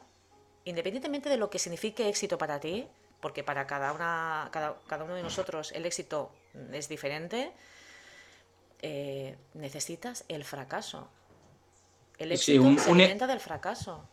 independientemente 0.66 1.30
de 1.30 1.38
lo 1.38 1.50
que 1.50 1.58
signifique 1.58 2.08
éxito 2.08 2.38
para 2.38 2.60
ti, 2.60 2.88
porque 3.22 3.44
para 3.44 3.66
cada, 3.66 3.92
una, 3.94 4.50
cada, 4.52 4.76
cada 4.88 5.04
uno 5.04 5.16
de 5.16 5.24
nosotros 5.24 5.72
el 5.72 5.86
éxito 5.88 6.32
es 6.72 6.88
diferente, 6.88 7.52
eh, 8.84 9.36
necesitas 9.56 10.24
el 10.28 10.44
fracaso. 10.44 11.08
El 12.20 12.30
Sí, 12.38 12.54
éxito 12.54 12.62
un- 12.64 12.78
se 12.80 12.92
un 12.92 13.00
e- 13.00 13.04
alimenta 13.06 13.26
del 13.26 13.40
fracaso. 13.40 14.06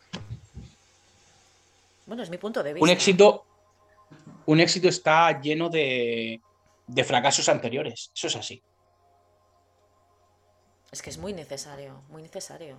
Bueno, 2.06 2.22
es 2.22 2.30
mi 2.30 2.38
punto 2.38 2.62
de 2.62 2.72
vista. 2.72 2.84
Un 2.84 2.88
éxito, 2.90 3.44
un 4.46 4.60
éxito 4.60 4.88
está 4.88 5.40
lleno 5.40 5.68
de, 5.68 6.40
de 6.86 7.04
fracasos 7.04 7.48
anteriores. 7.48 8.10
Eso 8.14 8.26
es 8.28 8.36
así. 8.36 8.62
Es 10.90 11.02
que 11.02 11.10
es 11.10 11.18
muy 11.18 11.32
necesario, 11.32 12.02
muy 12.08 12.22
necesario. 12.22 12.76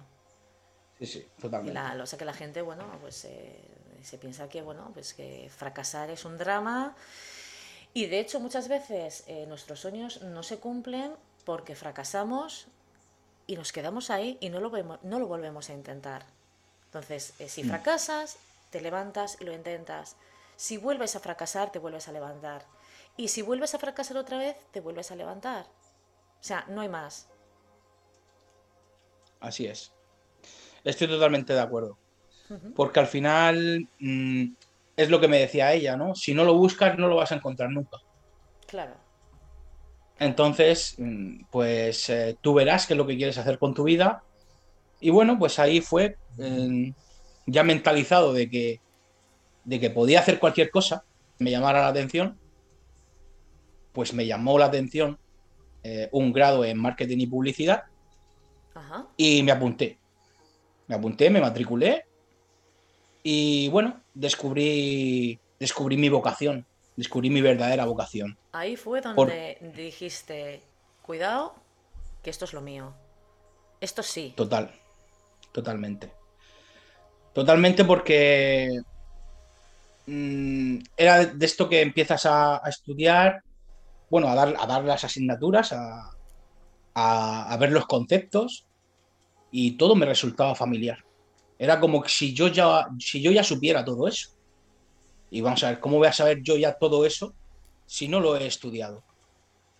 Sí, 0.97 1.05
sí, 1.05 1.31
Y 1.39 1.41
totalmente. 1.41 1.73
la, 1.73 1.95
lo 1.95 2.05
sé 2.05 2.17
que 2.17 2.25
la 2.25 2.33
gente, 2.33 2.61
bueno, 2.61 2.85
pues 3.01 3.25
eh, 3.25 3.59
se 4.03 4.17
piensa 4.17 4.47
que, 4.49 4.61
bueno, 4.61 4.91
pues 4.93 5.13
que 5.13 5.49
fracasar 5.55 6.09
es 6.09 6.25
un 6.25 6.37
drama. 6.37 6.95
Y 7.93 8.05
de 8.07 8.19
hecho, 8.19 8.39
muchas 8.39 8.67
veces 8.67 9.23
eh, 9.27 9.45
nuestros 9.47 9.79
sueños 9.79 10.21
no 10.21 10.43
se 10.43 10.59
cumplen 10.59 11.13
porque 11.45 11.75
fracasamos 11.75 12.67
y 13.47 13.55
nos 13.55 13.71
quedamos 13.71 14.09
ahí 14.09 14.37
y 14.41 14.49
no 14.49 14.59
lo, 14.59 14.69
vemos- 14.69 14.99
no 15.03 15.19
lo 15.19 15.27
volvemos 15.27 15.69
a 15.69 15.73
intentar. 15.73 16.25
Entonces, 16.85 17.33
eh, 17.39 17.49
si 17.49 17.63
Mm. 17.63 17.67
fracasas, 17.69 18.37
te 18.71 18.81
levantas 18.81 19.37
y 19.39 19.45
lo 19.45 19.53
intentas. 19.53 20.17
Si 20.59 20.75
vuelves 20.75 21.15
a 21.15 21.21
fracasar, 21.21 21.71
te 21.71 21.79
vuelves 21.79 22.09
a 22.09 22.11
levantar. 22.11 22.65
Y 23.15 23.29
si 23.29 23.41
vuelves 23.41 23.73
a 23.75 23.79
fracasar 23.79 24.17
otra 24.17 24.37
vez, 24.37 24.57
te 24.71 24.81
vuelves 24.81 25.09
a 25.09 25.15
levantar. 25.15 25.67
O 25.67 26.43
sea, 26.43 26.65
no 26.67 26.81
hay 26.81 26.89
más. 26.89 27.29
Así 29.39 29.67
es. 29.67 29.93
Estoy 30.83 31.07
totalmente 31.07 31.53
de 31.53 31.61
acuerdo. 31.61 31.97
Porque 32.75 32.99
al 32.99 33.07
final 33.07 33.87
mm, 33.99 34.47
es 34.97 35.09
lo 35.09 35.21
que 35.21 35.29
me 35.29 35.39
decía 35.39 35.71
ella, 35.71 35.95
¿no? 35.95 36.13
Si 36.13 36.33
no 36.33 36.43
lo 36.43 36.55
buscas, 36.55 36.97
no 36.97 37.07
lo 37.07 37.15
vas 37.15 37.31
a 37.31 37.35
encontrar 37.35 37.69
nunca. 37.69 37.95
Claro. 38.67 38.95
Entonces, 40.19 40.95
mm, 40.97 41.45
pues 41.49 42.09
eh, 42.09 42.37
tú 42.41 42.53
verás 42.53 42.85
qué 42.85 42.95
es 42.95 42.97
lo 42.97 43.07
que 43.07 43.15
quieres 43.15 43.37
hacer 43.37 43.59
con 43.59 43.73
tu 43.73 43.83
vida. 43.83 44.23
Y 44.99 45.09
bueno, 45.09 45.39
pues 45.39 45.57
ahí 45.57 45.79
fue 45.79 46.17
eh, 46.37 46.93
ya 47.45 47.63
mentalizado 47.63 48.33
de 48.33 48.49
que, 48.49 48.81
de 49.63 49.79
que 49.79 49.89
podía 49.89 50.19
hacer 50.19 50.39
cualquier 50.39 50.69
cosa, 50.71 51.03
me 51.39 51.51
llamara 51.51 51.81
la 51.81 51.87
atención. 51.87 52.37
Pues 53.93 54.13
me 54.13 54.25
llamó 54.25 54.57
la 54.59 54.65
atención 54.65 55.17
eh, 55.83 56.09
un 56.11 56.31
grado 56.31 56.63
en 56.65 56.77
marketing 56.77 57.17
y 57.19 57.27
publicidad 57.27 57.83
Ajá. 58.75 59.07
y 59.17 59.43
me 59.43 59.51
apunté. 59.51 59.97
Me 60.87 60.95
apunté, 60.95 61.29
me 61.29 61.41
matriculé 61.41 62.05
y 63.23 63.67
bueno, 63.69 64.01
descubrí, 64.13 65.39
descubrí 65.59 65.97
mi 65.97 66.09
vocación, 66.09 66.65
descubrí 66.95 67.29
mi 67.29 67.41
verdadera 67.41 67.85
vocación. 67.85 68.37
Ahí 68.51 68.75
fue 68.75 69.01
Por- 69.01 69.27
donde 69.27 69.57
dijiste, 69.75 70.61
cuidado, 71.01 71.55
que 72.23 72.29
esto 72.29 72.45
es 72.45 72.53
lo 72.53 72.61
mío. 72.61 72.93
Esto 73.81 74.03
sí. 74.03 74.33
Total, 74.35 74.71
totalmente. 75.51 76.11
Totalmente 77.33 77.85
porque 77.85 78.81
mm, 80.09 80.79
era 80.97 81.25
de 81.25 81.45
esto 81.45 81.69
que 81.69 81.81
empiezas 81.81 82.25
a, 82.25 82.61
estudiar, 82.67 83.41
bueno, 84.09 84.27
a 84.27 84.35
dar, 84.35 84.55
a 84.59 84.65
dar 84.65 84.83
las 84.83 85.03
asignaturas, 85.03 85.71
a, 85.73 86.09
a- 86.95 87.57
ver 87.57 87.71
los 87.71 87.85
conceptos 87.85 88.65
y 89.51 89.77
todo 89.77 89.95
me 89.95 90.05
resultaba 90.05 90.55
familiar. 90.55 90.97
Era 91.57 91.79
como 91.79 92.03
si 92.07 92.33
yo 92.33 92.47
ya, 92.47 92.87
si 92.99 93.21
yo 93.21 93.31
ya 93.31 93.43
supiera 93.43 93.83
todo 93.85 94.07
eso. 94.07 94.29
Y 95.29 95.41
vamos 95.41 95.63
a 95.63 95.69
ver, 95.69 95.79
¿cómo 95.79 95.97
voy 95.97 96.07
a 96.07 96.13
saber 96.13 96.41
yo 96.41 96.57
ya 96.57 96.73
todo 96.73 97.05
eso 97.05 97.35
si 97.85 98.07
no 98.07 98.19
lo 98.19 98.35
he 98.35 98.47
estudiado? 98.47 99.03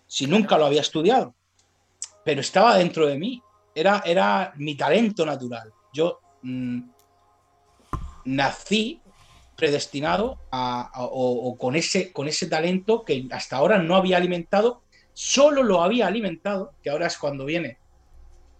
Si 0.06 0.26
nunca 0.26 0.58
lo 0.58 0.66
había 0.66 0.82
estudiado. 0.82 1.34
Pero 2.24 2.40
estaba 2.40 2.76
dentro 2.76 3.06
de 3.06 3.18
mí. 3.18 3.40
Era, 3.74 4.02
era 4.04 4.52
mi 4.56 4.76
talento 4.76 5.24
natural. 5.24 5.72
Yo 5.92 6.20
mm, 6.42 6.80
nací 8.26 8.99
predestinado 9.60 10.38
a- 10.50 10.90
a- 10.92 11.04
o, 11.04 11.48
o 11.50 11.56
con, 11.58 11.76
ese, 11.76 12.12
con 12.12 12.26
ese 12.28 12.46
talento 12.48 13.04
que 13.04 13.28
hasta 13.30 13.56
ahora 13.58 13.78
no 13.78 13.94
había 13.94 14.16
alimentado, 14.16 14.82
solo 15.12 15.62
lo 15.62 15.82
había 15.82 16.06
alimentado, 16.06 16.72
que 16.82 16.88
ahora 16.90 17.06
es 17.06 17.18
cuando 17.18 17.44
viene 17.44 17.76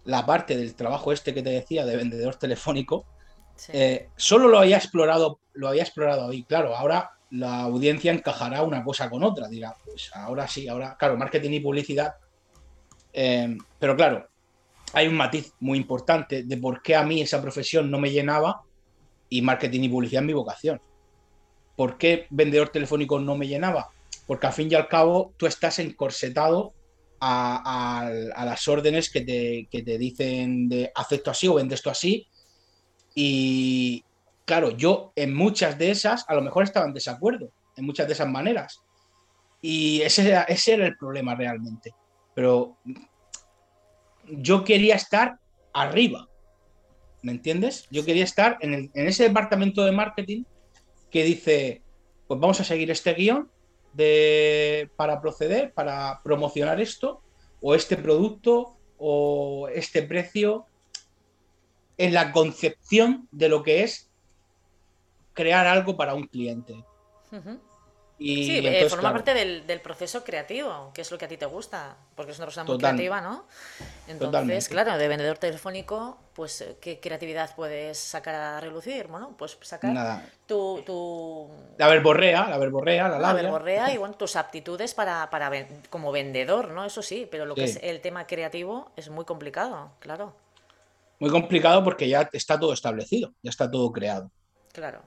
la 0.05 0.25
parte 0.25 0.55
del 0.55 0.75
trabajo 0.75 1.11
este 1.11 1.33
que 1.33 1.41
te 1.41 1.49
decía 1.49 1.85
de 1.85 1.97
vendedor 1.97 2.35
telefónico, 2.35 3.05
Sí. 3.55 3.71
eh, 3.75 4.09
solo 4.15 4.47
lo 4.47 4.59
había 4.59 4.77
explorado, 4.77 5.39
lo 5.53 5.67
había 5.67 5.83
explorado 5.83 6.29
ahí. 6.29 6.43
Claro, 6.43 6.75
ahora 6.75 7.11
la 7.31 7.61
audiencia 7.61 8.11
encajará 8.11 8.61
una 8.63 8.83
cosa 8.83 9.09
con 9.09 9.23
otra. 9.23 9.47
Dirá, 9.47 9.75
pues 9.85 10.09
ahora 10.15 10.47
sí, 10.47 10.67
ahora, 10.67 10.95
claro, 10.97 11.17
marketing 11.17 11.51
y 11.51 11.59
publicidad. 11.59 12.13
eh, 13.13 13.57
pero 13.79 13.95
claro, 13.95 14.27
hay 14.93 15.07
un 15.07 15.15
matiz 15.15 15.53
muy 15.59 15.77
importante 15.77 16.43
de 16.43 16.57
por 16.57 16.81
qué 16.81 16.95
a 16.95 17.03
mí 17.03 17.21
esa 17.21 17.41
profesión 17.41 17.91
no 17.91 17.99
me 17.99 18.09
llenaba 18.11 18.61
y 19.29 19.41
marketing 19.41 19.81
y 19.83 19.89
publicidad 19.89 20.23
es 20.23 20.27
mi 20.27 20.33
vocación. 20.33 20.81
¿Por 21.75 21.97
qué 21.97 22.27
vendedor 22.29 22.69
telefónico 22.69 23.19
no 23.19 23.35
me 23.35 23.47
llenaba? 23.47 23.89
Porque 24.27 24.47
al 24.47 24.53
fin 24.53 24.69
y 24.71 24.75
al 24.75 24.87
cabo 24.87 25.33
tú 25.37 25.45
estás 25.45 25.79
encorsetado 25.79 26.73
a, 27.19 28.11
las 28.45 28.67
órdenes 28.67 29.09
que 29.09 29.21
te, 29.21 29.67
que 29.69 29.83
te 29.83 29.97
dicen 29.97 30.67
de 30.69 30.91
haz 30.95 31.11
esto 31.11 31.31
así 31.31 31.47
o 31.47 31.55
vende 31.55 31.75
esto 31.75 31.89
así. 31.89 32.27
Y 33.13 34.03
claro, 34.45 34.71
yo 34.71 35.13
en 35.15 35.33
muchas 35.33 35.77
de 35.77 35.91
esas 35.91 36.25
a 36.27 36.35
lo 36.35 36.41
mejor 36.41 36.63
estaba 36.63 36.85
en 36.85 36.93
desacuerdo, 36.93 37.51
en 37.77 37.85
muchas 37.85 38.07
de 38.07 38.13
esas 38.13 38.27
maneras. 38.27 38.81
Y 39.61 40.01
ese 40.01 40.27
era, 40.27 40.43
ese 40.43 40.73
era 40.73 40.87
el 40.87 40.97
problema 40.97 41.35
realmente. 41.35 41.93
Pero 42.33 42.77
yo 44.27 44.63
quería 44.63 44.95
estar 44.95 45.37
arriba, 45.73 46.27
¿me 47.21 47.31
entiendes? 47.31 47.87
Yo 47.91 48.03
quería 48.03 48.23
estar 48.23 48.57
en, 48.61 48.89
en 48.93 49.07
ese 49.07 49.23
departamento 49.23 49.85
de 49.85 49.91
marketing 49.91 50.43
que 51.11 51.23
dice, 51.23 51.81
pues 52.27 52.39
vamos 52.39 52.59
a 52.59 52.63
seguir 52.63 52.89
este 52.89 53.13
guion 53.13 53.49
de, 53.93 54.89
para 54.95 55.21
proceder, 55.21 55.73
para 55.73 56.21
promocionar 56.23 56.79
esto, 56.79 57.21
o 57.61 57.75
este 57.75 57.97
producto, 57.97 58.77
o 58.97 59.67
este 59.67 60.01
precio, 60.01 60.65
en 61.97 62.13
la 62.13 62.31
concepción 62.31 63.27
de 63.31 63.49
lo 63.49 63.61
que 63.61 63.83
es 63.83 64.09
crear 65.33 65.67
algo 65.67 65.97
para 65.97 66.15
un 66.15 66.25
cliente. 66.27 66.83
Y 68.23 68.37
Sí, 68.39 68.61
eh, 68.65 68.85
forma 68.85 69.11
claro, 69.11 69.13
parte 69.13 69.33
del, 69.35 69.67
del 69.67 69.81
proceso 69.81 70.23
creativo, 70.23 70.91
que 70.93 71.01
es 71.01 71.11
lo 71.11 71.17
que 71.17 71.25
a 71.25 71.27
ti 71.27 71.37
te 71.37 71.45
gusta, 71.45 71.95
porque 72.15 72.31
es 72.31 72.39
una 72.39 72.47
persona 72.47 72.63
muy 72.63 72.75
total, 72.75 72.77
creativa, 72.77 73.21
¿no? 73.21 73.45
Entonces, 74.07 74.67
totalmente. 74.67 74.69
claro, 74.69 74.97
de 74.97 75.07
vendedor 75.07 75.37
telefónico, 75.37 76.17
pues, 76.33 76.61
eh, 76.61 76.77
¿qué 76.81 76.99
creatividad 76.99 77.55
puedes 77.55 77.99
sacar 77.99 78.35
a 78.35 78.59
relucir? 78.59 79.07
Bueno, 79.07 79.35
pues 79.37 79.57
sacar 79.61 79.97
Nada. 79.97 80.31
tu, 80.47 80.81
tu 80.85 81.49
La 81.81 81.87
verborrea, 81.89 82.47
la 82.49 82.57
verborrea, 82.57 83.09
la 83.09 83.19
labia. 83.19 83.53
verborrea 83.59 83.91
y 83.93 83.97
bueno, 83.97 84.15
tus 84.15 84.35
aptitudes 84.35 84.93
para, 84.93 85.29
para 85.29 85.49
ven- 85.49 85.81
como 85.89 86.11
vendedor, 86.11 86.69
¿no? 86.71 86.85
Eso 86.85 87.01
sí, 87.01 87.27
pero 87.31 87.45
lo 87.45 87.57
que 87.57 87.65
es 87.65 87.77
el 87.81 88.01
tema 88.01 88.27
creativo 88.27 88.91
es 88.95 89.09
muy 89.09 89.25
complicado, 89.25 89.91
claro, 89.99 90.35
Muy 91.19 91.29
complicado 91.29 91.83
porque 91.85 92.09
ya 92.09 92.29
está 92.33 92.59
todo 92.59 92.73
establecido, 92.73 93.33
ya 93.41 93.49
está 93.49 93.71
todo 93.71 93.91
creado. 93.93 94.29
claro. 94.73 95.01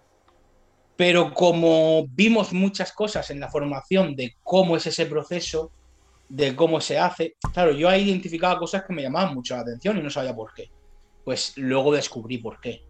Pero 0.97 1.34
como 1.34 2.07
vimos 2.09 2.53
muchas 2.53 2.92
cosas 2.92 3.30
en 3.30 3.40
la 3.40 3.51
formación 3.51 4.14
de 4.14 4.36
cómo 4.42 4.76
es 4.76 4.86
ese 4.86 5.07
proceso, 5.07 5.72
de 6.28 6.55
cómo 6.55 6.80
se 6.80 6.99
hace, 6.99 7.36
claro, 7.53 7.72
yo 7.72 7.88
ahí 7.88 8.05
identificaba 8.09 8.59
cosas 8.59 8.84
que 8.84 8.92
me 8.92 9.03
llamaban 9.03 9.34
mucho 9.34 9.55
la 9.55 9.62
atención 9.62 9.99
y 9.99 10.03
no 10.03 10.11
sabía 10.11 10.34
por 10.34 10.55
qué. 10.55 10.70
Pues 11.24 11.57
luego 11.57 11.92
descubrí 11.92 12.38
por 12.38 12.61
qué. 12.61 12.82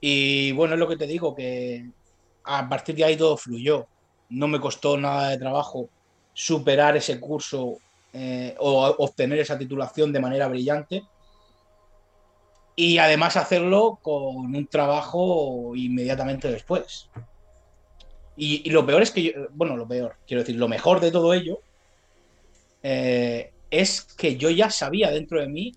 Y 0.00 0.52
bueno, 0.52 0.74
es 0.74 0.80
lo 0.80 0.88
que 0.88 0.96
te 0.96 1.06
digo, 1.06 1.34
que 1.34 1.90
a 2.44 2.68
partir 2.68 2.94
de 2.94 3.04
ahí 3.04 3.16
todo 3.16 3.36
fluyó. 3.36 3.86
No 4.30 4.46
me 4.46 4.60
costó 4.60 4.96
nada 4.96 5.30
de 5.30 5.38
trabajo 5.38 5.88
superar 6.32 6.96
ese 6.96 7.18
curso 7.18 7.78
eh, 8.12 8.54
o 8.58 8.94
obtener 8.98 9.38
esa 9.38 9.58
titulación 9.58 10.12
de 10.12 10.20
manera 10.20 10.48
brillante. 10.48 11.02
Y 12.80 12.98
además 12.98 13.36
hacerlo 13.36 13.98
con 14.00 14.54
un 14.54 14.66
trabajo 14.68 15.72
inmediatamente 15.74 16.48
después. 16.48 17.10
Y, 18.36 18.70
lo 18.70 18.86
peor 18.86 19.02
es 19.02 19.10
que 19.10 19.24
yo, 19.24 19.32
bueno, 19.50 19.76
lo 19.76 19.88
peor, 19.88 20.14
quiero 20.28 20.44
decir, 20.44 20.54
lo 20.54 20.68
mejor 20.68 21.00
de 21.00 21.10
todo 21.10 21.34
ello 21.34 21.58
eh, 22.84 23.50
es 23.68 24.02
que 24.02 24.36
yo 24.36 24.48
ya 24.50 24.70
sabía 24.70 25.10
dentro 25.10 25.40
de 25.40 25.48
mí 25.48 25.72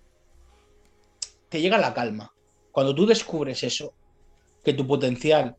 que 1.49 1.59
llega 1.59 1.79
la 1.79 1.95
calma. 1.95 2.31
Cuando 2.71 2.93
tú 2.93 3.07
descubres 3.07 3.63
eso, 3.63 3.95
que 4.63 4.73
tu 4.73 4.85
potencial 4.85 5.55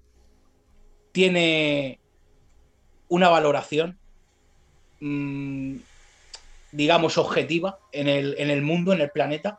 tiene 1.10 1.98
una 3.08 3.30
valoración, 3.30 3.98
mmm, 5.00 5.74
digamos, 6.70 7.18
objetiva 7.18 7.80
en 7.90 8.06
el, 8.06 8.36
en 8.38 8.48
el, 8.48 8.62
mundo, 8.62 8.92
en 8.92 9.00
el 9.00 9.10
planeta, 9.10 9.58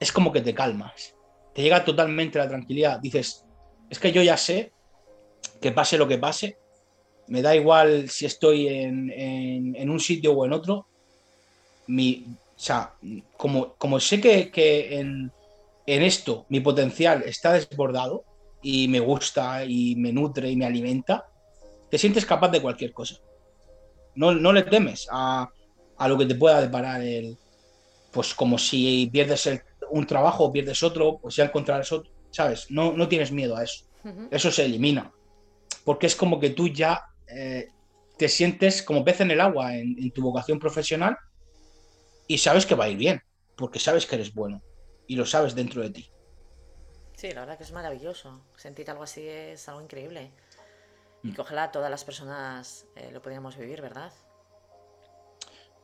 es 0.00 0.12
como 0.12 0.32
que 0.32 0.40
te 0.40 0.54
calmas. 0.54 1.14
Te 1.54 1.62
llega 1.62 1.84
totalmente 1.84 2.38
la 2.38 2.48
tranquilidad. 2.48 3.00
Dices, 3.00 3.44
es 3.88 3.98
que 3.98 4.12
yo 4.12 4.22
ya 4.22 4.36
sé 4.36 4.72
que 5.60 5.72
pase 5.72 5.98
lo 5.98 6.08
que 6.08 6.18
pase, 6.18 6.58
me 7.28 7.42
da 7.42 7.56
igual 7.56 8.08
si 8.08 8.26
estoy 8.26 8.68
en, 8.68 9.10
en, 9.10 9.90
un 9.90 10.00
sitio 10.00 10.32
o 10.32 10.44
en 10.44 10.52
otro. 10.52 10.86
Mi, 11.86 12.26
o 12.28 12.58
sea, 12.58 12.94
como, 13.36 13.74
como 13.74 14.00
sé 14.00 14.20
que, 14.20 14.50
que 14.50 14.98
en, 14.98 15.32
en 15.86 16.02
esto 16.02 16.46
mi 16.48 16.60
potencial 16.60 17.22
está 17.24 17.52
desbordado 17.52 18.24
y 18.62 18.88
me 18.88 19.00
gusta 19.00 19.64
y 19.64 19.96
me 19.96 20.12
nutre 20.12 20.50
y 20.50 20.56
me 20.56 20.66
alimenta, 20.66 21.26
te 21.90 21.98
sientes 21.98 22.26
capaz 22.26 22.48
de 22.48 22.60
cualquier 22.62 22.92
cosa. 22.92 23.16
No, 24.14 24.32
no 24.32 24.52
le 24.52 24.62
temes 24.62 25.06
a, 25.10 25.48
a, 25.96 26.08
lo 26.08 26.16
que 26.16 26.26
te 26.26 26.34
pueda 26.34 26.60
deparar 26.60 27.02
el, 27.02 27.36
pues 28.12 28.34
como 28.34 28.58
si 28.58 29.08
pierdes 29.12 29.46
el, 29.46 29.60
un 29.90 30.06
trabajo 30.06 30.52
pierdes 30.52 30.82
otro, 30.82 31.18
pues 31.18 31.36
ya 31.36 31.44
encontrarás 31.44 31.92
otro, 31.92 32.12
¿sabes? 32.30 32.66
No, 32.70 32.92
no 32.92 33.08
tienes 33.08 33.32
miedo 33.32 33.56
a 33.56 33.64
eso. 33.64 33.84
Uh 34.04 34.08
-huh. 34.08 34.28
Eso 34.30 34.50
se 34.50 34.64
elimina. 34.64 35.12
Porque 35.84 36.06
es 36.06 36.16
como 36.16 36.38
que 36.40 36.50
tú 36.50 36.68
ya 36.68 37.04
eh, 37.28 37.68
te 38.16 38.28
sientes 38.28 38.82
como 38.82 39.04
pez 39.04 39.20
en 39.20 39.30
el 39.30 39.40
agua 39.40 39.76
en, 39.76 39.96
en 39.98 40.10
tu 40.10 40.22
vocación 40.22 40.58
profesional 40.58 41.16
y 42.26 42.38
sabes 42.38 42.66
que 42.66 42.74
va 42.74 42.84
a 42.84 42.88
ir 42.88 42.96
bien, 42.96 43.22
porque 43.56 43.78
sabes 43.78 44.06
que 44.06 44.16
eres 44.16 44.34
bueno 44.34 44.62
y 45.06 45.16
lo 45.16 45.26
sabes 45.26 45.54
dentro 45.54 45.82
de 45.82 45.90
ti. 45.90 46.10
Sí, 47.14 47.30
la 47.32 47.40
verdad 47.40 47.56
que 47.56 47.64
es 47.64 47.72
maravilloso. 47.72 48.42
Sentir 48.56 48.90
algo 48.90 49.04
así 49.04 49.26
es 49.26 49.68
algo 49.68 49.80
increíble. 49.80 50.32
Y 51.22 51.32
que 51.32 51.40
ojalá 51.40 51.72
todas 51.72 51.90
las 51.90 52.04
personas 52.04 52.86
eh, 52.94 53.10
lo 53.10 53.22
pudiéramos 53.22 53.56
vivir, 53.56 53.80
¿verdad? 53.80 54.12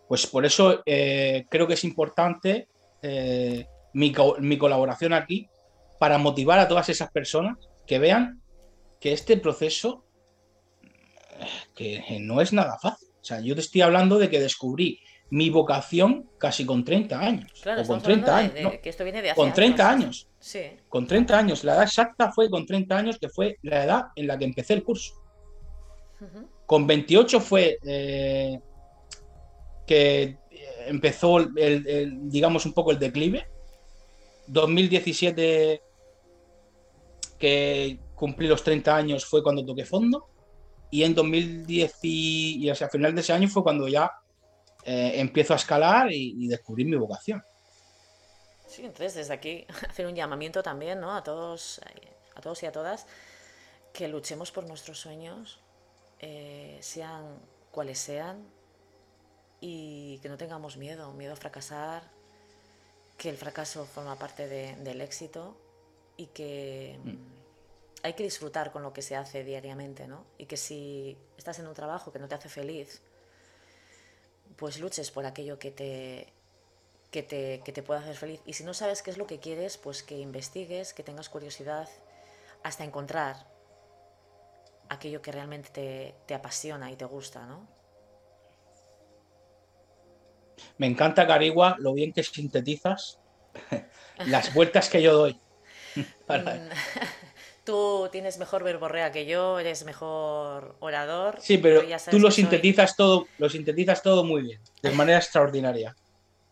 Pues 0.08 0.26
por 0.26 0.44
eso 0.44 0.82
eh, 0.84 1.46
creo 1.48 1.66
que 1.66 1.74
es 1.74 1.84
importante 1.84 2.68
eh, 3.00 3.66
mi, 3.94 4.12
co 4.12 4.36
mi, 4.38 4.58
colaboración 4.58 5.12
aquí 5.12 5.48
para 5.98 6.18
motivar 6.18 6.58
a 6.58 6.68
todas 6.68 6.88
esas 6.88 7.10
personas 7.10 7.58
que 7.86 7.98
vean 7.98 8.42
que 9.00 9.12
este 9.12 9.36
proceso 9.36 10.04
que 11.74 12.18
no 12.20 12.40
es 12.40 12.52
nada 12.52 12.78
fácil. 12.78 13.08
O 13.20 13.24
sea, 13.24 13.40
yo 13.40 13.54
te 13.54 13.60
estoy 13.60 13.82
hablando 13.82 14.18
de 14.18 14.28
que 14.28 14.40
descubrí 14.40 15.00
mi 15.30 15.48
vocación 15.48 16.28
casi 16.38 16.66
con 16.66 16.84
30 16.84 17.18
años. 17.18 17.50
Claro, 17.62 17.82
o 17.82 17.86
con 17.86 18.02
30 18.02 18.36
años. 18.36 18.52
De, 18.52 18.58
de, 18.58 18.64
no, 18.64 18.80
que 18.82 18.90
esto 18.90 19.02
viene 19.04 19.22
de 19.22 19.30
hace 19.30 19.40
con 19.40 19.52
30 19.52 19.88
años. 19.88 20.04
años. 20.04 20.28
Sí. 20.38 20.60
Con 20.88 21.06
30 21.06 21.38
años. 21.38 21.64
La 21.64 21.74
edad 21.74 21.84
exacta 21.84 22.32
fue 22.32 22.50
con 22.50 22.66
30 22.66 22.96
años, 22.96 23.18
que 23.18 23.28
fue 23.28 23.56
la 23.62 23.84
edad 23.84 24.02
en 24.14 24.26
la 24.26 24.36
que 24.36 24.44
empecé 24.44 24.74
el 24.74 24.82
curso. 24.82 25.14
Uh 26.20 26.24
-huh. 26.24 26.48
Con 26.66 26.86
28 26.86 27.40
fue 27.40 27.78
eh, 27.82 28.60
que 29.86 30.36
empezó, 30.86 31.38
el, 31.38 31.52
el, 31.56 31.88
el, 31.88 32.30
digamos, 32.30 32.66
un 32.66 32.74
poco 32.74 32.90
el 32.90 32.98
declive. 32.98 33.46
2017, 34.46 35.82
que 37.38 37.98
cumplí 38.14 38.48
los 38.48 38.62
30 38.62 38.94
años, 38.94 39.24
fue 39.24 39.42
cuando 39.42 39.64
toqué 39.64 39.84
fondo. 39.84 40.28
Y 40.90 41.04
en 41.04 41.14
2010 41.14 41.98
y, 42.02 42.68
hacia 42.68 42.88
final 42.88 43.14
de 43.14 43.22
ese 43.22 43.32
año 43.32 43.48
fue 43.48 43.62
cuando 43.62 43.88
ya 43.88 44.10
eh, 44.84 45.12
empiezo 45.16 45.54
a 45.54 45.56
escalar 45.56 46.12
y, 46.12 46.44
y, 46.44 46.48
descubrir 46.48 46.86
mi 46.86 46.96
vocación. 46.96 47.42
Sí, 48.66 48.82
entonces 48.82 49.14
desde 49.14 49.34
aquí 49.34 49.66
hacer 49.88 50.06
un 50.06 50.14
llamamiento 50.14 50.62
también 50.62 51.00
¿no? 51.00 51.14
a, 51.14 51.22
todos, 51.22 51.80
a 52.34 52.40
todos 52.40 52.62
y 52.62 52.66
a 52.66 52.72
todas 52.72 53.06
que 53.92 54.08
luchemos 54.08 54.50
por 54.50 54.66
nuestros 54.66 54.98
sueños, 54.98 55.60
eh, 56.18 56.78
sean 56.80 57.38
cuales 57.70 57.98
sean, 57.98 58.46
y 59.60 60.18
que 60.18 60.28
no 60.28 60.36
tengamos 60.36 60.76
miedo, 60.76 61.12
miedo 61.12 61.34
a 61.34 61.36
fracasar, 61.36 62.10
que 63.16 63.28
el 63.28 63.36
fracaso 63.36 63.84
forma 63.84 64.18
parte 64.18 64.48
de, 64.48 64.76
del 64.76 65.00
éxito 65.00 65.56
y 66.16 66.26
que 66.26 66.98
mm. 67.04 67.16
hay 68.02 68.12
que 68.14 68.24
disfrutar 68.24 68.72
con 68.72 68.82
lo 68.82 68.92
que 68.92 69.02
se 69.02 69.16
hace 69.16 69.44
diariamente, 69.44 70.06
¿no? 70.06 70.24
Y 70.38 70.46
que 70.46 70.56
si 70.56 71.16
estás 71.36 71.58
en 71.58 71.66
un 71.66 71.74
trabajo 71.74 72.12
que 72.12 72.18
no 72.18 72.28
te 72.28 72.34
hace 72.34 72.48
feliz, 72.48 73.02
pues 74.56 74.78
luches 74.78 75.10
por 75.10 75.26
aquello 75.26 75.58
que 75.58 75.70
te, 75.70 76.32
que 77.10 77.22
te, 77.22 77.62
que 77.64 77.72
te 77.72 77.82
pueda 77.82 78.00
hacer 78.00 78.16
feliz. 78.16 78.40
Y 78.46 78.54
si 78.54 78.64
no 78.64 78.74
sabes 78.74 79.02
qué 79.02 79.10
es 79.10 79.18
lo 79.18 79.26
que 79.26 79.38
quieres, 79.38 79.78
pues 79.78 80.02
que 80.02 80.18
investigues, 80.18 80.94
que 80.94 81.02
tengas 81.02 81.28
curiosidad 81.28 81.88
hasta 82.62 82.84
encontrar 82.84 83.46
aquello 84.88 85.22
que 85.22 85.32
realmente 85.32 85.70
te, 85.70 86.14
te 86.26 86.34
apasiona 86.34 86.90
y 86.90 86.96
te 86.96 87.04
gusta, 87.04 87.46
¿no? 87.46 87.66
Me 90.82 90.88
encanta, 90.88 91.28
Carigua, 91.28 91.76
lo 91.78 91.94
bien 91.94 92.12
que 92.12 92.24
sintetizas 92.24 93.20
las 94.26 94.52
vueltas 94.52 94.88
que 94.88 95.00
yo 95.00 95.14
doy. 95.14 95.38
Para... 96.26 96.58
Tú 97.64 98.08
tienes 98.10 98.38
mejor 98.38 98.64
verborrea 98.64 99.12
que 99.12 99.24
yo, 99.24 99.60
eres 99.60 99.84
mejor 99.84 100.74
orador. 100.80 101.38
Sí, 101.40 101.58
pero 101.58 101.82
tú 102.10 102.18
lo 102.18 102.32
sintetizas 102.32 102.90
soy... 102.90 102.96
todo, 102.96 103.28
lo 103.38 103.48
sintetizas 103.48 104.02
todo 104.02 104.24
muy 104.24 104.42
bien, 104.42 104.60
de 104.82 104.90
manera 104.90 105.18
extraordinaria. 105.18 105.94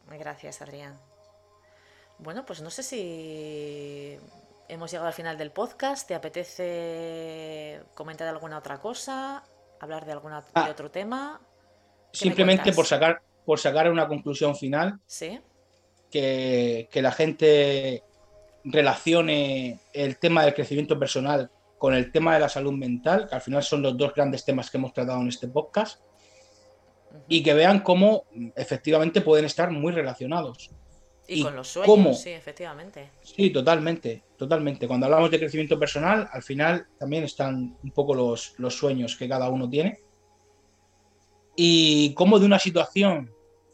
Gracias, 0.08 0.62
Adrián. 0.62 0.96
Bueno, 2.18 2.46
pues 2.46 2.60
no 2.60 2.70
sé 2.70 2.84
si 2.84 4.16
hemos 4.68 4.92
llegado 4.92 5.08
al 5.08 5.14
final 5.14 5.36
del 5.36 5.50
podcast. 5.50 6.06
¿Te 6.06 6.14
apetece 6.14 7.80
comentar 7.94 8.28
alguna 8.28 8.58
otra 8.58 8.78
cosa? 8.78 9.42
¿Hablar 9.80 10.06
de 10.06 10.12
algún 10.12 10.32
ah, 10.32 10.44
de 10.54 10.70
otro 10.70 10.92
tema? 10.92 11.40
Simplemente 12.12 12.72
por 12.72 12.86
sacar, 12.86 13.20
por 13.44 13.58
sacar 13.58 13.90
una 13.90 14.08
conclusión 14.08 14.56
final. 14.56 14.98
Sí. 15.06 15.40
Que, 16.10 16.88
que 16.90 17.02
la 17.02 17.12
gente 17.12 18.02
relacione 18.64 19.78
el 19.92 20.18
tema 20.18 20.44
del 20.44 20.54
crecimiento 20.54 20.98
personal 20.98 21.50
con 21.78 21.94
el 21.94 22.12
tema 22.12 22.34
de 22.34 22.40
la 22.40 22.48
salud 22.48 22.72
mental, 22.72 23.26
que 23.28 23.34
al 23.34 23.40
final 23.40 23.62
son 23.62 23.80
los 23.80 23.96
dos 23.96 24.12
grandes 24.14 24.44
temas 24.44 24.70
que 24.70 24.76
hemos 24.76 24.92
tratado 24.92 25.20
en 25.20 25.28
este 25.28 25.48
podcast, 25.48 26.00
uh 26.00 27.14
-huh. 27.14 27.24
y 27.28 27.42
que 27.42 27.54
vean 27.54 27.80
cómo 27.80 28.24
efectivamente 28.54 29.20
pueden 29.20 29.46
estar 29.46 29.70
muy 29.70 29.92
relacionados. 29.92 30.70
Y, 31.26 31.40
y 31.40 31.42
con 31.44 31.54
los 31.54 31.68
sueños, 31.68 31.86
cómo, 31.86 32.12
sí, 32.12 32.30
efectivamente. 32.30 33.12
Sí, 33.22 33.50
totalmente, 33.50 34.24
totalmente. 34.36 34.88
Cuando 34.88 35.06
hablamos 35.06 35.30
de 35.30 35.38
crecimiento 35.38 35.78
personal, 35.78 36.28
al 36.32 36.42
final 36.42 36.88
también 36.98 37.22
están 37.22 37.78
un 37.82 37.90
poco 37.92 38.14
los, 38.14 38.54
los 38.58 38.76
sueños 38.76 39.16
que 39.16 39.28
cada 39.28 39.48
uno 39.48 39.70
tiene. 39.70 40.00
Y 41.62 42.14
cómo 42.14 42.38
de 42.38 42.46
una 42.46 42.58
situación 42.58 43.30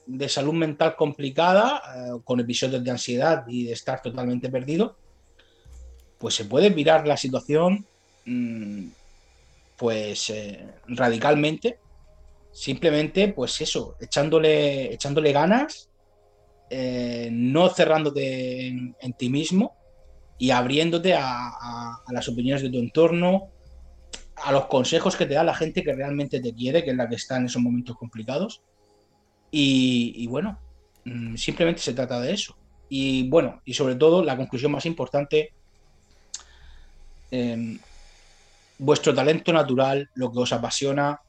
de 0.06 0.28
salud 0.28 0.54
mental 0.54 0.96
complicada, 0.96 1.80
eh, 1.94 2.20
con 2.24 2.40
episodios 2.40 2.82
de 2.82 2.90
ansiedad 2.90 3.44
y 3.46 3.66
de 3.66 3.74
estar 3.74 4.02
totalmente 4.02 4.48
perdido, 4.48 4.96
pues 6.18 6.34
se 6.34 6.46
puede 6.46 6.70
mirar 6.70 7.06
la 7.06 7.16
situación 7.16 7.86
mmm, 8.24 8.88
pues 9.76 10.30
eh, 10.30 10.66
radicalmente, 10.88 11.78
simplemente 12.50 13.28
pues 13.28 13.60
eso, 13.60 13.94
echándole, 14.00 14.92
echándole 14.92 15.30
ganas, 15.30 15.88
eh, 16.68 17.28
no 17.30 17.68
cerrándote 17.68 18.66
en, 18.66 19.12
ti 19.16 19.30
mismo 19.30 19.76
y 20.38 20.50
abriéndote 20.50 21.14
a, 21.14 22.02
las 22.10 22.28
opiniones 22.28 22.64
de 22.64 22.70
tu 22.70 22.80
entorno, 22.80 23.52
a 24.36 24.52
los 24.52 24.66
consejos 24.66 25.16
que 25.16 25.26
te 25.26 25.34
da 25.34 25.44
la 25.44 25.54
gente 25.54 25.82
que 25.82 25.92
realmente 25.92 26.40
te 26.40 26.54
quiere, 26.54 26.84
que 26.84 26.90
es 26.90 26.96
la 26.96 27.08
que 27.08 27.16
está 27.16 27.36
en 27.36 27.46
esos 27.46 27.62
momentos 27.62 27.96
complicados. 27.96 28.62
Y, 29.50 30.26
bueno, 30.26 30.58
mm, 31.04 31.36
simplemente 31.36 31.80
se 31.80 31.94
trata 31.94 32.20
de 32.20 32.32
eso. 32.32 32.56
Y 32.88 33.28
bueno, 33.28 33.62
y 33.64 33.74
sobre 33.74 33.94
todo 33.94 34.22
la 34.22 34.36
conclusión 34.36 34.72
más 34.72 34.86
importante, 34.86 35.52
em, 37.30 37.78
vuestro 38.78 39.14
talento 39.14 39.52
natural, 39.52 40.10
lo 40.14 40.30
que 40.30 40.40
os 40.40 40.52
apasiona, 40.52 41.20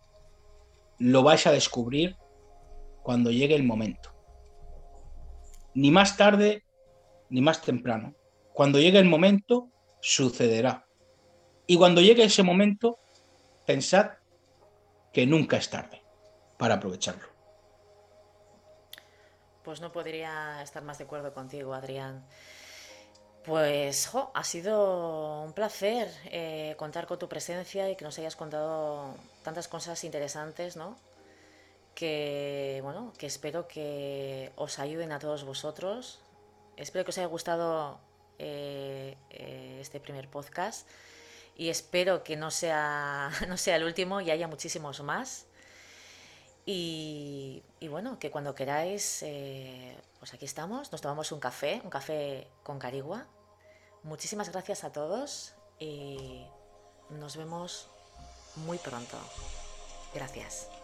lo 0.99 1.24
vais 1.24 1.47
a 1.47 1.51
descubrir 1.51 2.16
cuando 3.03 3.32
llegue 3.32 3.55
el 3.55 3.64
momento. 3.64 4.12
Ni 5.74 5.91
más 5.91 6.18
tarde 6.18 6.64
ni 7.30 7.41
más 7.41 7.62
temprano. 7.62 8.16
Cuando 8.53 8.80
llegue 8.80 8.99
el 8.99 9.05
momento, 9.05 9.70
sucederá. 10.01 10.87
Y 11.68 11.78
cuando 11.78 11.99
llegue 11.99 12.24
ese 12.24 12.43
momento, 12.43 12.97
pensad 13.65 14.11
que 15.11 15.28
nunca 15.28 15.57
es 15.57 15.70
tarde 15.70 16.01
para 16.57 16.76
aprovecharlo. 16.76 17.28
Pues 19.63 19.82
no 19.82 19.91
podría 19.91 20.61
estar 20.63 20.82
más 20.84 20.97
de 20.97 21.03
acuerdo 21.03 21.34
contigo, 21.34 21.74
Adrián. 21.74 22.26
Pues 23.43 24.09
ha 24.34 24.43
sido 24.45 25.43
un 25.43 25.51
placer 25.51 26.09
eh, 26.26 26.76
contar 26.78 27.05
con 27.05 27.20
tu 27.20 27.28
presencia 27.28 27.89
y 27.89 27.97
que 27.97 28.05
nos 28.05 28.18
hayas 28.18 28.38
contado 28.38 29.15
tantas 29.43 29.68
cosas 29.68 30.01
interesantes, 30.05 30.78
¿no? 30.78 30.97
Que 31.95 32.80
bueno, 32.84 33.11
que 33.18 33.26
espero 33.26 33.68
que 33.68 34.51
os 34.55 34.80
ayuden 34.80 35.11
a 35.11 35.20
todos 35.20 35.43
vosotros. 35.43 36.22
Espero 36.78 37.03
que 37.03 37.11
os 37.11 37.18
haya 37.18 37.28
gustado 37.28 37.99
eh, 38.39 39.18
eh, 39.32 39.80
este 39.82 39.99
primer 39.99 40.30
podcast 40.30 40.88
y 41.58 41.70
espero 41.70 42.24
que 42.24 42.38
no 42.38 42.51
sea, 42.51 43.32
no 43.49 43.58
sea 43.58 43.76
el 43.76 43.84
último 43.84 44.22
y 44.22 44.32
haya 44.32 44.47
muchísimos 44.47 45.01
más. 45.01 45.47
Y, 46.70 47.64
bueno, 47.89 48.20
que 48.20 48.30
cuando 48.30 48.53
queráis, 48.53 49.24
pues 50.20 50.34
aquí 50.34 50.43
estamos, 50.43 50.91
nos 50.91 50.99
tomamos 50.99 51.32
un 51.32 51.39
café, 51.39 51.80
un 51.84 51.89
café 51.89 52.49
con 52.64 52.78
carigua 52.78 53.26
Muchísimas 54.08 54.49
gracias 54.49 54.86
a 54.86 54.91
todos 54.93 55.53
y 55.80 56.45
nos 57.10 57.36
vemos 57.36 57.89
muy 58.55 58.78
pronto. 58.78 59.18
Gracias. 60.14 60.77